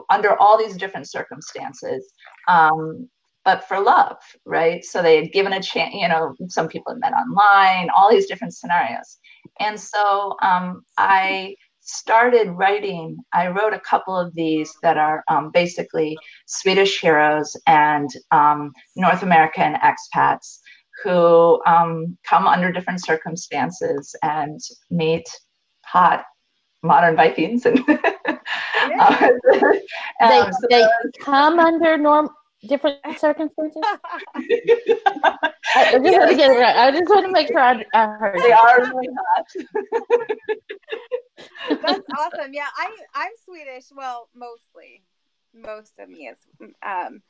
under 0.09 0.36
all 0.39 0.57
these 0.57 0.76
different 0.76 1.07
circumstances, 1.07 2.11
um, 2.47 3.07
but 3.45 3.68
for 3.68 3.80
love, 3.80 4.18
right? 4.45 4.84
So 4.84 5.01
they 5.01 5.18
had 5.18 5.34
given 5.34 5.53
a 5.53 5.61
chance, 5.61 5.93
you 5.93 6.07
know, 6.07 6.34
some 6.47 6.68
people 6.68 6.93
had 6.93 6.99
met 6.99 7.14
online, 7.14 7.89
all 7.95 8.09
these 8.09 8.26
different 8.26 8.55
scenarios. 8.55 9.20
And 9.60 9.80
so 9.80 10.36
um, 10.41 10.84
I 10.97 11.56
started 11.82 12.49
writing, 12.49 13.18
I 13.34 13.47
wrote 13.47 13.74
a 13.74 13.80
couple 13.80 14.18
of 14.18 14.34
these 14.34 14.74
that 14.82 14.97
are 14.97 15.24
um, 15.28 15.51
basically 15.51 16.18
Swedish 16.45 16.99
heroes 16.99 17.56
and 17.68 18.10
um, 18.32 18.72
North 18.95 19.22
American 19.24 19.76
expats 19.76 20.60
who 21.04 21.62
um, 21.66 22.18
come 22.24 22.47
under 22.47 22.72
different 22.72 23.04
circumstances 23.04 24.16
and 24.24 24.60
meet 24.89 25.26
hot 25.86 26.24
modern 26.84 27.16
Vikings 27.16 27.66
and 27.66 27.80
uh, 27.88 29.30
they, 29.51 30.39
um, 30.39 30.51
so 30.54 30.68
they 30.70 30.86
come 31.20 31.60
under 31.60 31.97
norm 31.97 32.30
different 32.68 32.99
circumstances. 33.20 33.82
I, 33.86 35.38
I, 35.76 35.91
just 35.93 36.03
yes. 36.03 36.20
want 36.20 36.32
to 36.32 36.38
get 36.38 36.51
it 36.51 36.59
right. 36.59 36.76
I 36.76 36.91
just 36.91 37.09
want 37.09 37.26
to 37.26 37.32
make 37.32 37.47
sure 37.47 37.59
I, 37.59 37.86
I 37.93 38.05
heard. 38.05 38.39
They 38.39 38.51
are 38.51 38.80
really 38.80 39.09
hot. 39.36 39.45
That's 41.82 42.05
awesome. 42.18 42.53
Yeah, 42.53 42.68
I 42.78 42.89
I'm 43.14 43.32
Swedish. 43.43 43.86
Well, 43.95 44.30
mostly, 44.36 45.03
most 45.53 45.93
of 45.99 46.09
me 46.09 46.28
is. 46.28 46.38
Um, 46.82 47.22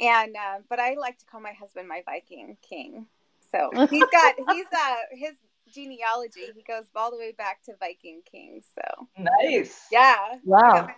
and 0.00 0.36
uh, 0.36 0.58
but 0.68 0.80
I 0.80 0.94
like 0.94 1.18
to 1.18 1.26
call 1.26 1.40
my 1.40 1.52
husband 1.52 1.88
my 1.88 2.02
Viking 2.06 2.56
king. 2.68 3.06
So 3.52 3.70
he's 3.86 4.04
got 4.10 4.34
he's 4.50 4.66
uh 4.72 4.96
his 5.12 5.36
genealogy. 5.72 6.46
He 6.54 6.62
goes 6.62 6.86
all 6.96 7.10
the 7.10 7.18
way 7.18 7.32
back 7.32 7.62
to 7.64 7.72
Viking 7.78 8.22
kings. 8.30 8.66
So 8.74 9.08
nice. 9.18 9.86
Yeah. 9.92 10.16
Wow. 10.44 10.88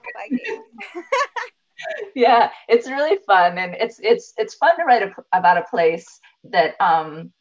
Yeah, 2.15 2.51
it's 2.69 2.89
really 2.89 3.19
fun, 3.27 3.59
and 3.59 3.75
it's 3.75 3.99
it's 4.01 4.33
it's 4.39 4.55
fun 4.55 4.77
to 4.77 4.85
write 4.85 5.03
a, 5.03 5.15
about 5.33 5.59
a 5.59 5.65
place 5.71 6.21
that 6.45 6.75
um 6.81 7.33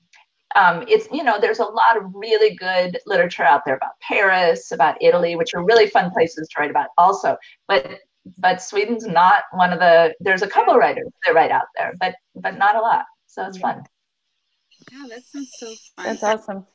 um, 0.56 0.86
it's 0.88 1.08
you 1.12 1.24
know 1.24 1.40
there's 1.40 1.60
a 1.60 1.66
lot 1.66 1.98
of 1.98 2.04
really 2.14 2.56
good 2.56 2.98
literature 3.06 3.44
out 3.44 3.64
there 3.66 3.76
about 3.76 4.00
Paris, 4.02 4.72
about 4.72 4.96
Italy, 5.02 5.36
which 5.36 5.54
are 5.54 5.64
really 5.64 5.88
fun 5.88 6.12
places 6.12 6.48
to 6.50 6.60
write 6.60 6.70
about 6.70 6.88
also. 6.98 7.38
But 7.68 8.00
but 8.38 8.62
Sweden's 8.62 9.06
not 9.06 9.44
one 9.52 9.74
of 9.74 9.80
the. 9.80 10.16
There's 10.22 10.42
a 10.42 10.48
couple 10.48 10.76
writers 10.76 11.08
that 11.26 11.34
write 11.34 11.52
out 11.52 11.68
there, 11.78 11.94
but 12.00 12.16
but 12.36 12.58
not 12.58 12.76
a 12.76 12.80
lot. 12.80 13.06
So 13.28 13.46
it's 13.46 13.58
fun. 13.58 13.84
Yeah, 14.92 15.06
that 15.10 15.24
sounds 15.26 15.52
so 15.58 15.74
fun. 15.96 16.06
That's 16.06 16.24
awesome. 16.24 16.66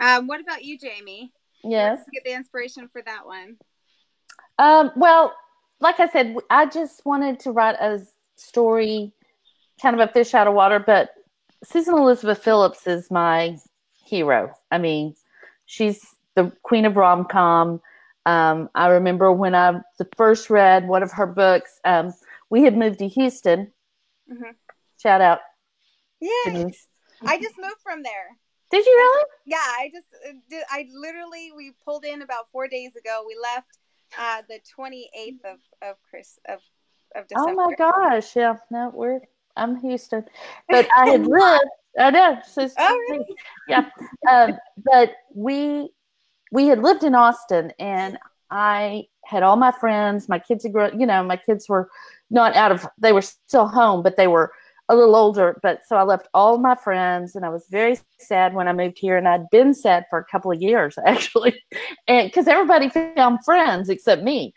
Um, 0.00 0.26
what 0.26 0.40
about 0.40 0.64
you, 0.64 0.78
Jami? 0.78 1.32
Yes. 1.62 2.00
get 2.12 2.24
the 2.24 2.34
inspiration 2.34 2.88
for 2.88 3.02
that 3.02 3.24
one. 3.24 3.56
Um, 4.58 4.90
well, 4.96 5.34
like 5.80 6.00
I 6.00 6.08
said, 6.08 6.36
I 6.50 6.66
just 6.66 7.04
wanted 7.04 7.40
to 7.40 7.52
write 7.52 7.76
a 7.76 8.00
story, 8.36 9.12
kind 9.80 9.98
of 9.98 10.08
a 10.08 10.12
fish 10.12 10.34
out 10.34 10.46
of 10.46 10.54
water. 10.54 10.78
But 10.78 11.10
Susan 11.64 11.94
Elizabeth 11.94 12.42
Phillips 12.42 12.86
is 12.86 13.10
my 13.10 13.58
hero. 14.04 14.54
I 14.70 14.78
mean, 14.78 15.14
she's 15.66 16.14
the 16.34 16.52
queen 16.62 16.84
of 16.84 16.96
rom 16.96 17.24
com. 17.24 17.80
Um, 18.24 18.70
I 18.74 18.88
remember 18.88 19.32
when 19.32 19.54
I 19.54 19.80
the 19.98 20.08
first 20.16 20.50
read 20.50 20.88
one 20.88 21.02
of 21.02 21.12
her 21.12 21.26
books. 21.26 21.80
Um, 21.84 22.12
we 22.50 22.62
had 22.62 22.76
moved 22.76 22.98
to 23.00 23.08
Houston. 23.08 23.72
Mm-hmm. 24.30 24.50
Shout 25.00 25.20
out. 25.20 25.40
Yeah. 26.20 26.68
I 27.24 27.40
just 27.40 27.56
moved 27.58 27.80
from 27.82 28.02
there. 28.02 28.36
Did 28.70 28.84
you 28.84 28.92
really? 28.96 29.24
Yeah, 29.46 29.56
I 29.58 29.90
just 29.94 30.06
uh, 30.28 30.32
did. 30.50 30.64
I 30.70 30.88
literally 30.92 31.52
we 31.56 31.72
pulled 31.84 32.04
in 32.04 32.22
about 32.22 32.50
four 32.50 32.66
days 32.68 32.96
ago. 32.96 33.24
We 33.26 33.36
left 33.40 33.78
uh, 34.18 34.42
the 34.48 34.60
twenty 34.74 35.10
eighth 35.18 35.44
of 35.44 35.58
of 35.82 35.96
Chris 36.08 36.38
of 36.48 36.60
of 37.14 37.28
December. 37.28 37.50
Oh 37.50 37.54
my 37.54 37.74
gosh! 37.74 38.34
Yeah, 38.36 38.56
no, 38.70 38.90
we're 38.94 39.20
I'm 39.56 39.76
Houston, 39.76 40.24
but 40.68 40.88
I 40.96 41.08
had 41.10 41.26
lived. 41.26 41.64
I 41.98 42.10
know. 42.10 42.38
So, 42.46 42.68
oh, 42.78 42.98
really? 43.10 43.24
Yeah, 43.68 43.88
um, 44.30 44.58
but 44.84 45.12
we 45.34 45.90
we 46.52 46.66
had 46.66 46.82
lived 46.82 47.04
in 47.04 47.14
Austin 47.14 47.72
and 47.78 48.18
I 48.50 49.06
had 49.24 49.42
all 49.42 49.56
my 49.56 49.72
friends, 49.72 50.28
my 50.28 50.38
kids 50.38 50.64
had 50.64 50.72
grown, 50.72 50.98
you 51.00 51.06
know, 51.06 51.22
my 51.24 51.36
kids 51.36 51.68
were 51.68 51.90
not 52.30 52.54
out 52.54 52.72
of, 52.72 52.86
they 52.98 53.12
were 53.12 53.22
still 53.22 53.66
home, 53.66 54.02
but 54.02 54.16
they 54.16 54.28
were 54.28 54.52
a 54.88 54.94
little 54.96 55.16
older. 55.16 55.58
But 55.62 55.80
so 55.86 55.96
I 55.96 56.02
left 56.02 56.28
all 56.34 56.58
my 56.58 56.74
friends 56.74 57.34
and 57.34 57.44
I 57.44 57.48
was 57.48 57.66
very 57.70 57.98
sad 58.18 58.54
when 58.54 58.68
I 58.68 58.72
moved 58.72 58.98
here 58.98 59.16
and 59.16 59.28
I'd 59.28 59.48
been 59.50 59.74
sad 59.74 60.04
for 60.10 60.18
a 60.18 60.24
couple 60.24 60.52
of 60.52 60.60
years 60.60 60.96
actually. 61.06 61.60
And 62.08 62.28
because 62.28 62.48
everybody 62.48 62.88
found 62.88 63.44
friends 63.44 63.88
except 63.88 64.22
me. 64.22 64.54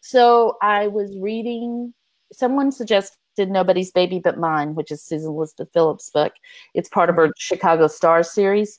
So 0.00 0.56
I 0.62 0.86
was 0.86 1.16
reading, 1.18 1.92
someone 2.32 2.70
suggested 2.70 3.16
Nobody's 3.38 3.90
Baby 3.90 4.20
But 4.22 4.38
Mine, 4.38 4.74
which 4.74 4.90
is 4.90 5.02
Susan 5.02 5.30
Elizabeth 5.30 5.68
Phillips' 5.72 6.10
book. 6.10 6.32
It's 6.74 6.88
part 6.88 7.10
of 7.10 7.16
her 7.16 7.30
Chicago 7.36 7.86
Stars 7.88 8.30
series 8.30 8.78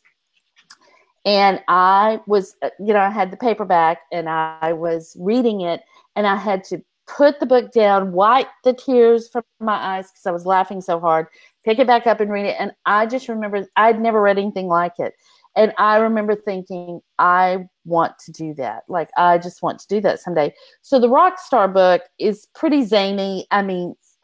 and 1.28 1.62
I 1.68 2.22
was, 2.26 2.56
uh, 2.62 2.70
you 2.80 2.94
know, 2.94 3.02
I 3.02 3.10
had 3.10 3.32
the 3.32 3.38
paperback 3.38 4.00
and 4.14 4.30
I 4.30 4.72
was 4.72 5.14
reading 5.20 5.60
it 5.60 5.82
and 6.16 6.26
I 6.26 6.38
had 6.38 6.64
to 6.66 6.82
put 7.08 7.40
the 7.40 7.46
book 7.46 7.72
down, 7.72 8.12
wipe 8.12 8.48
the 8.64 8.74
tears 8.74 9.30
from 9.30 9.44
my 9.60 9.74
eyes 9.74 10.12
because 10.12 10.26
I 10.26 10.32
was 10.32 10.46
laughing 10.46 10.82
so 10.82 11.00
hard, 11.00 11.28
pick 11.64 11.80
it 11.80 11.88
back 11.88 12.06
up 12.06 12.20
and 12.20 12.32
read 12.32 12.46
it. 12.46 12.58
And 12.60 12.74
I 12.86 13.06
just 13.06 13.30
remember 13.30 13.66
I'd 13.76 14.02
never 14.02 14.22
read 14.22 14.38
anything 14.38 14.68
like 14.68 14.94
it. 15.00 15.14
And 15.56 15.74
I 15.80 15.98
remember 15.98 16.36
thinking, 16.36 17.02
I 17.18 17.66
want 17.84 18.20
to 18.26 18.32
do 18.32 18.54
that. 18.56 18.84
Like, 18.88 19.10
I 19.18 19.40
just 19.40 19.64
want 19.64 19.80
to 19.80 19.88
do 19.88 20.00
that 20.02 20.20
someday. 20.20 20.54
So 20.84 21.00
the 21.00 21.10
Rockstar 21.10 21.74
book 21.74 22.04
is 22.20 22.48
pretty 22.54 22.86
zany. 22.86 23.48
I 23.50 23.64
mean, 23.64 23.96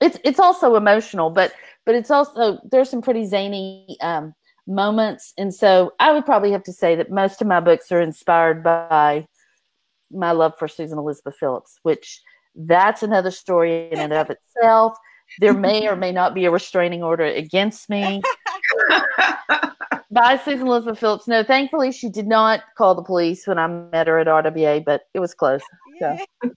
it's 0.00 0.18
it's 0.24 0.40
also 0.40 0.74
emotional, 0.74 1.30
but 1.30 1.52
but 1.84 1.94
it's 1.94 2.10
also 2.10 2.58
there's 2.68 2.90
some 2.90 3.00
pretty 3.00 3.26
zany 3.26 3.96
um, 4.00 4.34
moments, 4.66 5.32
and 5.38 5.54
so 5.54 5.92
I 6.00 6.12
would 6.12 6.26
probably 6.26 6.50
have 6.50 6.64
to 6.64 6.72
say 6.72 6.96
that 6.96 7.12
most 7.12 7.40
of 7.40 7.46
my 7.46 7.60
books 7.60 7.92
are 7.92 8.00
inspired 8.00 8.64
by 8.64 9.28
my 10.10 10.32
love 10.32 10.52
for 10.58 10.68
Susan 10.68 10.98
Elizabeth 10.98 11.36
Phillips, 11.38 11.78
which 11.82 12.22
that's 12.54 13.02
another 13.02 13.30
story 13.30 13.90
in 13.90 13.98
and 13.98 14.12
of 14.12 14.30
itself. 14.30 14.96
There 15.40 15.52
may 15.52 15.88
or 15.88 15.96
may 15.96 16.12
not 16.12 16.34
be 16.34 16.44
a 16.44 16.50
restraining 16.50 17.02
order 17.02 17.24
against 17.24 17.90
me. 17.90 18.22
by 20.10 20.36
Susan 20.38 20.66
Elizabeth 20.66 20.98
Phillips. 20.98 21.28
No, 21.28 21.42
thankfully 21.42 21.92
she 21.92 22.08
did 22.08 22.26
not 22.26 22.62
call 22.76 22.94
the 22.94 23.02
police 23.02 23.46
when 23.46 23.58
I 23.58 23.66
met 23.66 24.06
her 24.06 24.18
at 24.18 24.26
RWA, 24.26 24.84
but 24.84 25.02
it 25.14 25.20
was 25.20 25.34
close. 25.34 25.60
So. 26.00 26.16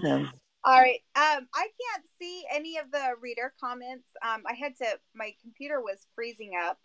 so. 0.00 0.26
All 0.64 0.80
right. 0.80 1.00
Um, 1.14 1.46
I 1.54 1.68
can't 1.80 2.04
see 2.20 2.44
any 2.52 2.76
of 2.78 2.90
the 2.90 3.14
reader 3.20 3.52
comments. 3.60 4.06
Um, 4.26 4.42
I 4.48 4.54
had 4.54 4.76
to. 4.78 4.86
My 5.14 5.34
computer 5.42 5.80
was 5.80 6.06
freezing 6.14 6.52
up, 6.60 6.78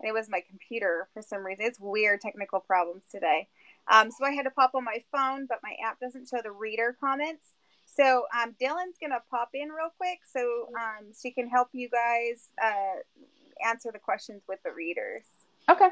and 0.00 0.08
it 0.08 0.12
was 0.12 0.28
my 0.28 0.42
computer 0.48 1.08
for 1.14 1.22
some 1.22 1.44
reason. 1.44 1.64
It's 1.66 1.80
weird 1.80 2.20
technical 2.20 2.60
problems 2.60 3.02
today. 3.10 3.48
Um, 3.90 4.10
so 4.10 4.24
I 4.24 4.32
had 4.32 4.42
to 4.42 4.50
pop 4.50 4.72
on 4.74 4.84
my 4.84 5.02
phone, 5.12 5.46
but 5.48 5.58
my 5.62 5.74
app 5.84 5.98
doesn't 6.00 6.28
show 6.28 6.40
the 6.42 6.50
reader 6.50 6.96
comments. 7.00 7.46
So 7.86 8.26
um, 8.38 8.54
Dylann's 8.60 8.98
gonna 9.00 9.22
pop 9.30 9.50
in 9.54 9.68
real 9.70 9.90
quick 9.96 10.20
so 10.30 10.68
um, 10.78 11.06
she 11.20 11.30
can 11.30 11.48
help 11.48 11.68
you 11.72 11.88
guys 11.88 12.48
uh, 12.62 13.66
answer 13.66 13.90
the 13.92 13.98
questions 13.98 14.42
with 14.48 14.58
the 14.64 14.72
readers. 14.72 15.24
Okay. 15.68 15.88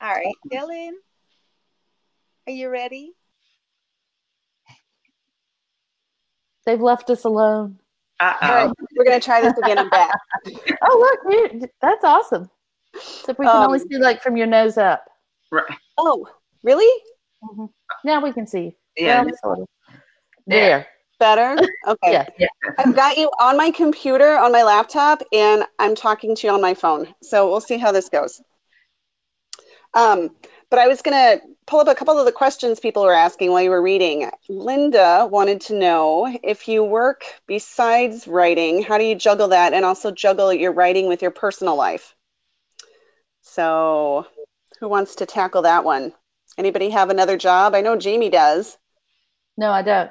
All 0.00 0.12
right, 0.12 0.34
Dylan, 0.52 0.92
are 2.46 2.52
you 2.52 2.68
ready? 2.68 3.12
They've 6.66 6.80
left 6.80 7.10
us 7.10 7.24
alone. 7.24 7.78
Uh-oh. 8.20 8.72
we're 8.96 9.04
gonna 9.04 9.20
try 9.20 9.40
this 9.40 9.56
again. 9.58 9.78
I'm 9.78 9.90
back. 9.90 10.18
oh 10.82 11.18
look, 11.24 11.70
that's 11.80 12.04
awesome. 12.04 12.50
So 12.96 13.34
we 13.38 13.44
can 13.44 13.56
um, 13.56 13.64
only 13.64 13.80
see 13.80 13.98
like 13.98 14.22
from 14.22 14.36
your 14.36 14.46
nose 14.46 14.78
up. 14.78 15.04
Right. 15.50 15.64
Oh, 15.98 16.26
really? 16.62 16.88
Mm-hmm. 17.44 17.66
Now 18.04 18.22
we 18.22 18.32
can 18.32 18.46
see. 18.46 18.76
Yeah. 18.96 19.24
Sort. 19.42 19.60
There. 20.46 20.86
Better? 21.18 21.56
Okay. 21.86 22.12
yeah. 22.12 22.26
yeah. 22.38 22.46
I've 22.78 22.96
got 22.96 23.18
you 23.18 23.30
on 23.38 23.58
my 23.58 23.70
computer 23.70 24.38
on 24.38 24.52
my 24.52 24.62
laptop 24.62 25.22
and 25.32 25.64
I'm 25.78 25.94
talking 25.94 26.34
to 26.34 26.46
you 26.46 26.52
on 26.54 26.62
my 26.62 26.72
phone. 26.72 27.14
So 27.22 27.50
we'll 27.50 27.60
see 27.60 27.76
how 27.76 27.92
this 27.92 28.08
goes. 28.08 28.40
Um, 29.92 30.30
but 30.70 30.78
I 30.78 30.88
was 30.88 31.02
going 31.02 31.14
to 31.14 31.46
pull 31.66 31.80
up 31.80 31.88
a 31.88 31.94
couple 31.94 32.18
of 32.18 32.26
the 32.26 32.32
questions 32.32 32.80
people 32.80 33.04
were 33.04 33.14
asking 33.14 33.50
while 33.50 33.62
you 33.62 33.70
were 33.70 33.82
reading. 33.82 34.30
Linda 34.48 35.28
wanted 35.30 35.60
to 35.62 35.78
know 35.78 36.34
if 36.42 36.68
you 36.68 36.82
work 36.82 37.24
besides 37.46 38.26
writing, 38.26 38.82
how 38.82 38.98
do 38.98 39.04
you 39.04 39.14
juggle 39.14 39.48
that 39.48 39.72
and 39.72 39.84
also 39.84 40.10
juggle 40.10 40.52
your 40.52 40.72
writing 40.72 41.06
with 41.06 41.22
your 41.22 41.30
personal 41.30 41.76
life? 41.76 42.14
So, 43.42 44.26
who 44.80 44.88
wants 44.88 45.16
to 45.16 45.26
tackle 45.26 45.62
that 45.62 45.84
one? 45.84 46.12
Anybody 46.56 46.90
have 46.90 47.10
another 47.10 47.36
job? 47.36 47.74
I 47.74 47.80
know 47.80 47.96
Jami 47.96 48.30
does. 48.30 48.78
No, 49.56 49.70
I 49.70 49.82
don't. 49.82 50.10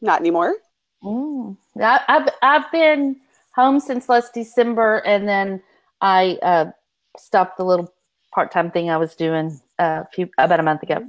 Not 0.00 0.20
anymore. 0.20 0.54
Mm. 1.02 1.56
I, 1.80 2.00
have 2.08 2.28
I've 2.42 2.72
been 2.72 3.16
home 3.54 3.80
since 3.80 4.08
last 4.08 4.34
December, 4.34 4.98
and 4.98 5.28
then 5.28 5.62
I 6.00 6.38
uh, 6.42 6.70
stopped 7.16 7.56
the 7.58 7.64
little 7.64 7.92
part 8.34 8.50
time 8.50 8.70
thing 8.70 8.90
I 8.90 8.96
was 8.96 9.14
doing 9.14 9.60
uh, 9.78 10.04
a 10.04 10.08
few 10.12 10.28
about 10.38 10.60
a 10.60 10.62
month 10.62 10.82
ago. 10.82 11.04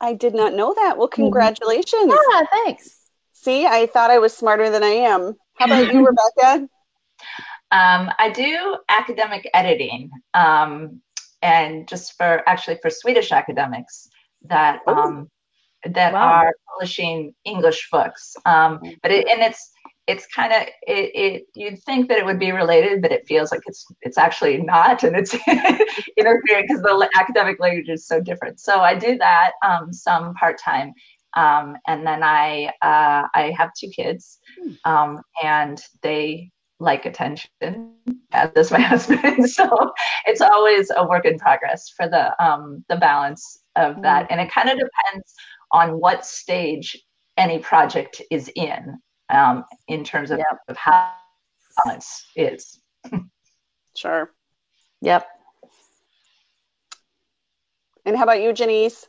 I 0.00 0.14
did 0.14 0.34
not 0.34 0.54
know 0.54 0.74
that. 0.74 0.98
Well, 0.98 1.08
mm-hmm. 1.08 1.22
congratulations. 1.22 2.12
Yeah, 2.32 2.42
thanks. 2.50 2.96
See, 3.32 3.66
I 3.66 3.86
thought 3.86 4.10
I 4.10 4.18
was 4.18 4.36
smarter 4.36 4.70
than 4.70 4.82
I 4.82 4.88
am. 4.88 5.36
How 5.54 5.66
about 5.66 5.92
you, 5.92 6.06
Rebecca? 6.36 6.68
Um, 7.72 8.10
I 8.18 8.30
do 8.34 8.76
academic 8.88 9.48
editing, 9.52 10.10
um, 10.34 11.00
and 11.46 11.86
just 11.86 12.16
for 12.16 12.42
actually 12.48 12.78
for 12.82 12.90
Swedish 12.90 13.30
academics 13.30 14.08
that 14.46 14.80
um, 14.88 15.30
that 15.84 16.12
wow. 16.12 16.20
are 16.20 16.54
publishing 16.68 17.32
English 17.44 17.88
books. 17.92 18.34
Um, 18.44 18.80
but 19.00 19.12
it, 19.12 19.28
and 19.28 19.40
it's 19.40 19.70
it's 20.08 20.26
kind 20.26 20.52
of 20.52 20.62
it, 20.86 21.10
it, 21.14 21.46
you'd 21.54 21.82
think 21.84 22.08
that 22.08 22.18
it 22.18 22.24
would 22.24 22.38
be 22.38 22.52
related 22.52 23.02
but 23.02 23.12
it 23.12 23.26
feels 23.26 23.50
like 23.50 23.62
it's 23.66 23.86
it's 24.02 24.18
actually 24.18 24.58
not 24.58 25.02
and 25.02 25.16
it's 25.16 25.34
interfering 26.16 26.64
because 26.66 26.82
the 26.82 27.10
academic 27.16 27.58
language 27.58 27.88
is 27.88 28.06
so 28.06 28.20
different 28.20 28.60
so 28.60 28.82
i 28.82 28.94
do 28.94 29.18
that 29.18 29.50
um, 29.66 29.92
some 29.92 30.32
part-time 30.34 30.92
um, 31.34 31.76
and 31.88 32.06
then 32.06 32.22
i 32.22 32.66
uh, 32.82 33.26
i 33.34 33.52
have 33.58 33.70
two 33.76 33.88
kids 33.88 34.38
hmm. 34.56 34.74
um, 34.84 35.20
and 35.42 35.82
they 36.02 36.48
like 36.78 37.06
attention 37.06 37.50
as 38.32 38.50
does 38.54 38.70
my 38.70 38.80
husband 38.92 39.48
so 39.48 39.92
it's 40.26 40.42
always 40.42 40.90
a 40.96 41.06
work 41.06 41.24
in 41.24 41.38
progress 41.38 41.88
for 41.88 42.08
the 42.08 42.44
um, 42.44 42.84
the 42.88 42.96
balance 42.96 43.60
of 43.76 44.02
that 44.02 44.26
hmm. 44.26 44.32
and 44.32 44.40
it 44.40 44.52
kind 44.52 44.68
of 44.68 44.76
depends 44.78 45.34
on 45.72 45.98
what 46.00 46.26
stage 46.26 46.96
any 47.36 47.58
project 47.58 48.20
is 48.30 48.50
in 48.56 48.98
um, 49.30 49.64
in 49.88 50.04
terms 50.04 50.30
of, 50.30 50.38
yep. 50.38 50.58
of 50.68 50.76
how 50.76 51.12
balance 51.84 52.26
is. 52.36 52.80
sure. 53.96 54.30
Yep. 55.02 55.26
And 58.04 58.16
how 58.16 58.22
about 58.22 58.40
you, 58.40 58.52
Ja'Nese? 58.52 59.04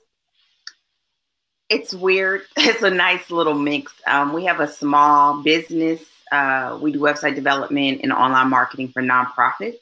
It's 1.70 1.93
weird. 1.93 2.41
It's 2.57 2.82
a 2.82 2.89
nice 2.89 3.30
little 3.30 3.53
mix. 3.53 3.93
Um, 4.07 4.34
we 4.34 4.45
have 4.45 4.59
a 4.59 4.68
small 4.68 5.43
business. 5.43 6.01
Uh, 6.32 6.78
we 6.82 6.91
do 6.91 6.99
website 6.99 7.36
development 7.36 8.01
and 8.03 8.11
online 8.11 8.49
marketing 8.49 8.89
for 8.89 9.01
nonprofits. 9.01 9.78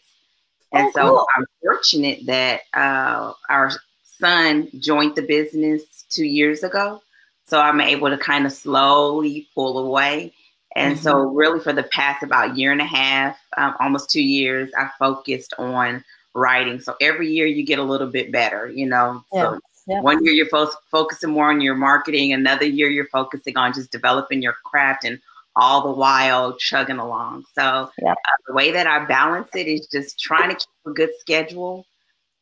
And 0.72 0.88
oh, 0.88 0.92
so 0.94 1.10
cool. 1.10 1.28
I'm 1.36 1.46
fortunate 1.62 2.26
that 2.26 2.62
uh, 2.74 3.34
our 3.50 3.72
son 4.04 4.70
joined 4.80 5.16
the 5.16 5.22
business 5.22 6.06
two 6.10 6.26
years 6.26 6.64
ago. 6.64 7.02
So 7.46 7.60
I'm 7.60 7.80
able 7.80 8.10
to 8.10 8.18
kind 8.18 8.46
of 8.46 8.52
slowly 8.52 9.48
pull 9.54 9.78
away. 9.80 10.34
And 10.76 10.96
mm-hmm. 10.96 11.04
so, 11.04 11.20
really, 11.20 11.60
for 11.62 11.72
the 11.72 11.84
past 11.84 12.22
about 12.22 12.58
year 12.58 12.72
and 12.72 12.82
a 12.82 12.86
half, 12.86 13.40
um, 13.56 13.76
almost 13.80 14.10
two 14.10 14.22
years, 14.22 14.70
I 14.78 14.90
focused 15.00 15.54
on 15.58 16.04
writing. 16.34 16.80
So 16.80 16.96
every 17.00 17.30
year 17.30 17.48
you 17.48 17.66
get 17.66 17.80
a 17.80 17.84
little 17.84 18.10
bit 18.10 18.32
better, 18.32 18.70
you 18.70 18.86
know. 18.86 19.24
Yeah. 19.34 19.42
So 19.42 19.60
yeah. 19.88 20.02
one 20.02 20.24
year 20.24 20.34
you're 20.34 20.48
fo- 20.48 20.72
focusing 20.92 21.32
more 21.32 21.50
on 21.50 21.62
your 21.62 21.76
marketing, 21.76 22.34
another 22.34 22.66
year 22.66 22.90
you're 22.90 23.08
focusing 23.08 23.58
on 23.58 23.74
just 23.74 23.92
developing 23.92 24.42
your 24.42 24.56
craft, 24.64 25.06
and 25.06 25.20
all 25.56 25.84
the 25.84 25.92
while 25.92 26.58
chugging 26.58 26.98
along. 26.98 27.46
So 27.54 27.90
yeah. 28.02 28.12
uh, 28.12 28.38
the 28.48 28.54
way 28.54 28.72
that 28.72 28.88
I 28.88 29.06
balance 29.06 29.50
it 29.56 29.68
is 29.68 29.88
just 29.88 30.20
trying 30.20 30.50
to 30.50 30.56
keep 30.56 30.68
a 30.86 30.92
good 30.92 31.12
schedule 31.20 31.86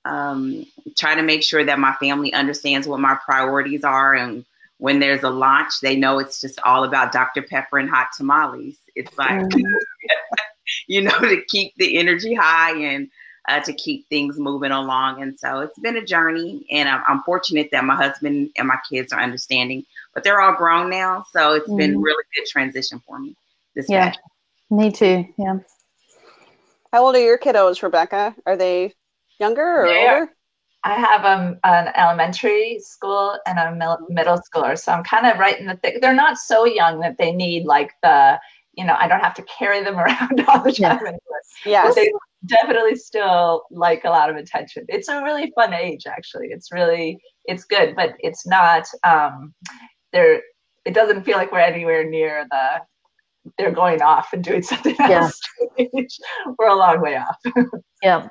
um, 0.05 0.65
try 0.97 1.15
to 1.15 1.21
make 1.21 1.43
sure 1.43 1.63
that 1.63 1.79
my 1.79 1.93
family 1.93 2.33
understands 2.33 2.87
what 2.87 2.99
my 2.99 3.17
priorities 3.25 3.83
are. 3.83 4.13
And 4.13 4.45
when 4.77 4.99
there's 4.99 5.23
a 5.23 5.29
launch, 5.29 5.79
they 5.81 5.95
know 5.95 6.19
it's 6.19 6.41
just 6.41 6.59
all 6.63 6.83
about 6.83 7.11
Dr. 7.11 7.41
Pepper 7.41 7.77
and 7.77 7.89
hot 7.89 8.07
tamales. 8.15 8.77
It's 8.95 9.17
like, 9.17 9.31
mm. 9.31 9.63
you 10.87 11.01
know, 11.01 11.19
to 11.19 11.41
keep 11.47 11.73
the 11.77 11.97
energy 11.97 12.33
high 12.33 12.77
and 12.77 13.09
uh, 13.47 13.59
to 13.61 13.73
keep 13.73 14.07
things 14.09 14.37
moving 14.37 14.71
along. 14.71 15.21
And 15.21 15.37
so 15.37 15.59
it's 15.59 15.79
been 15.79 15.97
a 15.97 16.05
journey. 16.05 16.65
And 16.71 16.87
I'm, 16.89 17.03
I'm, 17.07 17.23
fortunate 17.23 17.69
that 17.71 17.83
my 17.83 17.95
husband 17.95 18.51
and 18.57 18.67
my 18.67 18.77
kids 18.89 19.11
are 19.11 19.19
understanding, 19.19 19.85
but 20.13 20.23
they're 20.23 20.41
all 20.41 20.55
grown 20.55 20.89
now. 20.89 21.25
So 21.31 21.53
it's 21.53 21.69
mm. 21.69 21.77
been 21.77 22.01
really 22.01 22.23
good 22.35 22.45
transition 22.47 23.01
for 23.05 23.19
me. 23.19 23.35
This 23.75 23.87
yeah, 23.89 24.09
past. 24.09 24.19
me 24.69 24.91
too. 24.91 25.25
Yeah. 25.37 25.59
How 26.91 27.05
old 27.05 27.15
are 27.15 27.23
your 27.23 27.39
kiddos, 27.39 27.81
Rebecca? 27.81 28.35
Are 28.45 28.55
they 28.55 28.93
Younger 29.39 29.81
or 29.81 29.87
yeah. 29.87 30.13
older? 30.13 30.31
I 30.85 30.95
have 30.95 31.25
um, 31.25 31.57
an 31.63 31.91
elementary 31.95 32.79
school 32.79 33.37
and 33.47 33.57
a 33.57 33.97
middle 34.09 34.39
schooler. 34.39 34.77
So 34.77 34.91
I'm 34.91 35.03
kind 35.03 35.25
of 35.25 35.39
right 35.39 35.59
in 35.59 35.65
the 35.65 35.77
thick. 35.77 36.01
They're 36.01 36.13
not 36.13 36.37
so 36.37 36.65
young 36.65 36.99
that 36.99 37.17
they 37.17 37.31
need 37.31 37.65
like 37.65 37.91
the, 38.03 38.37
you 38.73 38.85
know, 38.85 38.95
I 38.97 39.07
don't 39.07 39.21
have 39.21 39.33
to 39.35 39.43
carry 39.43 39.81
them 39.83 39.95
around 39.99 40.43
all 40.47 40.61
the 40.61 40.73
time. 40.73 40.99
Yeah. 41.03 41.13
Yes. 41.65 41.87
But 41.87 41.95
they 41.95 42.11
definitely 42.45 42.95
still 42.95 43.63
like 43.71 44.03
a 44.03 44.09
lot 44.09 44.29
of 44.29 44.35
attention. 44.35 44.85
It's 44.89 45.07
a 45.07 45.23
really 45.23 45.51
fun 45.55 45.73
age, 45.73 46.05
actually. 46.05 46.47
It's 46.47 46.71
really, 46.71 47.17
it's 47.45 47.63
good, 47.63 47.95
but 47.95 48.15
it's 48.19 48.45
not, 48.45 48.85
um, 49.03 49.53
there, 50.13 50.41
it 50.85 50.93
doesn't 50.93 51.23
feel 51.23 51.37
like 51.37 51.51
we're 51.51 51.59
anywhere 51.59 52.09
near 52.09 52.47
the, 52.49 53.51
they're 53.57 53.71
going 53.71 54.01
off 54.01 54.31
and 54.33 54.43
doing 54.43 54.61
something 54.71 54.95
else. 54.99 55.39
Yeah. 55.77 55.85
we're 56.57 56.67
a 56.67 56.75
long 56.75 57.01
way 57.01 57.17
off. 57.17 57.37
yeah. 58.03 58.29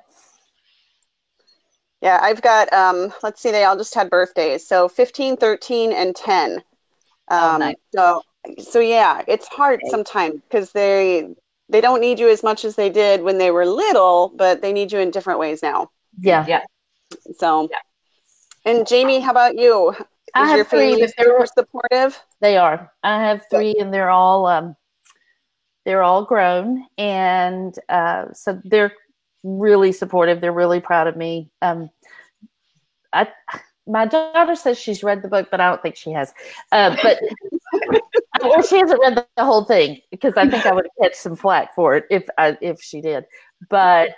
Yeah, 2.00 2.18
I've 2.20 2.42
got, 2.42 2.72
um, 2.72 3.12
let's 3.22 3.40
see, 3.40 3.52
they 3.52 3.64
all 3.64 3.76
just 3.76 3.94
had 3.94 4.10
birthdays. 4.10 4.66
So 4.66 4.88
15, 4.88 5.36
13, 5.36 5.92
and 5.92 6.16
10. 6.16 6.52
Um, 6.52 6.60
Oh, 7.30 7.56
nice. 7.58 7.76
So, 7.94 8.22
so 8.60 8.80
yeah, 8.80 9.22
it's 9.28 9.46
hard 9.46 9.80
sometimes 9.88 10.40
because 10.48 10.72
they 10.72 11.28
they 11.68 11.80
don't 11.80 12.00
need 12.00 12.18
you 12.18 12.28
as 12.28 12.42
much 12.42 12.64
as 12.64 12.74
they 12.74 12.90
did 12.90 13.22
when 13.22 13.38
they 13.38 13.50
were 13.50 13.64
little, 13.64 14.32
but 14.34 14.60
they 14.60 14.72
need 14.72 14.92
you 14.92 14.98
in 14.98 15.10
different 15.10 15.38
ways 15.38 15.62
now. 15.62 15.90
Yeah. 16.20 16.44
Yeah. 16.46 16.62
So, 17.38 17.68
Yeah. 17.70 17.78
and 18.70 18.86
Jami, 18.86 19.20
how 19.20 19.30
about 19.30 19.56
you? 19.56 19.94
I 20.34 20.48
have 20.48 20.68
three, 20.68 21.00
but 21.00 21.12
they're- 21.16 21.46
supportive? 21.46 22.20
They 22.40 22.56
are. 22.56 22.90
I 23.02 23.22
have 23.22 23.46
three, 23.50 23.74
and 23.78 23.92
they're 23.92 24.10
all 24.10 24.46
um, 24.46 24.76
they're 25.84 26.02
all 26.02 26.24
grown, 26.24 26.86
and 26.98 27.74
uh, 27.88 28.32
so 28.32 28.60
they're 28.64 28.92
really 29.42 29.92
supportive. 29.92 30.40
They're 30.40 30.52
really 30.52 30.80
proud 30.80 31.06
of 31.06 31.16
me. 31.16 31.50
Um, 31.60 31.90
I 33.12 33.28
my 33.86 34.06
daughter 34.06 34.54
says 34.54 34.78
she's 34.78 35.02
read 35.02 35.22
the 35.22 35.28
book, 35.28 35.48
but 35.50 35.60
I 35.60 35.68
don't 35.68 35.82
think 35.82 35.96
she 35.96 36.12
has. 36.12 36.32
Uh, 36.70 36.96
but 37.02 37.18
or 38.44 38.62
she 38.62 38.78
hasn't 38.78 39.00
read 39.00 39.16
the, 39.16 39.26
the 39.36 39.44
whole 39.44 39.64
thing 39.64 40.00
because 40.10 40.34
I 40.36 40.48
think 40.48 40.66
I 40.66 40.72
would 40.72 40.86
catch 41.00 41.14
some 41.14 41.36
flack 41.36 41.74
for 41.74 41.96
it 41.96 42.04
if 42.10 42.28
I 42.38 42.56
if 42.60 42.80
she 42.80 43.00
did. 43.00 43.24
But 43.70 44.10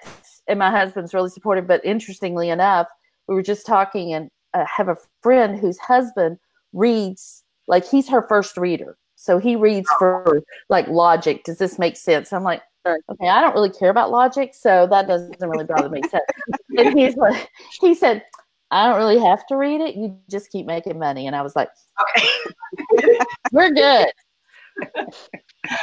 and 0.46 0.58
my 0.58 0.70
husband's 0.70 1.14
really 1.14 1.30
supportive. 1.30 1.66
But 1.66 1.84
interestingly 1.84 2.50
enough, 2.50 2.88
we 3.26 3.34
were 3.34 3.42
just 3.42 3.66
talking, 3.66 4.12
and 4.12 4.30
I 4.54 4.64
have 4.76 4.88
a 4.88 4.96
friend 5.22 5.58
whose 5.58 5.78
husband 5.78 6.38
reads 6.72 7.42
like 7.66 7.88
he's 7.88 8.08
her 8.08 8.26
first 8.28 8.56
reader. 8.56 8.96
So 9.16 9.38
he 9.38 9.56
reads 9.56 9.88
for 9.98 10.42
like 10.68 10.86
logic. 10.88 11.44
Does 11.44 11.58
this 11.58 11.78
make 11.78 11.96
sense? 11.96 12.32
I'm 12.32 12.42
like, 12.42 12.62
okay, 12.86 13.28
I 13.28 13.40
don't 13.40 13.54
really 13.54 13.70
care 13.70 13.90
about 13.90 14.10
logic, 14.10 14.54
so 14.54 14.86
that 14.88 15.06
doesn't 15.06 15.40
really 15.40 15.64
bother 15.64 15.88
me. 15.88 16.02
So, 16.10 16.18
and 16.78 16.98
he's 16.98 17.16
like, 17.16 17.48
he 17.80 17.94
said, 17.94 18.22
I 18.70 18.86
don't 18.86 18.98
really 18.98 19.18
have 19.20 19.46
to 19.46 19.56
read 19.56 19.80
it. 19.80 19.94
You 19.94 20.18
just 20.28 20.50
keep 20.50 20.66
making 20.66 20.98
money. 20.98 21.26
And 21.26 21.36
I 21.36 21.42
was 21.42 21.56
like, 21.56 21.68
Okay. 22.16 23.18
we're 23.52 23.70
good. 23.70 24.08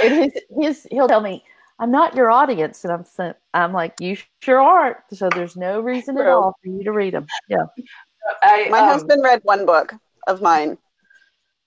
and 0.04 0.14
his, 0.14 0.32
his, 0.60 0.88
he'll 0.92 1.08
tell 1.08 1.22
me, 1.22 1.44
I'm 1.80 1.90
not 1.90 2.16
your 2.16 2.30
audience. 2.30 2.84
And 2.84 2.94
I'm, 2.94 3.34
I'm 3.54 3.74
like, 3.74 3.96
you 4.00 4.18
sure 4.42 4.62
aren't. 4.62 4.98
So 5.14 5.30
there's 5.30 5.56
no 5.56 5.80
reason 5.80 6.18
at 6.18 6.28
all 6.28 6.56
for 6.62 6.70
you 6.70 6.84
to 6.84 6.92
read 6.92 7.14
them. 7.14 7.28
Yeah. 7.48 7.64
I, 8.44 8.68
My 8.70 8.80
um, 8.80 8.88
husband 8.88 9.24
read 9.24 9.42
one 9.44 9.66
book 9.66 9.94
of 10.28 10.42
mine, 10.42 10.78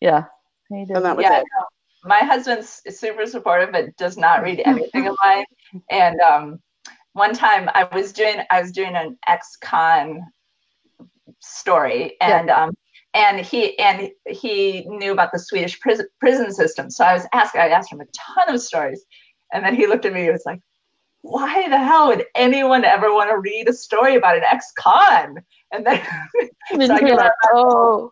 Yeah. 0.00 0.24
He 0.68 0.84
did. 0.84 0.96
and 0.96 1.04
that 1.04 1.16
was 1.16 1.24
yeah, 1.24 1.38
it. 1.38 1.44
no, 1.58 1.66
my 2.04 2.20
husband's 2.20 2.82
super 2.88 3.26
supportive, 3.26 3.72
but 3.72 3.96
does 3.96 4.16
not 4.16 4.42
read 4.42 4.62
anything 4.64 5.06
of 5.06 5.16
mine. 5.24 5.44
And 5.90 6.20
um, 6.20 6.60
one 7.12 7.34
time 7.34 7.68
I 7.74 7.84
was 7.92 8.12
doing 8.12 8.40
I 8.50 8.60
was 8.60 8.72
doing 8.72 8.94
an 8.94 9.18
ex-con 9.26 10.20
story, 11.40 12.16
and 12.20 12.50
um, 12.50 12.74
and 13.14 13.40
he 13.40 13.78
and 13.78 14.10
he 14.26 14.84
knew 14.86 15.12
about 15.12 15.32
the 15.32 15.38
Swedish 15.38 15.78
prison 15.80 16.06
prison 16.20 16.52
system. 16.52 16.90
So 16.90 17.04
I 17.04 17.14
was 17.14 17.26
asking, 17.32 17.60
I 17.60 17.68
asked 17.68 17.92
him 17.92 18.00
a 18.00 18.06
ton 18.06 18.54
of 18.54 18.60
stories, 18.60 19.04
and 19.52 19.64
then 19.64 19.74
he 19.74 19.86
looked 19.86 20.04
at 20.04 20.12
me 20.12 20.24
and 20.24 20.32
was 20.32 20.46
like, 20.46 20.60
"Why 21.22 21.68
the 21.68 21.78
hell 21.78 22.08
would 22.08 22.24
anyone 22.34 22.84
ever 22.84 23.12
want 23.12 23.30
to 23.30 23.38
read 23.38 23.68
a 23.68 23.72
story 23.72 24.16
about 24.16 24.36
an 24.36 24.44
ex-con?" 24.44 25.38
And 25.74 26.80
then 26.80 26.88
so 26.88 26.94
I 26.94 27.00
get 27.00 27.16
like, 27.16 27.30
oh, 27.52 28.10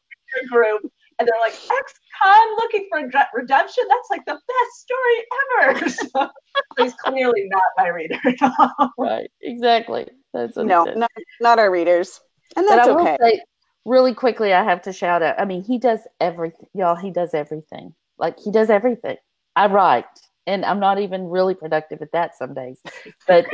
group 0.51 0.91
and 1.19 1.29
they're 1.29 1.41
like 1.41 1.53
ex-con 1.53 2.57
looking 2.57 2.89
for 2.91 2.99
re- 2.99 3.27
redemption 3.35 3.85
that's 3.89 4.09
like 4.11 4.25
the 4.27 4.33
best 4.33 4.73
story 4.81 5.79
ever 5.79 5.89
so 5.91 6.31
he's 6.79 6.95
clearly 7.05 7.49
not 7.49 7.63
my 7.79 7.89
reader 7.89 8.19
at 8.25 8.53
all 8.59 8.91
right. 8.99 9.31
Exactly. 9.41 10.09
That's 10.33 10.57
No, 10.57 10.85
not, 10.85 11.11
not 11.41 11.59
our 11.59 11.71
readers, 11.71 12.21
and 12.57 12.67
But 12.67 12.77
that's 12.77 12.89
I 12.89 12.93
will 12.93 13.01
okay. 13.03 13.17
say, 13.21 13.43
really 13.85 14.15
quickly, 14.15 14.55
I 14.55 14.65
have 14.65 14.81
to 14.83 14.93
shout 14.93 15.23
out. 15.23 15.39
I 15.39 15.45
mean, 15.45 15.63
he 15.63 15.79
does 15.79 16.01
everything, 16.21 16.69
y'all. 16.75 16.97
He 16.97 17.11
does 17.11 17.35
everything. 17.35 17.95
Like 18.19 18.39
he 18.41 18.51
does 18.51 18.71
everything. 18.71 19.19
I 19.57 19.67
write, 19.67 20.07
and 20.47 20.65
I'm 20.65 20.81
not 20.81 20.99
even 20.99 21.29
really 21.29 21.55
productive 21.55 22.01
at 22.01 22.13
that 22.13 22.35
some 22.37 22.55
days. 22.55 22.81
But 23.29 23.45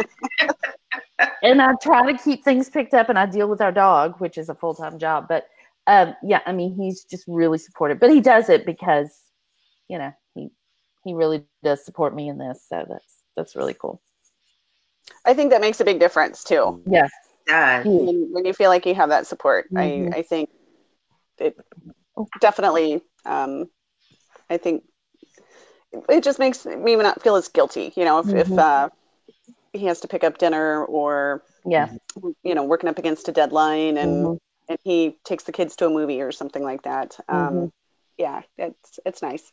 and 1.42 1.60
I 1.62 1.72
try 1.82 2.10
to 2.10 2.18
keep 2.18 2.44
things 2.44 2.68
picked 2.68 2.94
up, 2.94 3.08
and 3.08 3.18
I 3.18 3.26
deal 3.26 3.48
with 3.48 3.60
our 3.60 3.72
dog, 3.72 4.20
which 4.20 4.38
is 4.38 4.48
a 4.48 4.54
full 4.54 4.74
time 4.74 4.98
job. 4.98 5.26
But 5.28 5.48
um, 5.86 6.14
yeah, 6.22 6.40
I 6.46 6.52
mean, 6.52 6.74
he's 6.74 7.04
just 7.04 7.24
really 7.26 7.58
supportive. 7.58 8.00
But 8.00 8.10
he 8.10 8.20
does 8.20 8.48
it 8.48 8.66
because, 8.66 9.10
you 9.88 9.98
know, 9.98 10.12
he 10.34 10.50
he 11.04 11.14
really 11.14 11.44
does 11.62 11.84
support 11.84 12.14
me 12.14 12.28
in 12.28 12.38
this. 12.38 12.64
So 12.68 12.84
that's 12.88 13.22
that's 13.36 13.56
really 13.56 13.74
cool. 13.74 14.00
I 15.24 15.34
think 15.34 15.50
that 15.50 15.60
makes 15.60 15.80
a 15.80 15.84
big 15.84 16.00
difference 16.00 16.44
too. 16.44 16.82
Yeah. 16.86 17.08
Does. 17.46 17.86
when, 17.86 18.28
when 18.30 18.44
you 18.44 18.52
feel 18.52 18.68
like 18.68 18.84
you 18.84 18.94
have 18.94 19.08
that 19.08 19.26
support 19.26 19.66
Mhm. 19.72 20.12
I, 20.14 20.18
I 20.18 20.22
think 20.22 20.50
it 21.38 21.56
definitely 22.40 23.00
um, 23.24 23.70
i 24.50 24.56
think 24.56 24.82
it 26.08 26.22
just 26.22 26.38
makes 26.38 26.66
me 26.66 26.96
not 26.96 27.22
feel 27.22 27.36
as 27.36 27.48
guilty 27.48 27.92
you 27.96 28.04
know 28.04 28.18
if, 28.18 28.34
if 28.34 28.48
Mhm. 28.48 28.58
uh, 28.58 28.88
he 29.72 29.86
has 29.86 30.00
to 30.00 30.08
pick 30.08 30.24
up 30.24 30.38
dinner 30.38 30.84
or 30.84 31.42
Yeah. 31.64 31.90
you 32.42 32.54
know 32.54 32.64
working 32.64 32.88
up 32.88 32.98
against 32.98 33.28
a 33.28 33.32
deadline 33.32 33.96
and 33.96 34.26
Mhm. 34.26 34.38
and 34.68 34.78
he 34.84 35.16
takes 35.24 35.44
the 35.44 35.52
kids 35.52 35.76
to 35.76 35.86
a 35.86 35.90
movie 35.90 36.20
or 36.20 36.32
something 36.32 36.62
like 36.62 36.82
that 36.82 37.18
um, 37.28 37.54
Mhm. 37.54 37.72
yeah 38.16 38.42
it's 38.56 39.00
it's 39.04 39.22
nice 39.22 39.52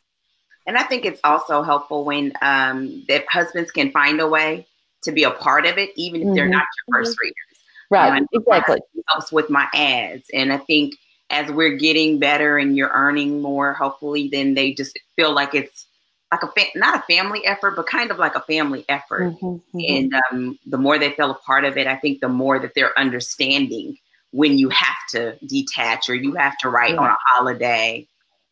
And 0.66 0.76
I 0.76 0.82
think 0.82 1.04
it's 1.04 1.20
also 1.22 1.62
helpful 1.62 2.04
when 2.04 2.32
um, 2.42 3.04
that 3.08 3.24
husbands 3.28 3.70
can 3.70 3.92
find 3.92 4.20
a 4.20 4.26
way 4.28 4.66
to 5.02 5.12
be 5.12 5.22
a 5.22 5.30
part 5.30 5.64
of 5.64 5.78
it, 5.78 5.90
even 5.94 6.22
if 6.22 6.34
they're 6.34 6.46
Mhm. 6.48 6.50
not 6.50 6.66
your 6.88 6.98
first 7.04 7.16
readers. 7.22 7.58
Right. 7.88 8.20
Um, 8.20 8.26
Exactly. 8.32 8.80
Helps 9.08 9.30
with 9.30 9.48
my 9.48 9.68
ads. 9.74 10.28
And 10.34 10.52
I 10.52 10.56
think 10.58 10.96
as 11.30 11.48
we're 11.52 11.76
getting 11.76 12.18
better 12.18 12.58
and 12.58 12.76
you're 12.76 12.90
earning 12.90 13.40
more, 13.40 13.74
hopefully, 13.74 14.28
then 14.28 14.54
they 14.54 14.74
just 14.74 14.98
feel 15.14 15.32
like 15.32 15.54
it's 15.54 15.85
like 16.32 16.42
a 16.42 16.48
fa- 16.48 16.76
not 16.78 16.96
a 16.98 17.02
family 17.02 17.44
effort, 17.46 17.76
but 17.76 17.86
kind 17.86 18.10
of 18.10 18.18
like 18.18 18.34
a 18.34 18.40
family 18.42 18.84
effort. 18.88 19.34
Mhm. 19.34 19.62
Mhm. 19.74 19.98
And 19.98 20.14
um, 20.32 20.58
the 20.66 20.78
more 20.78 20.98
they 20.98 21.12
feel 21.12 21.30
a 21.30 21.34
part 21.34 21.64
of 21.64 21.76
it, 21.78 21.86
I 21.86 21.96
think 21.96 22.20
the 22.20 22.28
more 22.28 22.58
that 22.58 22.72
they're 22.74 22.98
understanding 22.98 23.96
when 24.32 24.58
you 24.58 24.68
have 24.70 24.96
to 25.10 25.36
detach 25.46 26.10
or 26.10 26.14
you 26.14 26.34
have 26.34 26.58
to 26.58 26.68
write 26.68 26.94
Yeah. 26.94 27.00
on 27.00 27.10
a 27.10 27.16
holiday, 27.26 28.06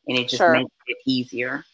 and 0.07 0.16
it 0.16 0.29
just 0.29 0.39
Sure. 0.41 0.53
makes 0.53 0.70
it 0.87 0.97
easier. 1.05 1.64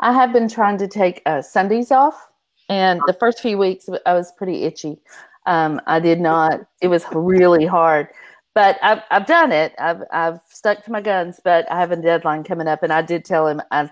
I 0.00 0.12
have 0.12 0.32
been 0.32 0.48
trying 0.48 0.78
to 0.78 0.88
take 0.88 1.22
uh, 1.26 1.42
Sundays 1.42 1.92
off, 1.92 2.32
and 2.68 3.00
the 3.06 3.12
first 3.14 3.40
few 3.40 3.56
weeks 3.58 3.88
I 4.06 4.14
was 4.14 4.32
pretty 4.32 4.64
itchy. 4.64 4.98
Um, 5.46 5.80
I 5.86 6.00
did 6.00 6.20
not. 6.20 6.60
It 6.80 6.88
was 6.88 7.04
really 7.12 7.66
hard, 7.66 8.08
but 8.54 8.78
I've 8.82 9.02
I've 9.10 9.26
done 9.26 9.52
it. 9.52 9.74
I've 9.78 10.02
I've 10.12 10.40
stuck 10.48 10.84
to 10.84 10.92
my 10.92 11.00
guns, 11.00 11.40
but 11.44 11.70
I 11.70 11.78
have 11.78 11.92
a 11.92 11.96
deadline 11.96 12.44
coming 12.44 12.66
up, 12.66 12.82
and 12.82 12.92
I 12.92 13.02
did 13.02 13.24
tell 13.24 13.46
him 13.46 13.62
I 13.70 13.90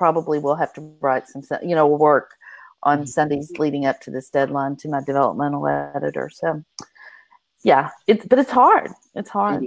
probably 0.00 0.38
will 0.38 0.54
have 0.56 0.72
to 0.72 0.80
write 1.02 1.28
some, 1.28 1.42
you 1.62 1.74
know, 1.74 1.86
work 1.86 2.30
on 2.84 3.06
Sundays 3.06 3.52
leading 3.58 3.84
up 3.84 4.00
to 4.00 4.10
this 4.10 4.30
deadline 4.30 4.74
to 4.76 4.88
my 4.88 5.02
developmental 5.04 5.66
editor. 5.68 6.30
So, 6.32 6.64
yeah, 7.62 7.90
it's 8.06 8.24
but 8.24 8.38
it's 8.38 8.50
hard. 8.50 8.92
It's 9.14 9.28
hard. 9.28 9.62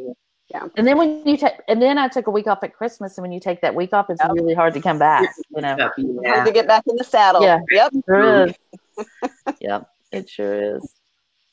Yeah. 0.50 0.68
And 0.76 0.88
then 0.88 0.98
when 0.98 1.22
you 1.28 1.38
take, 1.38 1.54
and 1.68 1.80
then 1.80 2.00
I 2.00 2.08
took 2.08 2.26
a 2.26 2.32
week 2.32 2.48
off 2.48 2.64
at 2.64 2.74
Christmas, 2.74 3.16
and 3.16 3.22
when 3.22 3.32
you 3.32 3.40
take 3.40 3.62
that 3.62 3.76
week 3.76 3.94
off, 3.94 4.10
it's 4.10 4.22
Yep. 4.24 4.32
really 4.34 4.56
hard 4.56 4.74
to 4.74 4.82
come 4.82 4.98
back. 4.98 5.30
You 5.56 5.62
know. 5.62 5.76
Stuff, 5.76 5.92
hard 6.26 6.48
to 6.48 6.52
get 6.52 6.68
back 6.68 6.84
in 6.88 6.96
the 6.96 7.04
saddle 7.04 7.44
Yeah. 7.44 7.60
yep 7.70 7.92
Sure 8.08 8.48
is. 8.48 8.54
yep, 9.62 9.88
it 10.12 10.28
sure 10.28 10.78
is. 10.78 10.96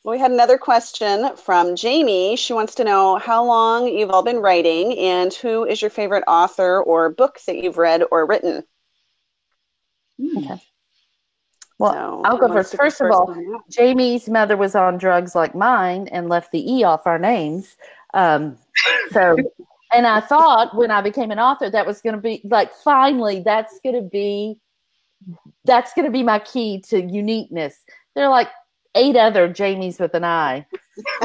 We 0.05 0.19
had 0.19 0.31
another 0.31 0.57
question 0.57 1.37
from 1.37 1.77
Jami. 1.77 2.35
She 2.37 2.55
wants 2.55 2.75
to 2.77 2.85
know 2.85 3.19
how 3.19 3.45
long 3.45 3.87
you've 3.87 4.11
all 4.11 4.23
been 4.23 4.39
writing 4.39 4.99
and 4.99 5.33
who 5.35 5.67
is 5.67 5.83
your 5.83 5.91
favorite 5.91 6.25
author 6.27 6.83
or 6.83 7.11
book 7.11 7.39
that 7.47 7.59
you've 7.59 7.77
read 7.77 8.03
or 8.11 8.27
written. 8.27 8.65
Okay. 10.39 10.61
Well, 11.79 11.93
So, 11.93 12.23
I'll 12.25 12.39
go 12.39 12.49
first. 12.49 12.77
First 12.77 13.01
of 13.03 13.11
all, 13.11 13.31
on 13.31 13.37
that? 13.37 13.61
Jami's 13.71 14.29
mother 14.29 14.57
was 14.57 14.75
on 14.75 14.97
drugs 14.97 15.35
like 15.35 15.55
mine 15.55 16.09
and 16.13 16.29
left 16.29 16.53
the 16.53 16.73
E 16.73 16.83
off 16.83 17.07
our 17.07 17.19
names. 17.19 17.77
Um, 18.15 18.57
so, 19.13 19.37
and 19.93 20.07
I 20.07 20.21
thought 20.21 20.75
when 20.77 20.91
I 20.91 21.03
became 21.03 21.31
an 21.31 21.39
author, 21.39 21.71
that 21.71 21.87
was 21.87 22.01
going 22.01 22.17
to 22.17 22.21
be 22.21 22.41
like, 22.45 22.73
finally, 22.75 23.41
that's 23.41 23.81
going 23.83 23.97
to 23.97 24.09
be, 24.09 24.59
that's 25.65 25.93
going 25.93 26.07
to 26.07 26.11
be 26.11 26.23
my 26.23 26.39
key 26.39 26.81
to 26.89 27.03
uniqueness. 27.03 27.83
They're 28.15 28.29
like 28.31 28.49
eight 28.95 29.17
other 29.17 29.49
Jamies 29.49 30.01
with 30.01 30.15
an 30.15 30.25
I 30.25 30.67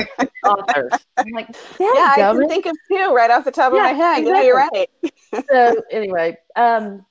authors. 0.45 0.91
I'm 1.17 1.31
like, 1.31 1.55
yeah, 1.79 2.13
I 2.13 2.15
can 2.15 2.47
think 2.47 2.65
of 2.65 2.75
two 2.89 3.13
right 3.13 3.31
off 3.31 3.45
the 3.45 3.51
top 3.51 3.73
of 3.73 3.79
my 3.79 3.89
head. 3.89 4.25
Yeah, 4.25 4.41
you're 4.41 4.55
right. 4.55 4.89
so 5.49 5.81
anyway, 5.91 6.37
um, 6.55 7.05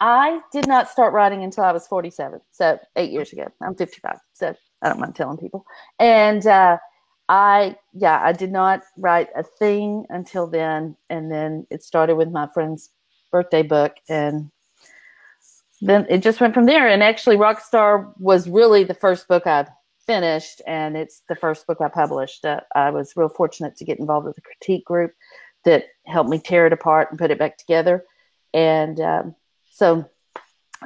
I 0.00 0.40
did 0.52 0.66
not 0.68 0.88
start 0.88 1.12
writing 1.12 1.42
until 1.42 1.64
I 1.64 1.72
was 1.72 1.86
47. 1.88 2.40
So 2.52 2.78
eight 2.96 3.10
years 3.10 3.32
ago. 3.32 3.48
I'm 3.60 3.74
55. 3.74 4.18
So 4.32 4.54
I 4.82 4.88
don't 4.88 5.00
mind 5.00 5.16
telling 5.16 5.38
people. 5.38 5.64
And 5.98 6.46
uh, 6.46 6.78
I, 7.28 7.76
yeah, 7.92 8.20
I 8.22 8.32
did 8.32 8.52
not 8.52 8.82
write 8.96 9.28
a 9.34 9.42
thing 9.42 10.04
until 10.08 10.46
then. 10.46 10.96
And 11.10 11.30
then 11.30 11.66
it 11.70 11.82
started 11.82 12.14
with 12.14 12.30
my 12.30 12.46
friend's 12.54 12.90
birthday 13.32 13.62
book. 13.62 13.96
And 14.08 14.50
then 15.80 16.06
it 16.08 16.18
just 16.18 16.40
went 16.40 16.54
from 16.54 16.66
there. 16.66 16.88
And 16.88 17.02
actually, 17.02 17.36
Rockstar 17.36 18.12
was 18.18 18.48
really 18.48 18.84
the 18.84 18.94
first 18.94 19.26
book 19.26 19.46
I 19.46 19.66
finished, 20.08 20.62
and 20.66 20.96
it's 20.96 21.20
the 21.28 21.36
first 21.36 21.66
book 21.66 21.80
I 21.80 21.88
published. 21.88 22.44
Uh, 22.44 22.60
I 22.74 22.90
was 22.90 23.12
real 23.14 23.28
fortunate 23.28 23.76
to 23.76 23.84
get 23.84 24.00
involved 24.00 24.26
with 24.26 24.38
a 24.38 24.40
critique 24.40 24.84
group 24.86 25.14
that 25.64 25.84
helped 26.06 26.30
me 26.30 26.38
tear 26.38 26.66
it 26.66 26.72
apart 26.72 27.10
and 27.10 27.18
put 27.18 27.30
it 27.30 27.38
back 27.38 27.58
together. 27.58 28.04
And 28.54 28.98
um, 29.00 29.34
so 29.70 30.08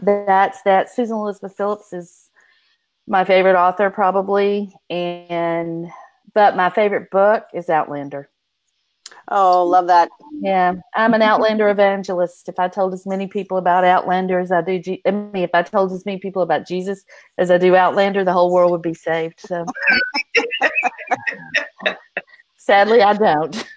that's 0.03 0.61
that. 0.63 0.91
Susan 0.91 1.17
Elizabeth 1.17 1.57
Phillips 1.57 1.93
is 1.93 2.31
my 3.07 3.25
favorite 3.25 3.57
author, 3.57 3.91
probably, 3.91 4.75
and 4.91 5.89
but 6.35 6.57
my 6.57 6.71
favorite 6.71 7.11
book 7.11 7.45
is 7.55 7.71
Outlander. 7.71 8.29
Oh, 9.29 9.65
love 9.67 9.87
that. 9.87 10.11
Yeah, 10.41 10.75
I'm 10.95 11.15
an 11.15 11.23
Outlander 11.23 11.69
evangelist. 11.71 12.49
If 12.49 12.59
I 12.59 12.69
told 12.69 12.93
as 12.93 13.07
many 13.07 13.27
people 13.27 13.57
about 13.57 13.85
Outlander 13.85 14.41
as 14.41 14.51
I 14.51 14.63
do, 14.63 14.99
I 15.07 15.11
mean, 15.11 15.45
if 15.45 15.55
I 15.55 15.63
told 15.63 15.93
as 15.93 16.05
many 16.05 16.19
people 16.19 16.43
about 16.43 16.67
Jesus 16.67 17.05
as 17.39 17.51
I 17.51 17.59
do 17.59 17.77
Outlander, 17.77 18.25
the 18.25 18.33
whole 18.33 18.53
world 18.53 18.71
would 18.73 18.83
be 18.83 18.95
saved. 18.95 19.41
So, 19.41 19.65
sadly, 22.57 23.01
I 23.03 23.15
don't. 23.15 23.69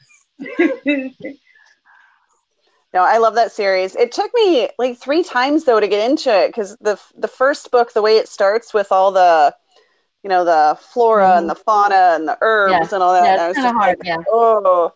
no, 2.94 3.04
I 3.04 3.18
love 3.18 3.36
that 3.36 3.52
series. 3.52 3.96
It 3.96 4.12
took 4.12 4.32
me 4.34 4.70
like 4.80 4.98
three 4.98 5.24
times 5.24 5.66
though 5.66 5.80
to 5.80 5.88
get 5.88 6.10
into 6.10 6.36
it 6.36 6.48
because 6.50 6.76
the 6.82 7.00
the 7.16 7.28
first 7.28 7.72
book, 7.72 7.94
the 7.94 8.02
way 8.02 8.18
it 8.18 8.28
starts 8.28 8.74
with 8.74 8.92
all 8.92 9.12
the 9.12 9.56
you 10.24 10.30
know 10.30 10.44
the 10.44 10.78
flora 10.82 11.30
mm. 11.30 11.38
and 11.38 11.50
the 11.50 11.56
fauna 11.56 12.16
and 12.16 12.28
the 12.28 12.38
herbs 12.42 12.72
yeah. 12.72 12.88
and 12.92 13.04
all 13.04 13.14
that. 13.14 13.24
Yeah, 13.24 13.50
it's 13.50 13.58
kind 13.58 13.70
of 13.70 13.76
hard. 13.76 14.00
Like, 14.00 14.08
yeah. 14.08 14.18
Oh, 14.30 14.92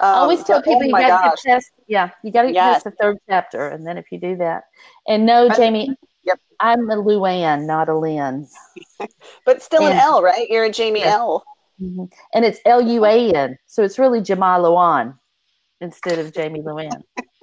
um, 0.00 0.08
I 0.08 0.18
always 0.18 0.42
tell 0.44 0.62
people 0.62 0.82
oh 0.82 0.84
you 0.84 0.92
got 0.92 1.22
to 1.22 1.28
get 1.30 1.54
past. 1.54 1.70
Yeah, 1.86 2.10
you 2.22 2.30
got 2.30 2.42
to 2.42 2.48
get 2.48 2.54
yes. 2.54 2.74
past 2.74 2.84
the 2.84 2.90
third 2.92 3.18
chapter, 3.28 3.68
and 3.68 3.86
then 3.86 3.98
if 3.98 4.06
you 4.10 4.18
do 4.18 4.36
that, 4.36 4.64
and 5.08 5.24
no, 5.24 5.48
Jami, 5.48 5.96
yep, 6.22 6.38
I'm 6.60 6.90
a 6.90 6.96
Luann, 6.96 7.66
not 7.66 7.88
a 7.88 7.96
Lynn. 7.96 8.46
but 9.46 9.62
still 9.62 9.84
and, 9.84 9.94
an 9.94 10.00
L, 10.00 10.22
right? 10.22 10.48
You're 10.48 10.64
a 10.64 10.70
Jami 10.70 11.00
yeah. 11.00 11.14
L. 11.14 11.44
Mm-hmm. 11.80 12.04
And 12.34 12.44
it's 12.44 12.58
L 12.64 12.80
U 12.80 13.04
A 13.04 13.32
N, 13.32 13.58
so 13.66 13.82
it's 13.82 13.98
really 13.98 14.20
Jamal 14.20 14.62
Luan 14.62 15.18
instead 15.80 16.18
of 16.18 16.32
Jamie 16.32 16.62
Luann. 16.62 17.02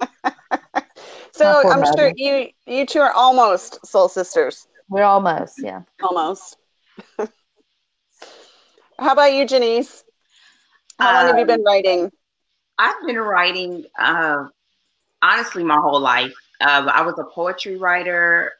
so 1.32 1.62
I'm 1.70 1.80
mother. 1.80 1.92
sure 1.96 2.12
you 2.16 2.48
you 2.66 2.86
two 2.86 3.00
are 3.00 3.12
almost 3.12 3.84
soul 3.86 4.08
sisters. 4.08 4.66
We're 4.88 5.04
almost, 5.04 5.54
yeah, 5.62 5.82
almost. 6.02 6.56
How 7.18 9.12
about 9.12 9.32
you, 9.32 9.44
Ja'Nese? 9.44 10.02
How 10.98 11.14
long 11.14 11.26
have 11.28 11.38
you 11.38 11.46
been 11.46 11.60
um, 11.60 11.64
writing? 11.64 12.12
I've 12.78 13.06
been 13.06 13.18
writing 13.18 13.84
uh, 13.98 14.46
honestly 15.22 15.64
my 15.64 15.76
whole 15.76 16.00
life. 16.00 16.32
Uh, 16.60 16.88
I 16.92 17.02
was 17.02 17.18
a 17.18 17.24
poetry 17.24 17.76
writer 17.76 18.52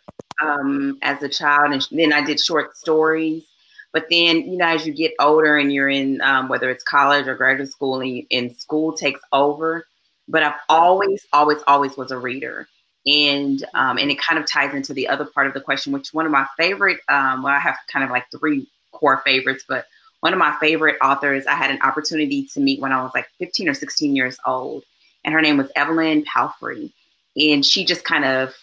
um, 0.42 0.98
as 1.02 1.22
a 1.22 1.28
child, 1.28 1.72
and 1.72 1.86
then 1.90 2.12
I 2.12 2.22
did 2.22 2.40
short 2.40 2.76
stories. 2.76 3.44
But 3.92 4.06
then, 4.10 4.50
you 4.50 4.56
know, 4.56 4.66
as 4.66 4.84
you 4.86 4.92
get 4.92 5.12
older 5.20 5.56
and 5.56 5.72
you're 5.72 5.88
in 5.88 6.20
um, 6.20 6.48
whether 6.48 6.68
it's 6.68 6.82
college 6.82 7.28
or 7.28 7.36
graduate 7.36 7.70
school, 7.70 8.00
and, 8.00 8.24
and 8.30 8.54
school 8.56 8.92
takes 8.92 9.20
over. 9.32 9.86
But 10.26 10.42
I've 10.42 10.58
always, 10.68 11.24
always, 11.32 11.58
always 11.68 11.96
was 11.96 12.10
a 12.10 12.18
reader, 12.18 12.66
and 13.06 13.64
um, 13.74 13.98
and 13.98 14.10
it 14.10 14.18
kind 14.20 14.38
of 14.38 14.46
ties 14.46 14.74
into 14.74 14.94
the 14.94 15.06
other 15.06 15.26
part 15.26 15.46
of 15.46 15.54
the 15.54 15.60
question, 15.60 15.92
which 15.92 16.12
one 16.12 16.26
of 16.26 16.32
my 16.32 16.46
favorite. 16.56 16.98
Um, 17.08 17.42
well, 17.42 17.54
I 17.54 17.58
have 17.58 17.76
kind 17.92 18.04
of 18.04 18.10
like 18.10 18.24
three 18.36 18.66
core 18.90 19.22
favorites, 19.24 19.64
but 19.68 19.84
one 20.24 20.32
of 20.32 20.38
my 20.38 20.56
favorite 20.58 20.96
authors 21.02 21.46
I 21.46 21.52
had 21.52 21.70
an 21.70 21.82
opportunity 21.82 22.48
to 22.54 22.60
meet 22.60 22.80
when 22.80 22.92
I 22.92 23.02
was 23.02 23.12
like 23.14 23.26
15 23.40 23.68
or 23.68 23.74
16 23.74 24.16
years 24.16 24.38
old. 24.46 24.82
And 25.22 25.34
her 25.34 25.42
name 25.42 25.58
was 25.58 25.70
Evelyn 25.76 26.24
Palfrey. 26.24 26.94
And 27.36 27.62
she 27.62 27.84
just 27.84 28.04
kind 28.04 28.24
of, 28.24 28.54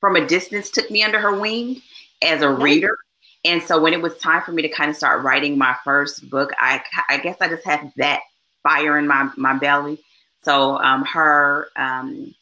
from 0.00 0.16
a 0.16 0.26
distance, 0.26 0.70
took 0.70 0.90
me 0.90 1.02
under 1.02 1.20
her 1.20 1.38
wing 1.38 1.82
as 2.22 2.40
a 2.40 2.48
reader. 2.48 2.96
And 3.44 3.62
so 3.62 3.78
when 3.78 3.92
it 3.92 4.00
was 4.00 4.16
time 4.16 4.40
for 4.40 4.52
me 4.52 4.62
to 4.62 4.70
kind 4.70 4.88
of 4.88 4.96
start 4.96 5.22
writing 5.22 5.58
my 5.58 5.76
first 5.84 6.30
book, 6.30 6.50
I, 6.58 6.82
I 7.10 7.18
guess 7.18 7.36
I 7.42 7.48
just 7.48 7.66
had 7.66 7.92
that 7.98 8.20
fire 8.62 8.96
in 8.96 9.06
my, 9.06 9.30
my 9.36 9.58
belly. 9.58 10.02
So 10.44 10.78
um, 10.78 11.04
her, 11.04 11.68
um, 11.76 12.34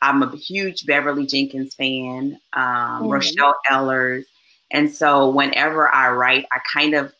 I'm 0.00 0.22
a 0.22 0.36
huge 0.36 0.86
Beverly 0.86 1.26
Jenkins 1.26 1.74
fan, 1.74 2.38
um, 2.52 2.62
mm-hmm. 2.62 3.08
Rochelle 3.08 3.56
Alers, 3.68 4.26
and 4.70 4.92
so 4.92 5.30
whenever 5.30 5.92
I 5.92 6.10
write, 6.10 6.46
I 6.52 6.60
kind 6.72 6.94
of, 6.94 7.12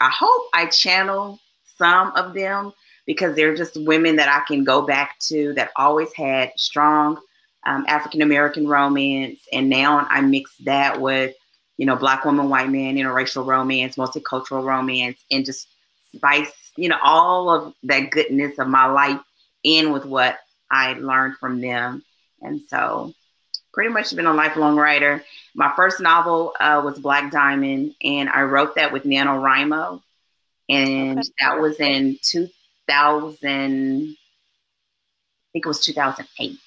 I 0.00 0.10
hope 0.10 0.48
I 0.52 0.66
channel 0.66 1.38
some 1.76 2.12
of 2.16 2.34
them 2.34 2.72
because 3.06 3.36
they're 3.36 3.54
just 3.54 3.76
women 3.84 4.16
that 4.16 4.28
I 4.28 4.44
can 4.46 4.64
go 4.64 4.82
back 4.82 5.18
to 5.28 5.52
that 5.54 5.70
always 5.76 6.12
had 6.12 6.52
strong 6.56 7.18
um, 7.64 7.84
African 7.88 8.22
American 8.22 8.66
romance. 8.66 9.40
And 9.52 9.68
now 9.68 10.06
I 10.10 10.20
mix 10.20 10.56
that 10.64 11.00
with, 11.00 11.34
you 11.76 11.86
know, 11.86 11.96
black 11.96 12.24
woman, 12.24 12.48
white 12.48 12.70
man, 12.70 12.96
interracial 12.96 13.46
romance, 13.46 13.96
multicultural 13.96 14.64
romance, 14.64 15.18
and 15.30 15.44
just 15.44 15.68
spice, 16.14 16.52
you 16.76 16.88
know, 16.88 16.98
all 17.02 17.50
of 17.50 17.74
that 17.84 18.10
goodness 18.10 18.58
of 18.58 18.68
my 18.68 18.86
life 18.86 19.20
in 19.62 19.92
with 19.92 20.04
what 20.04 20.38
I 20.70 20.94
learned 20.94 21.36
from 21.38 21.60
them. 21.60 22.02
And 22.40 22.60
so 22.68 23.12
pretty 23.76 23.92
much 23.92 24.16
been 24.16 24.26
a 24.26 24.32
lifelong 24.32 24.74
writer. 24.74 25.22
My 25.54 25.70
first 25.76 26.00
novel 26.00 26.54
uh, 26.58 26.80
was 26.82 26.98
Black 26.98 27.30
Diamond, 27.30 27.94
and 28.02 28.30
I 28.30 28.40
wrote 28.42 28.74
that 28.76 28.90
with 28.90 29.04
NaNoWriMo. 29.04 30.00
And 30.70 31.18
okay. 31.18 31.28
that 31.40 31.60
was 31.60 31.78
in 31.78 32.18
2000, 32.22 32.56
I 32.88 34.16
think 35.52 35.66
it 35.66 35.68
was 35.68 35.84
2008. 35.84 36.58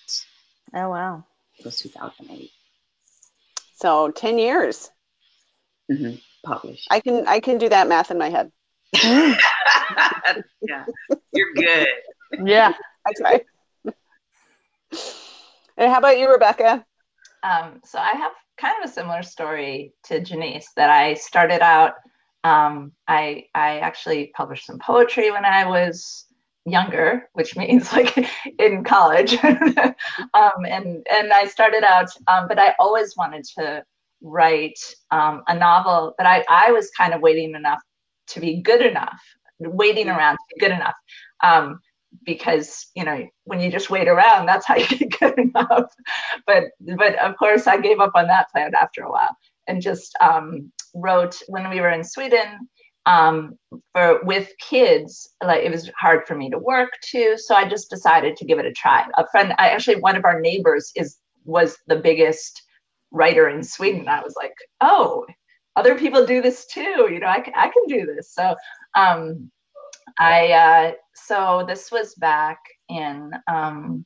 Oh, 0.75 0.89
wow. 0.89 1.23
It 1.57 1.65
was 1.65 1.79
2008. 1.79 2.51
So 3.75 4.11
10 4.11 4.37
years. 4.37 4.91
Mm-hmm. 5.91 6.15
Published. 6.43 6.87
I 6.89 7.01
can 7.01 7.27
I 7.27 7.41
can 7.41 7.57
do 7.57 7.67
that 7.67 7.89
math 7.89 8.11
in 8.11 8.17
my 8.17 8.29
head. 8.29 8.49
yeah, 9.03 10.85
you're 11.33 11.53
good. 11.53 11.87
Yeah, 12.45 12.71
that's 13.05 13.21
right. 13.21 13.45
And 15.75 15.91
how 15.91 15.97
about 15.97 16.17
you, 16.17 16.31
Rebecca? 16.31 16.85
Um, 17.43 17.81
so 17.83 17.99
I 17.99 18.11
have 18.11 18.31
kind 18.57 18.75
of 18.81 18.89
a 18.89 18.93
similar 18.93 19.23
story 19.23 19.93
to 20.05 20.19
Ja'Nese 20.19 20.65
that 20.75 20.89
I 20.89 21.13
started 21.13 21.61
out. 21.61 21.93
Um, 22.43 22.93
I 23.07 23.45
I 23.55 23.79
actually 23.79 24.31
published 24.35 24.65
some 24.65 24.79
poetry 24.79 25.31
when 25.31 25.45
I 25.45 25.65
was 25.65 26.25
younger, 26.65 27.29
which 27.33 27.55
means 27.57 27.91
like 27.93 28.17
in 28.59 28.83
college. 28.83 29.33
um, 29.43 30.65
and 30.65 31.05
and 31.11 31.33
I 31.33 31.45
started 31.45 31.83
out, 31.83 32.09
um, 32.27 32.47
but 32.47 32.59
I 32.59 32.75
always 32.79 33.15
wanted 33.17 33.45
to 33.57 33.83
write 34.21 34.79
um, 35.11 35.43
a 35.47 35.55
novel. 35.57 36.13
But 36.17 36.27
I 36.27 36.45
I 36.49 36.71
was 36.71 36.89
kind 36.91 37.13
of 37.13 37.21
waiting 37.21 37.55
enough 37.55 37.81
to 38.27 38.39
be 38.39 38.61
good 38.61 38.81
enough, 38.81 39.19
waiting 39.59 40.07
mm-hmm. 40.07 40.17
around 40.17 40.33
to 40.35 40.55
be 40.55 40.59
good 40.59 40.71
enough. 40.71 40.95
Because 42.25 42.87
you 42.95 43.03
know 43.03 43.27
when 43.45 43.59
you 43.61 43.71
just 43.71 43.89
wait 43.89 44.07
around 44.07 44.45
that's 44.45 44.65
how 44.65 44.75
you 44.77 44.87
get 44.87 45.19
good 45.19 45.39
enough. 45.39 45.93
But 46.45 46.65
but 46.97 47.15
of 47.19 47.37
course 47.37 47.67
i 47.67 47.77
gave 47.77 47.99
up 47.99 48.11
on 48.15 48.27
that 48.27 48.49
plan 48.51 48.71
after 48.79 49.03
a 49.03 49.11
while 49.11 49.35
and 49.67 49.81
just 49.81 50.15
um, 50.19 50.71
wrote 50.95 51.37
when 51.47 51.69
we 51.69 51.79
were 51.79 51.91
in 51.91 52.03
sweden 52.03 52.67
um, 53.05 53.57
for 53.93 54.19
with 54.23 54.49
kids 54.59 55.29
like 55.43 55.63
it 55.63 55.71
was 55.71 55.89
hard 55.97 56.27
for 56.27 56.35
me 56.35 56.49
to 56.49 56.57
work 56.57 56.89
too. 57.03 57.35
So 57.37 57.55
i 57.55 57.67
just 57.67 57.89
decided 57.89 58.35
to 58.37 58.45
give 58.45 58.59
it 58.59 58.65
a 58.65 58.73
try. 58.73 59.05
A 59.17 59.25
friend 59.31 59.53
i 59.57 59.69
actually 59.69 59.97
one 59.97 60.15
of 60.15 60.25
our 60.25 60.39
neighbors 60.39 60.91
is 60.95 61.17
was 61.45 61.77
the 61.87 61.95
biggest 61.95 62.61
writer 63.11 63.47
in 63.49 63.63
sweden. 63.63 64.07
I 64.07 64.21
was 64.21 64.35
like 64.35 64.53
oh 64.81 65.25
other 65.75 65.95
people 65.97 66.25
do 66.25 66.41
this 66.41 66.65
too. 66.67 67.07
You 67.11 67.19
know 67.19 67.27
i, 67.27 67.43
I 67.55 67.69
can 67.69 67.85
do 67.87 68.05
this. 68.05 68.33
So 68.33 68.55
um, 68.95 69.49
I 70.19 70.51
uh, 70.51 70.91
so 71.13 71.65
this 71.67 71.91
was 71.91 72.15
back 72.15 72.59
in 72.89 73.31
um, 73.47 74.05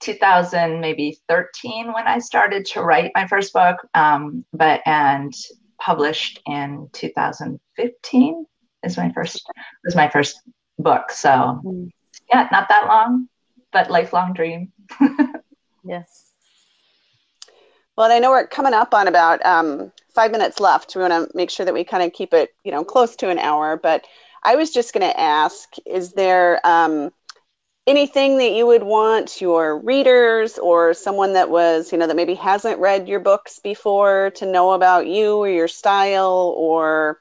2000, 0.00 0.80
maybe 0.80 1.18
13 1.28 1.92
when 1.92 2.06
I 2.06 2.18
started 2.18 2.64
to 2.66 2.82
write 2.82 3.10
my 3.14 3.26
first 3.26 3.52
book, 3.52 3.76
um, 3.94 4.44
but 4.52 4.80
and 4.86 5.34
published 5.80 6.40
in 6.46 6.88
2015 6.92 8.46
is 8.84 8.96
my 8.96 9.12
first 9.12 9.46
was 9.84 9.96
my 9.96 10.08
first 10.08 10.40
book. 10.78 11.10
So 11.10 11.28
mm-hmm. 11.28 11.86
yeah, 12.32 12.48
not 12.52 12.68
that 12.68 12.86
long, 12.86 13.28
but 13.72 13.90
lifelong 13.90 14.32
dream. 14.32 14.72
yes. 15.84 16.32
Well, 17.96 18.12
I 18.12 18.20
know 18.20 18.30
we're 18.30 18.46
coming 18.46 18.74
up 18.74 18.94
on 18.94 19.08
about 19.08 19.44
um, 19.44 19.90
five 20.14 20.30
minutes 20.30 20.60
left. 20.60 20.94
We 20.94 21.02
want 21.02 21.12
to 21.12 21.36
make 21.36 21.50
sure 21.50 21.66
that 21.66 21.74
we 21.74 21.82
kind 21.82 22.04
of 22.04 22.12
keep 22.12 22.32
it, 22.32 22.54
you 22.62 22.70
know, 22.70 22.84
close 22.84 23.16
to 23.16 23.28
an 23.28 23.40
hour. 23.40 23.76
But 23.76 24.06
I 24.42 24.56
was 24.56 24.70
just 24.70 24.92
going 24.92 25.08
to 25.08 25.20
ask 25.20 25.68
is 25.86 26.12
there 26.12 26.64
um, 26.66 27.10
anything 27.88 28.36
that 28.38 28.52
you 28.52 28.66
would 28.66 28.82
want 28.82 29.40
your 29.40 29.78
readers 29.78 30.58
or 30.58 30.92
someone 30.92 31.32
that 31.32 31.50
was, 31.50 31.90
you 31.90 31.98
know, 31.98 32.06
that 32.06 32.16
maybe 32.16 32.34
hasn't 32.34 32.78
read 32.78 33.08
your 33.08 33.20
books 33.20 33.58
before 33.58 34.30
to 34.36 34.44
know 34.44 34.72
about 34.72 35.06
you 35.06 35.36
or 35.36 35.48
your 35.48 35.68
style 35.68 36.54
or, 36.56 37.18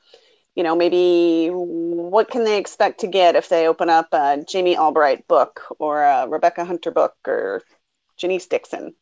you 0.56 0.64
know, 0.64 0.76
maybe 0.76 1.50
what 1.52 2.30
can 2.30 2.44
they 2.44 2.58
expect 2.58 3.00
to 3.00 3.08
get 3.08 3.36
if 3.36 3.48
they 3.48 3.68
open 3.68 3.90
up 3.90 4.08
a 4.12 4.44
Jami 4.48 4.78
Albright 4.78 5.26
book 5.28 5.62
or 5.80 6.04
a 6.04 6.28
Rebecca 6.28 6.66
Hunter 6.66 6.92
book 6.92 7.16
or 7.26 7.64
Ja'Nese 8.20 8.50
Dixon? 8.50 8.94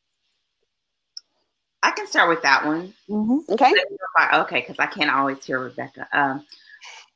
I 1.82 1.92
can 1.92 2.08
start 2.08 2.30
with 2.30 2.44
that 2.44 2.66
one. 2.66 2.94
Mm-hmm. 3.10 3.54
Okay. 3.54 3.74
Okay, 4.34 4.60
because 4.60 4.78
I 4.80 4.88
can't 4.88 5.12
always 5.12 5.44
hear 5.44 5.60
Rebecca. 5.60 6.08
Um, 6.14 6.46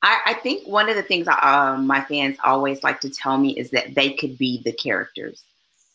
I, 0.02 0.20
I, 0.28 0.34
think 0.36 0.68
one 0.68 0.90
of 0.90 0.96
the 0.96 1.04
things 1.04 1.28
I, 1.28 1.36
um, 1.74 1.86
my 1.86 2.02
fans 2.02 2.38
always 2.44 2.84
like 2.84 3.02
to 3.02 3.10
tell 3.10 3.38
me 3.38 3.58
is 3.58 3.72
that 3.72 3.96
they 3.96 4.14
could 4.14 4.38
be 4.38 4.62
the 4.64 4.72
characters, 4.72 5.44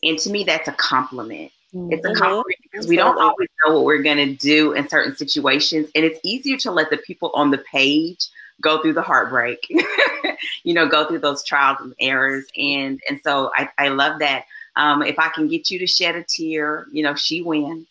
and 0.03 0.19
to 0.19 0.31
me, 0.31 0.45
that's 0.45 0.69
a 0.69 0.73
compliment. 0.73 1.51
Mm-hmm. 1.75 1.93
It's 1.93 2.05
a 2.05 2.09
mm-hmm. 2.11 2.19
compliment 2.19 2.59
because 2.63 2.87
we 2.87 2.97
don't 2.97 3.19
always 3.19 3.49
know 3.65 3.75
what 3.75 3.85
we're 3.85 4.03
going 4.03 4.19
to 4.19 4.35
do 4.35 4.73
in 4.73 4.89
certain 4.89 5.17
situations, 5.17 5.89
and 5.95 6.05
it's 6.05 6.21
easier 6.23 6.57
to 6.59 6.71
let 6.71 6.91
the 6.91 6.99
people 6.99 7.31
on 7.35 7.51
the 7.51 7.59
page 7.59 8.29
go 8.61 8.81
through 8.81 8.93
the 8.93 9.03
heartbreak, 9.03 9.67
you 10.65 10.75
know, 10.75 10.87
go 10.87 11.07
through 11.07 11.19
those 11.21 11.45
trials 11.45 11.79
and 11.81 11.95
errors, 11.99 12.45
and 12.57 13.01
and 13.09 13.21
so 13.25 13.51
I, 13.57 13.69
I 13.79 13.89
love 13.89 14.19
that. 14.21 14.45
Um, 14.77 15.03
if 15.03 15.19
I 15.19 15.29
can 15.29 15.49
get 15.49 15.71
you 15.71 15.79
to 15.79 15.87
shed 15.87 16.17
a 16.17 16.25
tear, 16.25 16.87
you 16.93 17.03
know, 17.03 17.15
she 17.15 17.43
wins. 17.43 17.87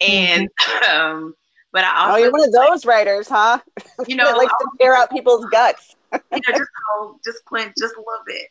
And 0.00 0.48
mm-hmm. 0.48 0.90
um, 0.96 1.34
but 1.72 1.84
I 1.84 1.96
also 1.96 2.14
oh, 2.14 2.16
you're 2.16 2.32
one 2.32 2.44
of 2.44 2.52
those 2.52 2.86
writers, 2.86 3.28
huh? 3.28 3.58
You 4.08 4.16
know, 4.16 4.32
like 4.36 4.48
to 4.48 4.68
tear 4.80 4.96
out 4.96 5.10
people's 5.10 5.44
guts. 5.46 5.96
you 6.12 6.18
know, 6.32 6.56
just 6.56 6.70
just 7.24 7.44
clench 7.44 7.74
just 7.78 7.94
a 7.94 7.98
little 7.98 8.24
bit. 8.26 8.46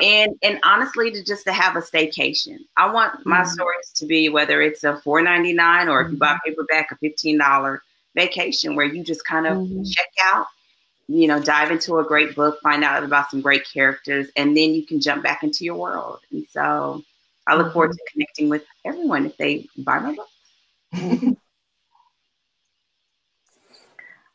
And 0.00 0.36
and 0.42 0.60
honestly, 0.62 1.10
to 1.10 1.22
just 1.24 1.44
to 1.46 1.52
have 1.52 1.76
a 1.76 1.80
staycation. 1.80 2.58
I 2.76 2.90
want 2.90 3.26
my 3.26 3.38
mm-hmm. 3.38 3.50
stories 3.50 3.90
to 3.96 4.06
be 4.06 4.28
whether 4.28 4.62
it's 4.62 4.84
a 4.84 4.96
four 4.98 5.20
ninety 5.20 5.52
nine 5.52 5.88
or 5.88 6.00
if 6.02 6.12
you 6.12 6.16
buy 6.16 6.28
mm-hmm. 6.28 6.50
paperback 6.50 6.90
a 6.92 6.96
fifteen 6.96 7.38
dollar 7.38 7.82
vacation 8.14 8.74
where 8.74 8.86
you 8.86 9.04
just 9.04 9.24
kind 9.24 9.46
of 9.46 9.58
mm-hmm. 9.58 9.82
check 9.84 10.08
out, 10.22 10.46
you 11.08 11.28
know, 11.28 11.40
dive 11.40 11.70
into 11.70 11.98
a 11.98 12.04
great 12.04 12.34
book, 12.34 12.58
find 12.62 12.82
out 12.82 13.04
about 13.04 13.30
some 13.30 13.40
great 13.40 13.66
characters, 13.70 14.28
and 14.36 14.56
then 14.56 14.72
you 14.72 14.86
can 14.86 15.00
jump 15.00 15.22
back 15.22 15.42
into 15.42 15.64
your 15.64 15.76
world. 15.76 16.20
And 16.30 16.46
so 16.50 17.02
I 17.46 17.56
look 17.56 17.72
forward 17.72 17.90
mm-hmm. 17.90 17.96
to 17.96 18.12
connecting 18.12 18.48
with 18.48 18.64
everyone 18.86 19.26
if 19.26 19.36
they 19.36 19.68
buy 19.76 19.98
my 19.98 20.14
book. 20.14 21.36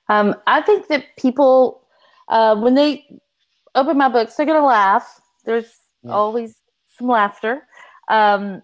um, 0.10 0.36
I 0.48 0.62
think 0.62 0.88
that 0.88 1.06
people, 1.18 1.84
uh, 2.28 2.56
when 2.56 2.76
they 2.76 3.06
open 3.76 3.98
my 3.98 4.10
books, 4.10 4.36
they're 4.36 4.46
going 4.46 4.62
to 4.62 4.66
laugh. 4.66 5.22
There's 5.46 5.80
yeah. 6.04 6.12
always 6.12 6.56
some 6.98 7.08
laughter. 7.08 7.68
Um, 8.10 8.62